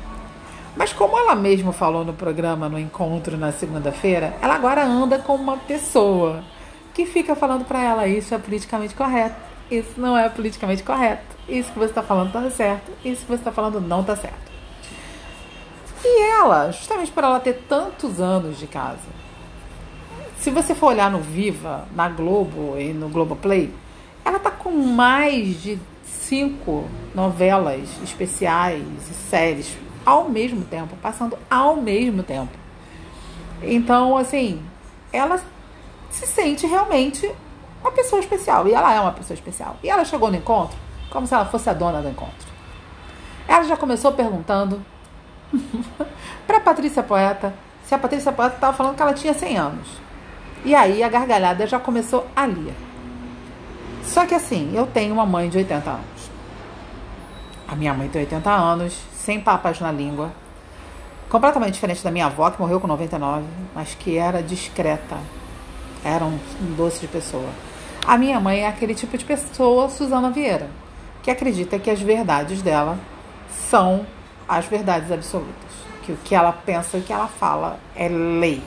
Mas 0.76 0.92
como 0.92 1.18
ela 1.18 1.34
mesma 1.34 1.72
falou 1.72 2.04
no 2.04 2.12
programa, 2.12 2.68
no 2.68 2.78
encontro 2.78 3.36
na 3.36 3.50
segunda-feira, 3.50 4.36
ela 4.40 4.54
agora 4.54 4.84
anda 4.84 5.18
com 5.18 5.34
uma 5.34 5.56
pessoa 5.56 6.42
que 6.98 7.06
fica 7.06 7.36
falando 7.36 7.64
para 7.64 7.80
ela 7.80 8.08
isso 8.08 8.34
é 8.34 8.38
politicamente 8.38 8.92
correto, 8.92 9.36
isso 9.70 9.92
não 9.96 10.18
é 10.18 10.28
politicamente 10.28 10.82
correto, 10.82 11.36
isso 11.48 11.70
que 11.70 11.78
você 11.78 11.90
está 11.90 12.02
falando 12.02 12.26
está 12.26 12.50
certo, 12.50 12.90
isso 13.04 13.20
que 13.20 13.28
você 13.28 13.34
está 13.34 13.52
falando 13.52 13.80
não 13.80 14.00
está 14.00 14.16
certo. 14.16 14.50
E 16.04 16.22
ela, 16.32 16.72
justamente 16.72 17.12
por 17.12 17.22
ela 17.22 17.38
ter 17.38 17.62
tantos 17.68 18.20
anos 18.20 18.58
de 18.58 18.66
casa, 18.66 18.98
se 20.40 20.50
você 20.50 20.74
for 20.74 20.88
olhar 20.88 21.08
no 21.08 21.20
Viva, 21.20 21.86
na 21.94 22.08
Globo 22.08 22.76
e 22.76 22.92
no 22.92 23.08
Globoplay, 23.08 23.72
ela 24.24 24.40
tá 24.40 24.50
com 24.50 24.72
mais 24.72 25.62
de 25.62 25.78
cinco 26.02 26.84
novelas 27.14 27.88
especiais 28.02 28.82
e 29.08 29.14
séries 29.30 29.78
ao 30.04 30.28
mesmo 30.28 30.64
tempo, 30.64 30.96
passando 31.00 31.38
ao 31.48 31.76
mesmo 31.76 32.24
tempo. 32.24 32.50
Então, 33.62 34.16
assim, 34.16 34.60
ela 35.12 35.40
se 36.18 36.26
sente 36.26 36.66
realmente 36.66 37.30
uma 37.80 37.92
pessoa 37.92 38.20
especial. 38.20 38.66
E 38.66 38.74
ela 38.74 38.92
é 38.92 39.00
uma 39.00 39.12
pessoa 39.12 39.34
especial. 39.34 39.76
E 39.82 39.88
ela 39.88 40.04
chegou 40.04 40.30
no 40.30 40.36
encontro 40.36 40.76
como 41.10 41.26
se 41.26 41.34
ela 41.34 41.46
fosse 41.46 41.70
a 41.70 41.72
dona 41.72 42.02
do 42.02 42.08
encontro. 42.08 42.48
Ela 43.46 43.64
já 43.64 43.76
começou 43.76 44.12
perguntando 44.12 44.84
para 46.46 46.60
Patrícia 46.60 47.02
Poeta, 47.02 47.54
se 47.84 47.94
a 47.94 47.98
Patrícia 47.98 48.32
Poeta 48.32 48.56
estava 48.56 48.76
falando 48.76 48.96
que 48.96 49.02
ela 49.02 49.14
tinha 49.14 49.32
100 49.32 49.56
anos. 49.56 49.88
E 50.64 50.74
aí 50.74 51.02
a 51.02 51.08
gargalhada 51.08 51.66
já 51.66 51.78
começou 51.78 52.26
ali. 52.34 52.74
Só 54.02 54.26
que 54.26 54.34
assim, 54.34 54.72
eu 54.74 54.86
tenho 54.86 55.14
uma 55.14 55.24
mãe 55.24 55.48
de 55.48 55.58
80 55.58 55.90
anos. 55.90 56.30
A 57.66 57.76
minha 57.76 57.94
mãe 57.94 58.08
tem 58.08 58.22
80 58.22 58.50
anos, 58.50 58.98
sem 59.14 59.40
papas 59.40 59.80
na 59.80 59.92
língua. 59.92 60.32
Completamente 61.28 61.74
diferente 61.74 62.02
da 62.02 62.10
minha 62.10 62.26
avó, 62.26 62.50
que 62.50 62.60
morreu 62.60 62.80
com 62.80 62.86
99, 62.86 63.44
mas 63.74 63.94
que 63.94 64.16
era 64.16 64.42
discreta. 64.42 65.16
Era 66.04 66.24
um 66.24 66.38
doce 66.76 67.00
de 67.00 67.08
pessoa. 67.08 67.48
A 68.06 68.16
minha 68.16 68.40
mãe 68.40 68.60
é 68.60 68.68
aquele 68.68 68.94
tipo 68.94 69.18
de 69.18 69.24
pessoa, 69.24 69.88
Suzana 69.90 70.30
Vieira, 70.30 70.70
que 71.22 71.30
acredita 71.30 71.78
que 71.78 71.90
as 71.90 72.00
verdades 72.00 72.62
dela 72.62 72.98
são 73.50 74.06
as 74.48 74.64
verdades 74.64 75.12
absolutas. 75.12 75.54
Que 76.02 76.12
o 76.12 76.16
que 76.24 76.34
ela 76.34 76.52
pensa 76.52 76.96
e 76.96 77.00
o 77.00 77.02
que 77.02 77.12
ela 77.12 77.26
fala 77.26 77.78
é 77.94 78.08
lei. 78.08 78.62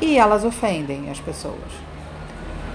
E 0.00 0.18
elas 0.18 0.44
ofendem 0.44 1.10
as 1.10 1.18
pessoas. 1.20 1.86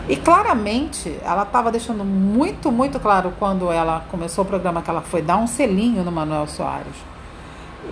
E 0.09 0.15
claramente 0.15 1.15
ela 1.23 1.43
estava 1.43 1.71
deixando 1.71 2.03
muito, 2.03 2.71
muito 2.71 2.99
claro 2.99 3.31
quando 3.37 3.71
ela 3.71 4.03
começou 4.09 4.43
o 4.43 4.47
programa 4.47 4.81
que 4.81 4.89
ela 4.89 5.01
foi 5.01 5.21
dar 5.21 5.37
um 5.37 5.45
selinho 5.45 6.03
no 6.03 6.11
Manuel 6.11 6.47
Soares. 6.47 6.95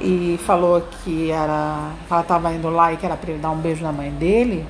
E 0.01 0.39
falou 0.45 0.81
que 1.03 1.29
era. 1.29 1.91
ela 2.09 2.21
estava 2.21 2.51
indo 2.53 2.69
lá 2.69 2.91
e 2.91 2.97
que 2.97 3.05
era 3.05 3.15
para 3.15 3.31
ele 3.31 3.39
dar 3.39 3.51
um 3.51 3.57
beijo 3.57 3.83
na 3.83 3.91
mãe 3.91 4.09
dele. 4.11 4.65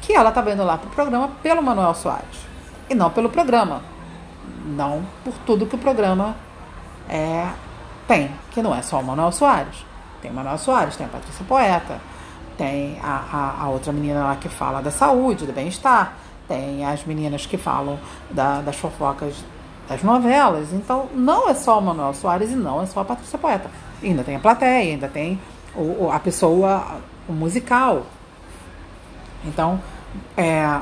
Que 0.00 0.12
ela 0.14 0.30
estava 0.30 0.50
indo 0.52 0.64
lá 0.64 0.78
para 0.78 0.88
o 0.88 0.90
programa 0.90 1.30
pelo 1.42 1.62
Manuel 1.62 1.94
Soares. 1.94 2.46
E 2.88 2.94
não 2.94 3.10
pelo 3.10 3.28
programa. 3.28 3.82
Não 4.64 5.04
por 5.24 5.34
tudo 5.46 5.66
que 5.66 5.74
o 5.74 5.78
programa 5.78 6.36
é, 7.08 7.48
tem, 8.06 8.30
que 8.50 8.62
não 8.62 8.74
é 8.74 8.82
só 8.82 9.00
o 9.00 9.04
Manuel 9.04 9.32
Soares. 9.32 9.84
Tem 10.20 10.30
o 10.30 10.34
Manuel 10.34 10.58
Soares, 10.58 10.96
tem 10.96 11.06
a 11.06 11.08
Patrícia 11.08 11.44
Poeta, 11.46 12.00
tem 12.56 12.98
a, 13.02 13.24
a, 13.32 13.64
a 13.64 13.68
outra 13.68 13.92
menina 13.92 14.22
lá 14.22 14.36
que 14.36 14.48
fala 14.48 14.82
da 14.82 14.90
saúde, 14.90 15.46
do 15.46 15.52
bem-estar, 15.52 16.14
tem 16.46 16.84
as 16.84 17.04
meninas 17.04 17.46
que 17.46 17.56
falam 17.56 17.98
da, 18.30 18.60
das 18.60 18.76
fofocas 18.76 19.34
das 19.88 20.02
novelas. 20.02 20.72
Então, 20.72 21.08
não 21.14 21.48
é 21.48 21.54
só 21.54 21.78
o 21.78 21.82
Manuel 21.82 22.14
Soares 22.14 22.50
e 22.50 22.56
não 22.56 22.82
é 22.82 22.86
só 22.86 23.00
a 23.00 23.04
Patrícia 23.04 23.38
Poeta. 23.38 23.70
ainda 24.02 24.22
tem 24.22 24.36
a 24.36 24.40
plateia, 24.40 24.92
ainda 24.92 25.08
tem 25.08 25.40
o, 25.74 26.10
a 26.12 26.18
pessoa, 26.20 26.98
o 27.28 27.32
musical. 27.32 28.06
Então, 29.44 29.80
é, 30.36 30.80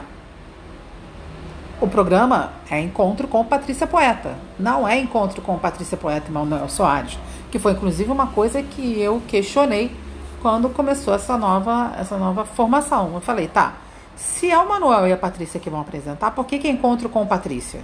o 1.81 1.87
programa 1.87 2.53
é 2.69 2.81
Encontro 2.81 3.29
com 3.29 3.45
Patrícia 3.45 3.87
Poeta. 3.87 4.37
Não 4.59 4.87
é 4.87 4.99
Encontro 4.99 5.41
com 5.41 5.57
Patrícia 5.59 5.97
Poeta 5.97 6.29
e 6.29 6.33
Manuel 6.33 6.69
Soares. 6.69 7.19
Que 7.51 7.59
foi 7.59 7.73
inclusive 7.73 8.11
uma 8.11 8.27
coisa 8.29 8.63
que 8.63 9.01
eu 9.01 9.23
questionei 9.29 9.95
quando 10.43 10.69
começou 10.69 11.15
essa 11.15 11.37
nova, 11.39 11.93
essa 11.97 12.17
nova 12.17 12.45
formação. 12.45 13.15
Eu 13.15 13.21
falei, 13.21 13.47
tá, 13.49 13.75
se 14.17 14.51
é 14.51 14.59
o 14.59 14.69
Manuel 14.69 15.07
e 15.07 15.13
a 15.13 15.17
Patrícia 15.17 15.61
que 15.61 15.71
vão 15.71 15.81
apresentar, 15.81 16.33
por 16.33 16.45
que, 16.45 16.59
que 16.59 16.67
é 16.67 16.71
encontro 16.71 17.09
com 17.09 17.25
Patrícia? 17.27 17.81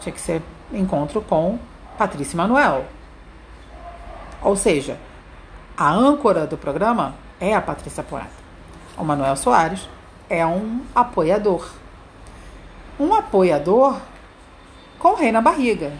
Tinha 0.00 0.12
que 0.12 0.20
ser 0.20 0.42
encontro 0.72 1.20
com 1.22 1.58
Patrícia 1.96 2.34
e 2.34 2.36
Manuel. 2.36 2.84
Ou 4.42 4.56
seja, 4.56 4.98
a 5.76 5.92
âncora 5.92 6.46
do 6.46 6.56
programa 6.56 7.14
é 7.40 7.54
a 7.54 7.60
Patrícia 7.60 8.02
Poeta. 8.02 8.28
O 8.96 9.04
Manuel 9.04 9.36
Soares 9.36 9.88
é 10.28 10.44
um 10.46 10.82
apoiador. 10.94 11.68
Um 12.98 13.14
apoiador 13.14 13.96
com 14.98 15.08
o 15.08 15.14
rei 15.14 15.32
na 15.32 15.40
barriga. 15.40 15.92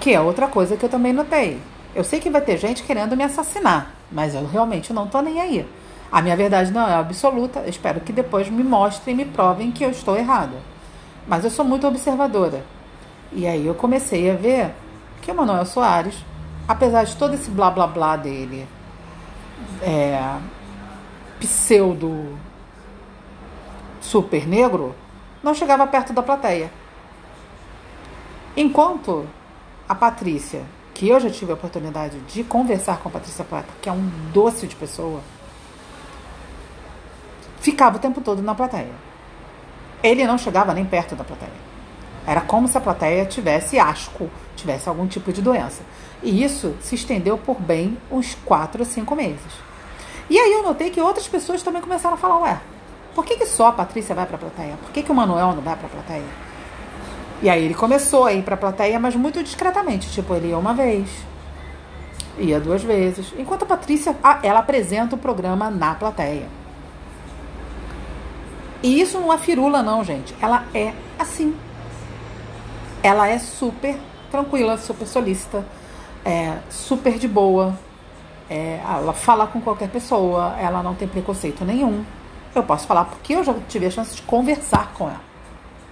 Que 0.00 0.12
é 0.12 0.20
outra 0.20 0.48
coisa 0.48 0.76
que 0.76 0.84
eu 0.84 0.88
também 0.88 1.12
notei. 1.12 1.60
Eu 1.94 2.04
sei 2.04 2.20
que 2.20 2.30
vai 2.30 2.40
ter 2.40 2.56
gente 2.56 2.82
querendo 2.82 3.16
me 3.16 3.22
assassinar, 3.22 3.94
mas 4.10 4.34
eu 4.34 4.46
realmente 4.46 4.92
não 4.92 5.06
tô 5.06 5.20
nem 5.20 5.40
aí. 5.40 5.66
A 6.10 6.20
minha 6.20 6.36
verdade 6.36 6.70
não 6.72 6.86
é 6.86 6.94
absoluta. 6.94 7.60
Eu 7.60 7.70
espero 7.70 8.00
que 8.00 8.12
depois 8.12 8.48
me 8.48 8.62
mostrem 8.62 9.14
e 9.14 9.16
me 9.16 9.24
provem 9.24 9.70
que 9.70 9.84
eu 9.84 9.90
estou 9.90 10.16
errada. 10.16 10.56
Mas 11.26 11.44
eu 11.44 11.50
sou 11.50 11.64
muito 11.64 11.86
observadora. 11.86 12.64
E 13.30 13.46
aí 13.46 13.66
eu 13.66 13.74
comecei 13.74 14.30
a 14.30 14.34
ver 14.34 14.74
que 15.22 15.30
o 15.30 15.34
Manuel 15.34 15.64
Soares, 15.64 16.16
apesar 16.66 17.04
de 17.04 17.16
todo 17.16 17.34
esse 17.34 17.50
blá 17.50 17.70
blá 17.70 17.86
blá 17.86 18.16
dele, 18.16 18.66
é, 19.80 20.36
pseudo 21.40 22.36
super 24.02 24.46
negro, 24.46 24.94
não 25.42 25.54
chegava 25.54 25.86
perto 25.86 26.12
da 26.12 26.22
plateia. 26.22 26.70
Enquanto 28.54 29.26
a 29.88 29.94
Patrícia, 29.94 30.62
que 30.92 31.08
eu 31.08 31.18
já 31.18 31.30
tive 31.30 31.52
a 31.52 31.54
oportunidade 31.54 32.18
de 32.20 32.44
conversar 32.44 32.98
com 32.98 33.08
a 33.08 33.12
Patrícia 33.12 33.44
Poeta, 33.44 33.68
que 33.80 33.88
é 33.88 33.92
um 33.92 34.10
doce 34.32 34.66
de 34.66 34.76
pessoa, 34.76 35.20
ficava 37.60 37.96
o 37.96 38.00
tempo 38.00 38.20
todo 38.20 38.42
na 38.42 38.54
plateia. 38.54 38.92
Ele 40.02 40.26
não 40.26 40.36
chegava 40.36 40.74
nem 40.74 40.84
perto 40.84 41.14
da 41.14 41.24
plateia. 41.24 41.72
Era 42.26 42.40
como 42.40 42.68
se 42.68 42.76
a 42.76 42.80
plateia 42.80 43.24
tivesse 43.24 43.78
asco, 43.78 44.28
tivesse 44.54 44.88
algum 44.88 45.06
tipo 45.06 45.32
de 45.32 45.40
doença. 45.40 45.82
E 46.22 46.42
isso 46.42 46.76
se 46.80 46.94
estendeu 46.94 47.38
por 47.38 47.60
bem 47.60 47.98
uns 48.10 48.34
quatro 48.44 48.82
a 48.82 48.84
cinco 48.84 49.16
meses. 49.16 49.52
E 50.28 50.38
aí 50.38 50.52
eu 50.52 50.62
notei 50.62 50.90
que 50.90 51.00
outras 51.00 51.26
pessoas 51.26 51.62
também 51.62 51.82
começaram 51.82 52.14
a 52.14 52.18
falar, 52.18 52.38
ué, 52.40 52.60
por 53.14 53.24
que, 53.24 53.36
que 53.36 53.46
só 53.46 53.68
a 53.68 53.72
Patrícia 53.72 54.14
vai 54.14 54.26
para 54.26 54.36
a 54.36 54.38
plateia? 54.38 54.74
Por 54.82 54.90
que, 54.90 55.02
que 55.02 55.12
o 55.12 55.14
Manuel 55.14 55.52
não 55.54 55.62
vai 55.62 55.76
para 55.76 55.86
a 55.86 55.90
plateia? 55.90 56.24
E 57.42 57.50
aí 57.50 57.64
ele 57.64 57.74
começou 57.74 58.24
a 58.24 58.32
ir 58.32 58.42
para 58.42 58.54
a 58.54 58.58
plateia, 58.58 58.98
mas 58.98 59.16
muito 59.16 59.42
discretamente. 59.42 60.10
Tipo, 60.10 60.34
ele 60.34 60.48
ia 60.48 60.58
uma 60.58 60.72
vez, 60.72 61.08
ia 62.38 62.60
duas 62.60 62.82
vezes. 62.82 63.32
Enquanto 63.36 63.64
a 63.64 63.66
Patrícia, 63.66 64.16
ela 64.42 64.60
apresenta 64.60 65.16
o 65.16 65.18
programa 65.18 65.68
na 65.68 65.94
plateia. 65.94 66.46
E 68.82 69.00
isso 69.00 69.18
não 69.20 69.32
é 69.32 69.38
firula, 69.38 69.82
não, 69.82 70.02
gente. 70.04 70.34
Ela 70.40 70.64
é 70.72 70.92
assim. 71.18 71.54
Ela 73.02 73.28
é 73.28 73.38
super 73.38 73.96
tranquila, 74.30 74.78
super 74.78 75.06
solícita, 75.06 75.64
é, 76.24 76.58
super 76.70 77.18
de 77.18 77.28
boa. 77.28 77.78
É, 78.48 78.80
ela 78.84 79.12
fala 79.12 79.46
com 79.46 79.60
qualquer 79.60 79.88
pessoa, 79.88 80.56
ela 80.58 80.82
não 80.82 80.94
tem 80.94 81.08
preconceito 81.08 81.64
nenhum. 81.64 82.04
Eu 82.54 82.62
posso 82.62 82.86
falar 82.86 83.06
porque 83.06 83.34
eu 83.34 83.42
já 83.42 83.54
tive 83.68 83.86
a 83.86 83.90
chance 83.90 84.14
de 84.16 84.22
conversar 84.22 84.92
com 84.92 85.08
ela. 85.08 85.20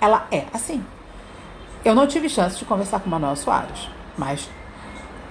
Ela 0.00 0.26
é 0.30 0.44
assim. 0.52 0.84
Eu 1.84 1.94
não 1.94 2.06
tive 2.06 2.28
chance 2.28 2.58
de 2.58 2.64
conversar 2.64 3.00
com 3.00 3.08
Manuel 3.08 3.36
Soares, 3.36 3.88
mas 4.16 4.48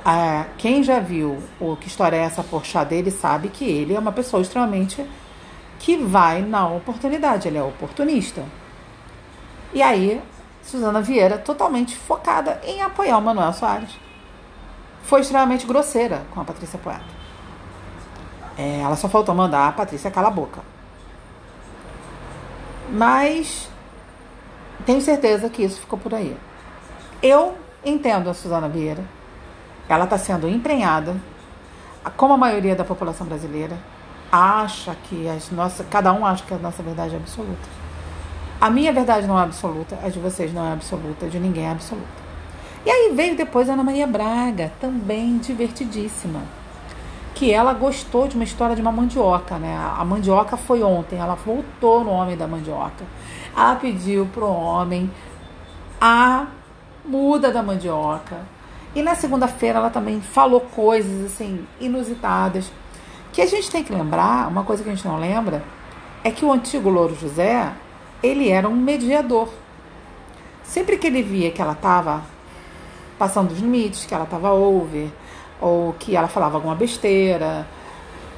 é, 0.03 0.45
quem 0.57 0.81
já 0.81 0.99
viu 0.99 1.37
o 1.59 1.75
que 1.75 1.87
história 1.87 2.17
é 2.17 2.21
essa 2.21 2.43
por 2.43 2.65
chá 2.65 2.83
dele 2.83 3.11
sabe 3.11 3.49
que 3.49 3.63
ele 3.63 3.93
é 3.93 3.99
uma 3.99 4.11
pessoa 4.11 4.41
extremamente 4.41 5.05
que 5.77 5.95
vai 5.97 6.41
na 6.41 6.67
oportunidade, 6.67 7.47
ele 7.47 7.57
é 7.57 7.63
oportunista. 7.63 8.43
E 9.71 9.83
aí, 9.83 10.19
Suzana 10.63 11.01
Vieira, 11.01 11.37
totalmente 11.37 11.95
focada 11.95 12.59
em 12.63 12.81
apoiar 12.81 13.17
o 13.17 13.21
Manuel 13.21 13.53
Soares, 13.53 13.91
foi 15.03 15.21
extremamente 15.21 15.67
grosseira 15.67 16.23
com 16.31 16.41
a 16.41 16.43
Patrícia 16.43 16.79
Poeta. 16.79 17.19
É, 18.57 18.81
ela 18.81 18.95
só 18.95 19.07
faltou 19.07 19.33
mandar 19.35 19.67
a 19.67 19.71
Patrícia 19.71 20.11
calar 20.11 20.31
a 20.31 20.35
boca. 20.35 20.61
Mas 22.91 23.69
tenho 24.85 25.01
certeza 25.01 25.49
que 25.49 25.63
isso 25.63 25.79
ficou 25.79 25.99
por 25.99 26.13
aí. 26.13 26.35
Eu 27.21 27.55
entendo 27.85 28.29
a 28.29 28.33
Suzana 28.33 28.67
Vieira. 28.67 29.03
Ela 29.87 30.03
está 30.03 30.17
sendo 30.17 30.47
emprenhada, 30.47 31.15
como 32.15 32.33
a 32.33 32.37
maioria 32.37 32.75
da 32.75 32.83
população 32.83 33.25
brasileira 33.25 33.77
acha 34.31 34.95
que 35.03 35.27
as 35.27 35.49
nossas, 35.49 35.85
cada 35.89 36.13
um 36.13 36.25
acha 36.25 36.43
que 36.43 36.53
a 36.53 36.57
nossa 36.57 36.83
verdade 36.83 37.15
é 37.15 37.17
absoluta. 37.17 37.79
A 38.61 38.69
minha 38.69 38.93
verdade 38.93 39.25
não 39.25 39.39
é 39.39 39.43
absoluta, 39.43 39.97
a 40.03 40.09
de 40.09 40.19
vocês 40.19 40.53
não 40.53 40.65
é 40.65 40.73
absoluta, 40.73 41.25
a 41.25 41.29
de 41.29 41.39
ninguém 41.39 41.65
é 41.65 41.71
absoluta. 41.71 42.07
E 42.85 42.89
aí 42.91 43.13
veio 43.15 43.35
depois 43.35 43.69
a 43.69 43.73
Ana 43.73 43.83
Maria 43.83 44.05
Braga, 44.05 44.71
também 44.79 45.37
divertidíssima 45.37 46.41
que 47.39 47.53
ela 47.53 47.71
gostou 47.71 48.27
de 48.27 48.35
uma 48.35 48.43
história 48.43 48.75
de 48.75 48.81
uma 48.81 48.91
mandioca, 48.91 49.57
né? 49.57 49.73
A 49.97 50.03
mandioca 50.03 50.57
foi 50.57 50.83
ontem, 50.83 51.17
ela 51.17 51.35
voltou 51.35 52.03
no 52.03 52.09
homem 52.09 52.35
da 52.35 52.45
mandioca. 52.45 53.05
Ela 53.55 53.77
pediu 53.77 54.25
pro 54.25 54.45
homem 54.45 55.09
a 56.01 56.47
muda 57.05 57.49
da 57.49 57.63
mandioca. 57.63 58.39
E 58.93 59.01
na 59.01 59.15
segunda-feira 59.15 59.79
ela 59.79 59.89
também 59.89 60.19
falou 60.19 60.59
coisas 60.59 61.31
assim 61.31 61.65
inusitadas. 61.79 62.69
Que 63.31 63.41
a 63.41 63.45
gente 63.45 63.71
tem 63.71 63.85
que 63.85 63.93
lembrar, 63.93 64.49
uma 64.49 64.65
coisa 64.65 64.83
que 64.83 64.89
a 64.89 64.93
gente 64.93 65.07
não 65.07 65.17
lembra, 65.17 65.63
é 66.25 66.31
que 66.31 66.43
o 66.43 66.51
antigo 66.51 66.89
Louro 66.89 67.15
José, 67.15 67.71
ele 68.21 68.49
era 68.49 68.67
um 68.67 68.75
mediador. 68.75 69.47
Sempre 70.61 70.97
que 70.97 71.07
ele 71.07 71.23
via 71.23 71.51
que 71.51 71.61
ela 71.61 71.71
estava 71.71 72.21
passando 73.17 73.51
os 73.51 73.59
limites, 73.59 74.05
que 74.05 74.13
ela 74.13 74.25
estava 74.25 74.51
over, 74.51 75.09
ou 75.59 75.93
que 75.93 76.15
ela 76.15 76.27
falava 76.27 76.55
alguma 76.57 76.75
besteira, 76.75 77.67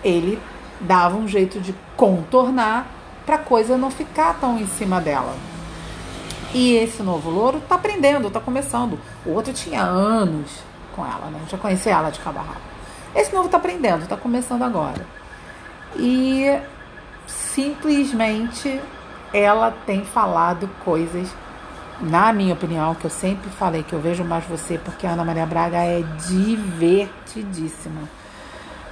ele 0.03 0.41
dava 0.80 1.15
um 1.15 1.28
jeito 1.28 1.59
de 1.59 1.76
contornar 1.95 2.88
para 3.26 3.36
a 3.36 3.39
coisa 3.39 3.78
não 3.78 3.91
ficar 3.91 4.39
tão 4.39 4.57
em 4.57 4.67
cima 4.67 4.99
dela. 4.99 5.36
E 6.53 6.76
esse 6.76 7.01
novo 7.01 7.30
louro 7.30 7.59
está 7.59 7.76
aprendendo, 7.76 8.28
está 8.28 8.39
começando. 8.39 8.99
O 9.26 9.32
outro 9.32 9.53
tinha 9.53 9.82
anos 9.82 10.63
com 10.95 11.05
ela, 11.05 11.30
né? 11.32 11.39
já 11.47 11.57
conhecia 11.57 11.93
ela 11.93 12.09
de 12.09 12.19
cabo 12.19 12.39
a 12.39 12.41
rabo. 12.41 12.59
Esse 13.15 13.34
novo 13.34 13.45
está 13.45 13.57
aprendendo, 13.57 14.03
está 14.03 14.17
começando 14.17 14.63
agora. 14.63 15.05
E 15.95 16.45
simplesmente 17.28 18.82
ela 19.34 19.74
tem 19.86 20.03
falado 20.03 20.69
coisas 20.84 21.34
na 22.02 22.34
minha 22.34 22.54
opinião, 22.54 22.95
que 22.95 23.06
eu 23.06 23.12
sempre 23.12 23.49
falei 23.52 23.84
que 23.84 23.93
eu 23.93 23.99
vejo 23.99 24.24
mais 24.24 24.43
você 24.45 24.78
porque 24.78 25.06
a 25.06 25.12
Ana 25.12 25.24
Maria 25.24 25.45
Braga 25.45 25.78
é 25.78 26.04
divertidíssima. 26.28 28.02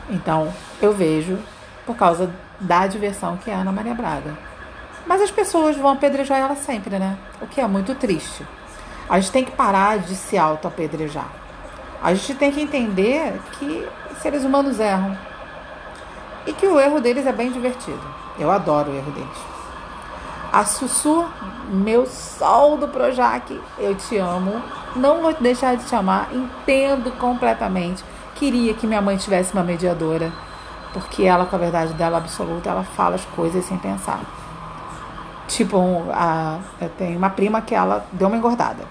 Então, 0.10 0.54
eu 0.82 0.94
vejo 0.94 1.38
por 1.86 1.96
causa 1.96 2.32
da 2.60 2.86
diversão 2.88 3.38
que 3.38 3.50
é 3.50 3.56
a 3.56 3.60
Ana 3.60 3.72
Maria 3.72 3.94
Braga. 3.94 4.38
Mas 5.08 5.22
as 5.22 5.32
pessoas 5.32 5.76
vão 5.76 5.92
apedrejar 5.92 6.38
ela 6.38 6.56
sempre, 6.56 7.00
né? 7.00 7.18
O 7.42 7.48
que 7.48 7.60
é 7.60 7.68
muito 7.68 7.96
triste. 7.96 8.46
A 9.10 9.20
gente 9.20 9.32
tem 9.32 9.44
que 9.44 9.52
parar 9.52 9.98
de 9.98 10.16
se 10.16 10.38
auto-apedrejar. 10.38 11.28
A 12.02 12.14
gente 12.14 12.36
tem 12.36 12.52
que 12.52 12.62
entender 12.62 13.42
que 13.54 13.88
seres 14.22 14.44
humanos 14.44 14.80
erram. 14.80 15.18
E 16.46 16.54
que 16.54 16.68
o 16.68 16.80
erro 16.80 17.02
deles 17.02 17.26
é 17.26 17.32
bem 17.32 17.52
divertido. 17.52 18.02
Eu 18.38 18.52
adoro 18.52 18.92
o 18.92 18.96
erro 18.96 19.12
deles. 19.12 19.59
A 20.52 20.66
Sussu, 20.66 21.26
meu 21.70 22.08
sol 22.08 22.78
do 22.78 22.88
Projac, 22.88 23.62
eu 23.78 23.94
te 23.96 24.18
amo. 24.18 24.62
Não 24.96 25.22
vou 25.22 25.34
deixar 25.34 25.76
de 25.78 25.86
te 25.86 25.96
amar. 25.96 26.30
Entendo 26.34 27.12
completamente. 27.20 28.04
Queria 28.36 28.74
que 28.74 28.88
minha 28.88 29.02
mãe 29.02 29.16
tivesse 29.16 29.54
uma 29.54 29.64
mediadora, 29.64 30.32
porque 30.92 31.24
ela, 31.24 31.46
com 31.46 31.56
a 31.56 31.60
verdade 31.60 31.94
dela 31.94 32.18
absoluta, 32.18 32.70
ela 32.70 32.84
fala 32.84 33.16
as 33.16 33.26
coisas 33.26 33.64
sem 33.66 33.78
pensar. 33.78 34.22
Tipo, 35.48 36.06
a, 36.12 36.58
eu 36.82 36.90
tenho 36.90 37.18
uma 37.18 37.30
prima 37.30 37.62
que 37.62 37.76
ela 37.76 38.06
deu 38.12 38.28
uma 38.28 38.38
engordada. 38.38 38.86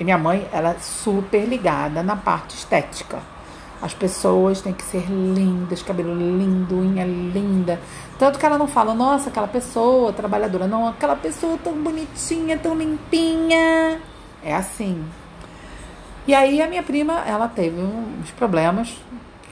E 0.00 0.04
minha 0.04 0.18
mãe, 0.18 0.48
ela 0.52 0.70
é 0.70 0.78
super 0.80 1.44
ligada 1.44 2.02
na 2.02 2.16
parte 2.16 2.56
estética. 2.56 3.33
As 3.82 3.92
pessoas 3.92 4.60
têm 4.60 4.72
que 4.72 4.82
ser 4.82 5.06
lindas, 5.10 5.82
cabelo 5.82 6.14
lindo, 6.14 6.76
unha 6.76 7.04
linda. 7.04 7.78
Tanto 8.18 8.38
que 8.38 8.46
ela 8.46 8.56
não 8.56 8.66
fala, 8.66 8.94
nossa, 8.94 9.28
aquela 9.28 9.48
pessoa 9.48 10.12
trabalhadora. 10.12 10.66
Não, 10.66 10.88
aquela 10.88 11.16
pessoa 11.16 11.58
tão 11.62 11.74
bonitinha, 11.74 12.56
tão 12.56 12.74
limpinha. 12.74 14.00
É 14.42 14.54
assim. 14.54 15.04
E 16.26 16.34
aí 16.34 16.62
a 16.62 16.66
minha 16.66 16.82
prima, 16.82 17.20
ela 17.26 17.48
teve 17.48 17.80
uns 17.80 18.30
problemas. 18.30 18.96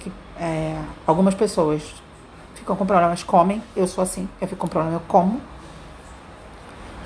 Que, 0.00 0.10
é, 0.38 0.78
algumas 1.06 1.34
pessoas 1.34 1.94
ficam 2.54 2.74
com 2.74 2.86
problemas, 2.86 3.22
comem. 3.22 3.62
Eu 3.76 3.86
sou 3.86 4.02
assim, 4.02 4.28
eu 4.40 4.48
fico 4.48 4.60
com 4.60 4.68
problema, 4.68 4.96
eu 4.96 5.02
como. 5.06 5.40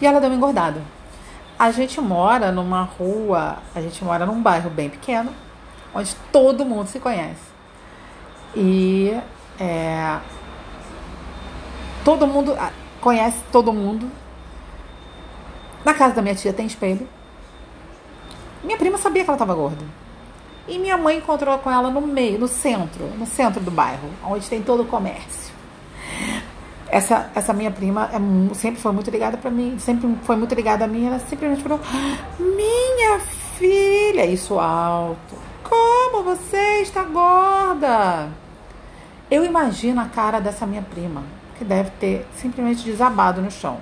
E 0.01 0.07
ela 0.07 0.21
deu 0.21 0.29
uma 0.29 0.37
engordada. 0.37 0.81
A 1.59 1.71
gente 1.71 2.01
mora 2.01 2.53
numa 2.53 2.83
rua, 2.83 3.57
a 3.75 3.81
gente 3.81 4.05
mora 4.05 4.27
num 4.27 4.43
bairro 4.43 4.71
bem 4.71 4.91
pequeno 4.91 5.33
onde 5.95 6.15
todo 6.33 6.65
mundo 6.65 6.89
se 6.89 7.01
conhece. 7.01 7.57
E 8.55 9.19
é, 9.59 10.19
todo 12.05 12.27
mundo 12.27 12.55
ah, 12.59 12.73
conhece 13.01 13.39
todo 13.51 13.73
mundo. 13.73 14.11
Na 15.85 15.95
casa 15.95 16.15
da 16.15 16.23
minha 16.23 16.35
tia 16.35 16.53
tem 16.53 16.67
espelho. 16.67 17.09
Minha 18.65 18.79
prima 18.79 18.99
sabia 18.99 19.23
que 19.23 19.31
ela 19.31 19.37
estava 19.37 19.55
gorda. 19.55 19.85
E 20.69 20.79
minha 20.79 20.97
mãe 20.97 21.19
encontrou 21.19 21.57
com 21.59 21.71
ela 21.71 21.91
no 21.91 22.01
meio, 22.01 22.39
no 22.39 22.49
centro, 22.49 23.05
no 23.17 23.27
centro 23.27 23.61
do 23.61 23.71
bairro, 23.71 24.09
onde 24.25 24.49
tem 24.49 24.61
todo 24.61 24.83
o 24.83 24.87
comércio. 24.87 25.55
Essa, 26.89 27.31
essa 27.35 27.53
minha 27.53 27.71
prima 27.71 28.11
é, 28.13 28.55
sempre 28.55 28.81
foi 28.81 28.93
muito 28.93 29.11
ligada 29.11 29.37
para 29.37 29.51
mim, 29.51 29.79
sempre 29.79 30.17
foi 30.23 30.37
muito 30.37 30.55
ligada 30.55 30.85
a 30.85 30.89
mim. 30.89 31.07
Ela 31.07 31.19
simplesmente 31.21 31.63
falou: 31.63 31.81
Minha 32.39 33.21
filha, 33.59 34.25
isso 34.25 34.59
alto, 34.59 35.37
como 35.69 36.23
você 36.23 36.83
está 36.83 37.03
gorda? 37.03 38.31
Eu 39.31 39.45
imagino 39.45 40.01
a 40.01 40.05
cara 40.07 40.41
dessa 40.41 40.67
minha 40.67 40.83
prima, 40.83 41.25
que 41.59 41.65
deve 41.65 41.91
ter 41.91 42.27
simplesmente 42.37 42.85
desabado 42.85 43.43
no 43.43 43.51
chão. 43.51 43.79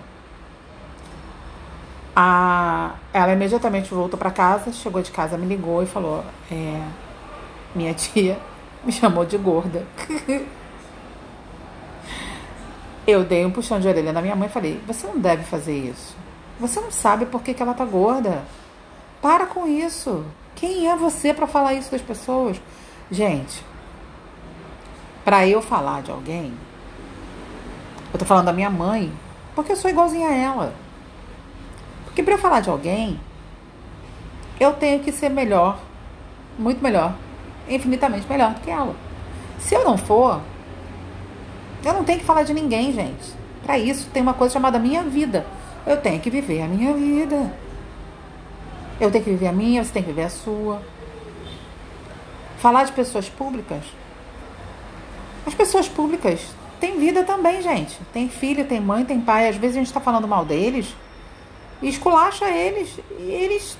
A, 2.17 2.95
ela 3.13 3.33
imediatamente 3.33 3.93
voltou 3.93 4.19
para 4.19 4.31
casa, 4.31 4.73
chegou 4.73 5.03
de 5.03 5.11
casa, 5.11 5.37
me 5.37 5.47
ligou 5.47 5.83
e 5.83 5.87
falou: 5.87 6.25
é, 6.51 6.81
Minha 7.75 7.93
tia 7.93 8.39
me 8.85 8.93
chamou 8.93 9.25
de 9.25 9.37
gorda. 9.37 9.85
Eu 13.07 13.23
dei 13.23 13.45
um 13.45 13.51
puxão 13.51 13.79
de 13.79 13.87
orelha 13.87 14.13
na 14.13 14.23
minha 14.23 14.37
mãe 14.37 14.49
e 14.49 14.53
falei: 14.53 14.81
Você 14.87 15.07
não 15.07 15.19
deve 15.19 15.45
fazer 15.45 15.77
isso. 15.77 16.17
Você 16.59 16.81
não 16.81 16.91
sabe 16.91 17.27
por 17.27 17.43
que, 17.43 17.53
que 17.53 17.63
ela 17.63 17.75
tá 17.75 17.85
gorda. 17.85 18.43
Para 19.21 19.45
com 19.45 19.67
isso. 19.67 20.25
Quem 20.55 20.89
é 20.89 20.97
você 20.97 21.35
para 21.35 21.47
falar 21.47 21.75
isso 21.75 21.91
das 21.91 22.03
pessoas? 22.03 22.61
Gente, 23.11 23.63
para 25.25 25.47
eu 25.47 25.61
falar 25.61 26.03
de 26.03 26.11
alguém, 26.11 26.53
eu 28.13 28.19
tô 28.19 28.25
falando 28.25 28.47
da 28.47 28.53
minha 28.53 28.71
mãe, 28.71 29.13
porque 29.55 29.73
eu 29.73 29.77
sou 29.77 29.91
igualzinha 29.91 30.29
a 30.29 30.35
ela. 30.35 30.75
Porque 32.05 32.23
para 32.23 32.35
eu 32.35 32.39
falar 32.39 32.61
de 32.61 32.71
alguém, 32.71 33.19
eu 34.61 34.73
tenho 34.73 35.01
que 35.01 35.11
ser 35.11 35.29
melhor, 35.29 35.79
muito 36.59 36.83
melhor, 36.83 37.15
infinitamente 37.69 38.27
melhor 38.29 38.55
do 38.55 38.61
que 38.61 38.71
ela. 38.71 38.95
Se 39.59 39.75
eu 39.75 39.85
não 39.85 39.99
for, 39.99 40.41
eu 41.85 41.93
não 41.93 42.05
tenho 42.05 42.21
que 42.21 42.25
falar 42.25 42.45
de 42.45 42.55
ninguém, 42.55 42.93
gente. 42.93 43.35
Para 43.65 43.79
isso 43.79 44.09
tem 44.13 44.23
uma 44.23 44.35
coisa 44.35 44.53
chamada 44.53 44.79
minha 44.79 45.03
vida. 45.03 45.45
Eu 45.87 45.97
tenho 45.97 46.21
que 46.21 46.31
viver 46.31 46.63
a 46.63 46.69
minha 46.69 46.95
vida. 46.95 47.53
Eu 49.01 49.11
tenho 49.11 49.25
que 49.25 49.31
viver 49.31 49.49
a 49.49 49.53
minha, 49.53 49.85
você 49.85 49.93
tem 49.93 50.03
que 50.03 50.09
viver 50.09 50.25
a 50.25 50.31
sua. 50.31 50.81
Falar 52.59 52.85
de 52.85 52.93
pessoas 52.93 53.29
públicas. 53.29 53.85
As 55.47 55.55
pessoas 55.55 55.89
públicas 55.89 56.41
têm 56.81 56.99
vida 56.99 57.25
também, 57.25 57.61
gente. 57.61 57.99
Tem 58.13 58.29
filho, 58.29 58.65
tem 58.65 58.81
mãe, 58.81 59.05
tem 59.05 59.21
pai. 59.21 59.49
Às 59.49 59.57
vezes 59.57 59.77
a 59.77 59.81
gente 59.81 59.89
está 59.89 60.01
falando 60.01 60.27
mal 60.27 60.45
deles 60.45 60.95
e 61.83 61.89
esculacha 61.89 62.47
eles. 62.47 62.99
E 63.19 63.23
eles 63.23 63.77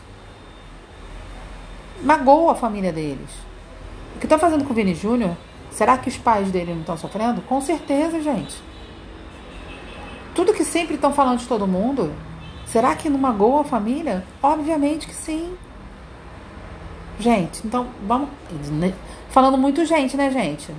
magoam 2.03 2.51
a 2.51 2.55
família 2.55 2.93
deles. 2.93 3.31
O 4.17 4.19
que 4.19 4.27
estão 4.27 4.39
fazendo 4.39 4.65
com 4.65 4.73
o 4.73 4.77
Vini 4.77 4.95
Júnior 4.95 5.37
Será 5.75 5.99
que 5.99 6.09
os 6.09 6.17
pais 6.17 6.53
dele 6.53 6.73
não 6.73 6.81
estão 6.81 6.97
sofrendo? 6.97 7.43
Com 7.43 7.61
certeza, 7.61 8.23
gente. 8.23 8.55
Tudo 10.33 10.55
que 10.55 10.65
sempre 10.65 10.95
estão 10.95 11.13
falando 11.13 11.41
de 11.41 11.47
todo 11.47 11.67
mundo, 11.67 12.13
será 12.75 12.97
que 12.97 13.09
não 13.09 13.21
magoa 13.21 13.61
a 13.61 13.65
família? 13.65 14.25
Obviamente 14.43 15.07
que 15.07 15.15
sim. 15.15 15.57
Gente, 17.21 17.65
então 17.65 17.87
vamos. 18.05 18.29
Né, 18.69 18.93
falando 19.31 19.57
muito 19.57 19.85
gente, 19.85 20.17
né, 20.17 20.29
gente? 20.29 20.75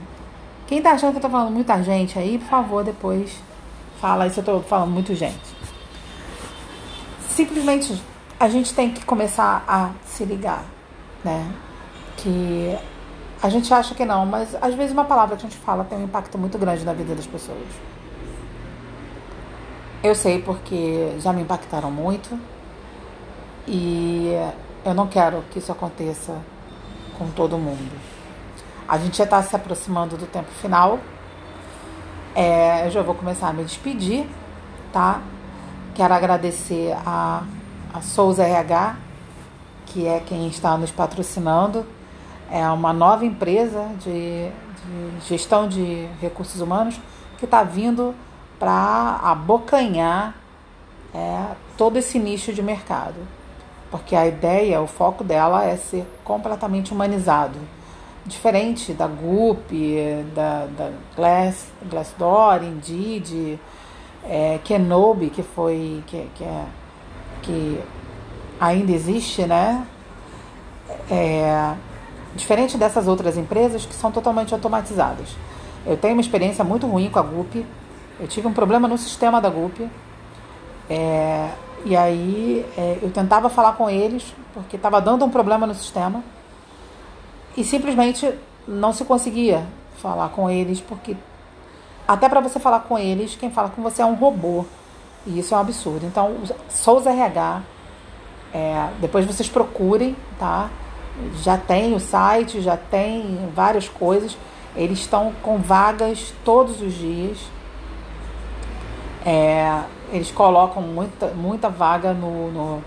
Quem 0.68 0.82
tá 0.82 0.92
achando 0.92 1.12
que 1.12 1.18
eu 1.20 1.22
tô 1.22 1.30
falando 1.30 1.54
muita 1.54 1.82
gente 1.82 2.20
aí, 2.20 2.38
por 2.38 2.50
favor, 2.50 2.84
depois 2.84 3.42
fala 4.02 4.30
se 4.30 4.42
eu 4.42 4.44
tô 4.44 4.60
falando 4.60 4.92
muito 4.92 5.16
gente. 5.16 5.56
Simplesmente 7.30 8.04
a 8.38 8.50
gente 8.50 8.74
tem 8.74 8.92
que 8.92 9.06
começar 9.06 9.64
a 9.66 9.92
se 10.06 10.26
ligar, 10.26 10.66
né? 11.24 11.50
Que 12.18 12.78
a 13.42 13.48
gente 13.48 13.74
acha 13.74 13.96
que 13.96 14.04
não, 14.04 14.26
mas 14.26 14.54
às 14.62 14.76
vezes 14.76 14.92
uma 14.92 15.06
palavra 15.06 15.38
que 15.38 15.46
a 15.46 15.50
gente 15.50 15.62
fala 15.62 15.86
tem 15.86 15.98
um 15.98 16.04
impacto 16.04 16.38
muito 16.38 16.58
grande 16.58 16.84
na 16.84 16.92
vida 16.92 17.16
das 17.16 17.26
pessoas. 17.26 17.95
Eu 20.06 20.14
sei 20.14 20.40
porque 20.40 21.16
já 21.18 21.34
me 21.34 21.42
impactaram 21.42 21.90
muito 21.90 22.40
e 23.68 24.30
eu 24.86 24.94
não 24.94 25.08
quero 25.08 25.42
que 25.50 25.58
isso 25.58 25.72
aconteça 25.72 26.38
com 27.18 27.28
todo 27.32 27.58
mundo. 27.58 27.92
A 28.88 29.00
gente 29.00 29.18
já 29.18 29.24
está 29.24 29.42
se 29.42 29.56
aproximando 29.56 30.16
do 30.16 30.28
tempo 30.28 30.52
final. 30.62 31.00
É, 32.36 32.86
eu 32.86 32.92
já 32.92 33.02
vou 33.02 33.16
começar 33.16 33.48
a 33.48 33.54
me 33.54 33.64
despedir, 33.64 34.28
tá? 34.94 35.24
Quero 35.96 36.14
agradecer 36.14 36.96
a, 37.04 37.42
a 37.92 38.02
Souza 38.02 38.44
RH, 38.44 38.98
que 39.88 40.06
é 40.06 40.20
quem 40.20 40.48
está 40.48 40.78
nos 40.78 40.92
patrocinando 40.92 41.84
é 42.52 42.70
uma 42.70 42.94
nova 42.94 43.26
empresa 43.26 43.90
de, 44.04 44.52
de 44.52 45.28
gestão 45.28 45.68
de 45.68 46.08
recursos 46.22 46.62
humanos 46.62 47.02
que 47.40 47.46
está 47.46 47.64
vindo 47.64 48.14
para 48.60 49.20
abocanhar 49.24 50.36
é, 51.14 51.56
todo 51.78 51.98
esse 51.98 52.20
nicho 52.20 52.54
de 52.54 52.62
mercado. 52.62 53.16
Porque 53.92 54.16
a 54.16 54.26
ideia, 54.28 54.82
o 54.82 54.88
foco 54.88 55.24
dela 55.24 55.64
é 55.66 55.78
ser 55.78 56.06
completamente 56.24 56.94
humanizado. 56.94 57.58
Diferente 58.26 58.94
da 58.94 59.08
Goop, 59.08 59.72
da, 60.34 60.66
da 60.66 60.92
Glass, 61.16 61.68
Glassdoor, 61.90 62.64
Indeed, 62.64 63.60
é, 64.24 64.60
Kenobi, 64.64 65.30
que 65.30 65.44
foi. 65.44 66.04
Que, 66.08 66.28
que, 66.36 66.44
é, 66.44 66.66
que 67.44 67.84
ainda 68.60 68.92
existe, 68.92 69.44
né? 69.46 69.86
É, 71.10 71.76
Diferente 72.36 72.78
dessas 72.78 73.08
outras 73.08 73.38
empresas 73.38 73.86
que 73.86 73.96
são 73.96 74.12
totalmente 74.12 74.54
automatizadas. 74.54 75.30
Eu 75.86 75.96
tenho 75.96 76.14
uma 76.14 76.22
experiência 76.22 76.66
muito 76.66 76.86
ruim 76.86 77.10
com 77.10 77.18
a 77.18 77.22
GUP. 77.22 77.66
Eu 78.20 78.28
tive 78.28 78.48
um 78.48 78.54
problema 78.54 78.88
no 78.88 78.98
sistema 78.98 79.42
da 79.42 79.50
GUP. 79.50 79.90
É, 80.90 81.50
e 81.84 81.96
aí 81.96 82.66
é, 82.78 83.00
eu 83.02 83.12
tentava 83.12 83.50
falar 83.50 83.74
com 83.74 83.90
eles, 83.90 84.34
porque 84.54 84.76
estava 84.76 85.02
dando 85.02 85.26
um 85.26 85.30
problema 85.30 85.68
no 85.68 85.76
sistema. 85.76 86.24
E 87.58 87.64
simplesmente 87.64 88.34
não 88.68 88.94
se 88.94 89.06
conseguia 89.06 89.66
falar 89.98 90.30
com 90.30 90.50
eles, 90.50 90.82
porque 90.82 91.16
até 92.08 92.28
para 92.28 92.40
você 92.40 92.60
falar 92.60 92.82
com 92.82 92.98
eles, 92.98 93.36
quem 93.36 93.50
fala 93.50 93.70
com 93.70 93.82
você 93.82 94.02
é 94.02 94.06
um 94.06 94.16
robô. 94.16 94.66
E 95.26 95.40
isso 95.40 95.54
é 95.54 95.58
um 95.58 95.62
absurdo. 95.62 96.06
Então, 96.06 96.36
Souza 96.70 97.10
RH, 97.10 97.62
é, 98.54 98.90
depois 99.02 99.26
vocês 99.26 99.50
procurem, 99.50 100.16
tá? 100.38 100.70
já 101.42 101.58
tem 101.58 101.94
o 101.94 102.00
site, 102.00 102.62
já 102.62 102.78
tem 102.78 103.50
várias 103.54 103.88
coisas. 103.88 104.38
Eles 104.76 105.00
estão 105.00 105.34
com 105.42 105.58
vagas 105.58 106.34
todos 106.44 106.82
os 106.82 106.94
dias. 106.94 107.38
É, 109.26 109.82
eles 110.12 110.32
colocam 110.32 110.84
muita, 110.84 111.28
muita 111.28 111.68
vaga 111.68 112.14
no, 112.14 112.52
no 112.52 112.84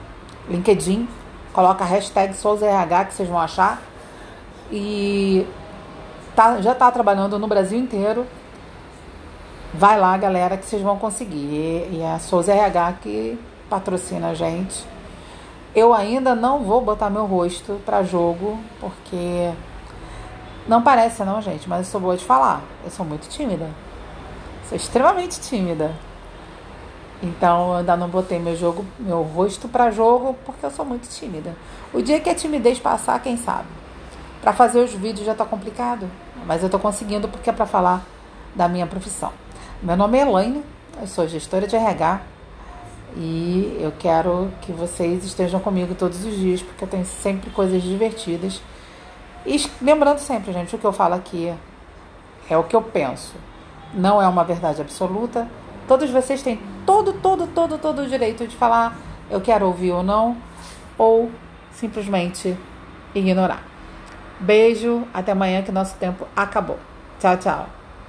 LinkedIn. 0.49 1.09
Coloca 1.53 1.83
a 1.83 1.87
hashtag 1.87 2.35
SouzaRH 2.35 3.07
que 3.07 3.15
vocês 3.15 3.29
vão 3.29 3.39
achar. 3.39 3.83
E 4.71 5.45
tá, 6.37 6.61
já 6.61 6.73
está 6.73 6.91
trabalhando 6.93 7.39
no 7.39 7.49
Brasil 7.49 7.79
inteiro. 7.79 8.25
Vai 9.75 9.99
lá, 9.99 10.17
galera, 10.17 10.57
que 10.57 10.65
vocês 10.65 10.81
vão 10.81 10.97
conseguir. 10.97 11.89
E 11.91 12.01
é 12.01 12.13
a 12.13 12.19
Souza 12.19 12.53
RH 12.53 12.95
que 13.03 13.39
patrocina 13.69 14.29
a 14.29 14.35
gente. 14.35 14.87
Eu 15.75 15.93
ainda 15.93 16.35
não 16.35 16.61
vou 16.61 16.81
botar 16.81 17.11
meu 17.11 17.27
rosto 17.27 17.81
para 17.85 18.03
jogo, 18.03 18.59
porque 18.81 19.53
não 20.67 20.83
parece 20.83 21.23
não, 21.25 21.43
gente, 21.43 21.69
mas 21.69 21.87
eu 21.87 21.93
sou 21.93 22.01
boa 22.01 22.17
de 22.17 22.25
falar. 22.25 22.63
Eu 22.85 22.91
sou 22.91 23.05
muito 23.05 23.29
tímida. 23.29 23.69
Sou 24.69 24.77
extremamente 24.77 25.41
tímida. 25.41 25.93
Então 27.23 27.71
eu 27.71 27.75
ainda 27.79 27.97
não 27.97 28.09
botei 28.09 28.39
meu 28.39 28.57
jogo, 28.57 28.85
meu 28.99 29.23
rosto 29.23 29.69
para 29.69 29.91
jogo, 29.91 30.37
porque 30.45 30.65
eu 30.65 30.71
sou 30.71 30.85
muito 30.85 31.09
tímida. 31.09 31.55
O 31.93 32.01
dia 32.01 32.21
que 32.21 32.31
a 32.31 32.35
timidez 32.35 32.79
passar, 32.79 33.21
quem 33.21 33.37
sabe? 33.37 33.67
Para 34.41 34.53
fazer 34.53 34.79
os 34.79 34.93
vídeos 34.93 35.27
já 35.27 35.35
tá 35.35 35.45
complicado, 35.45 36.09
mas 36.47 36.63
eu 36.63 36.71
tô 36.71 36.79
conseguindo 36.79 37.29
porque 37.29 37.51
é 37.51 37.53
para 37.53 37.67
falar 37.67 38.05
da 38.55 38.69
minha 38.69 38.87
profissão. 38.87 39.33
Meu 39.83 39.97
nome 39.97 40.19
é 40.19 40.23
Elaine, 40.23 40.63
eu 41.01 41.07
sou 41.07 41.27
gestora 41.27 41.67
de 41.67 41.75
RH 41.75 42.21
e 43.17 43.79
eu 43.81 43.93
quero 43.99 44.51
que 44.61 44.71
vocês 44.71 45.25
estejam 45.25 45.59
comigo 45.59 45.95
todos 45.95 46.25
os 46.25 46.37
dias, 46.37 46.63
porque 46.63 46.85
eu 46.85 46.89
tenho 46.89 47.05
sempre 47.05 47.51
coisas 47.51 47.83
divertidas. 47.83 48.63
E 49.45 49.69
lembrando 49.83 50.19
sempre, 50.19 50.53
gente, 50.53 50.75
o 50.77 50.79
que 50.79 50.85
eu 50.85 50.93
falo 50.93 51.15
aqui 51.15 51.53
é 52.49 52.57
o 52.57 52.63
que 52.65 52.77
eu 52.77 52.83
penso. 52.83 53.35
Não 53.93 54.21
é 54.21 54.29
uma 54.29 54.45
verdade 54.45 54.81
absoluta. 54.81 55.49
Todos 55.89 56.11
vocês 56.11 56.43
têm 56.43 56.61
todo, 56.85 57.15
todo, 57.15 57.47
todo, 57.47 57.79
todo 57.79 58.03
o 58.03 58.07
direito 58.07 58.47
de 58.47 58.55
falar 58.55 58.97
eu 59.31 59.41
quero 59.41 59.67
ouvir 59.67 59.91
ou 59.91 60.03
não, 60.03 60.37
ou 60.97 61.31
simplesmente 61.73 62.57
ignorar. 63.15 63.63
Beijo, 64.39 65.03
até 65.13 65.33
amanhã 65.33 65.63
que 65.63 65.73
nosso 65.73 65.97
tempo 65.97 66.27
acabou. 66.37 66.79
Tchau, 67.19 67.37
tchau. 67.37 67.78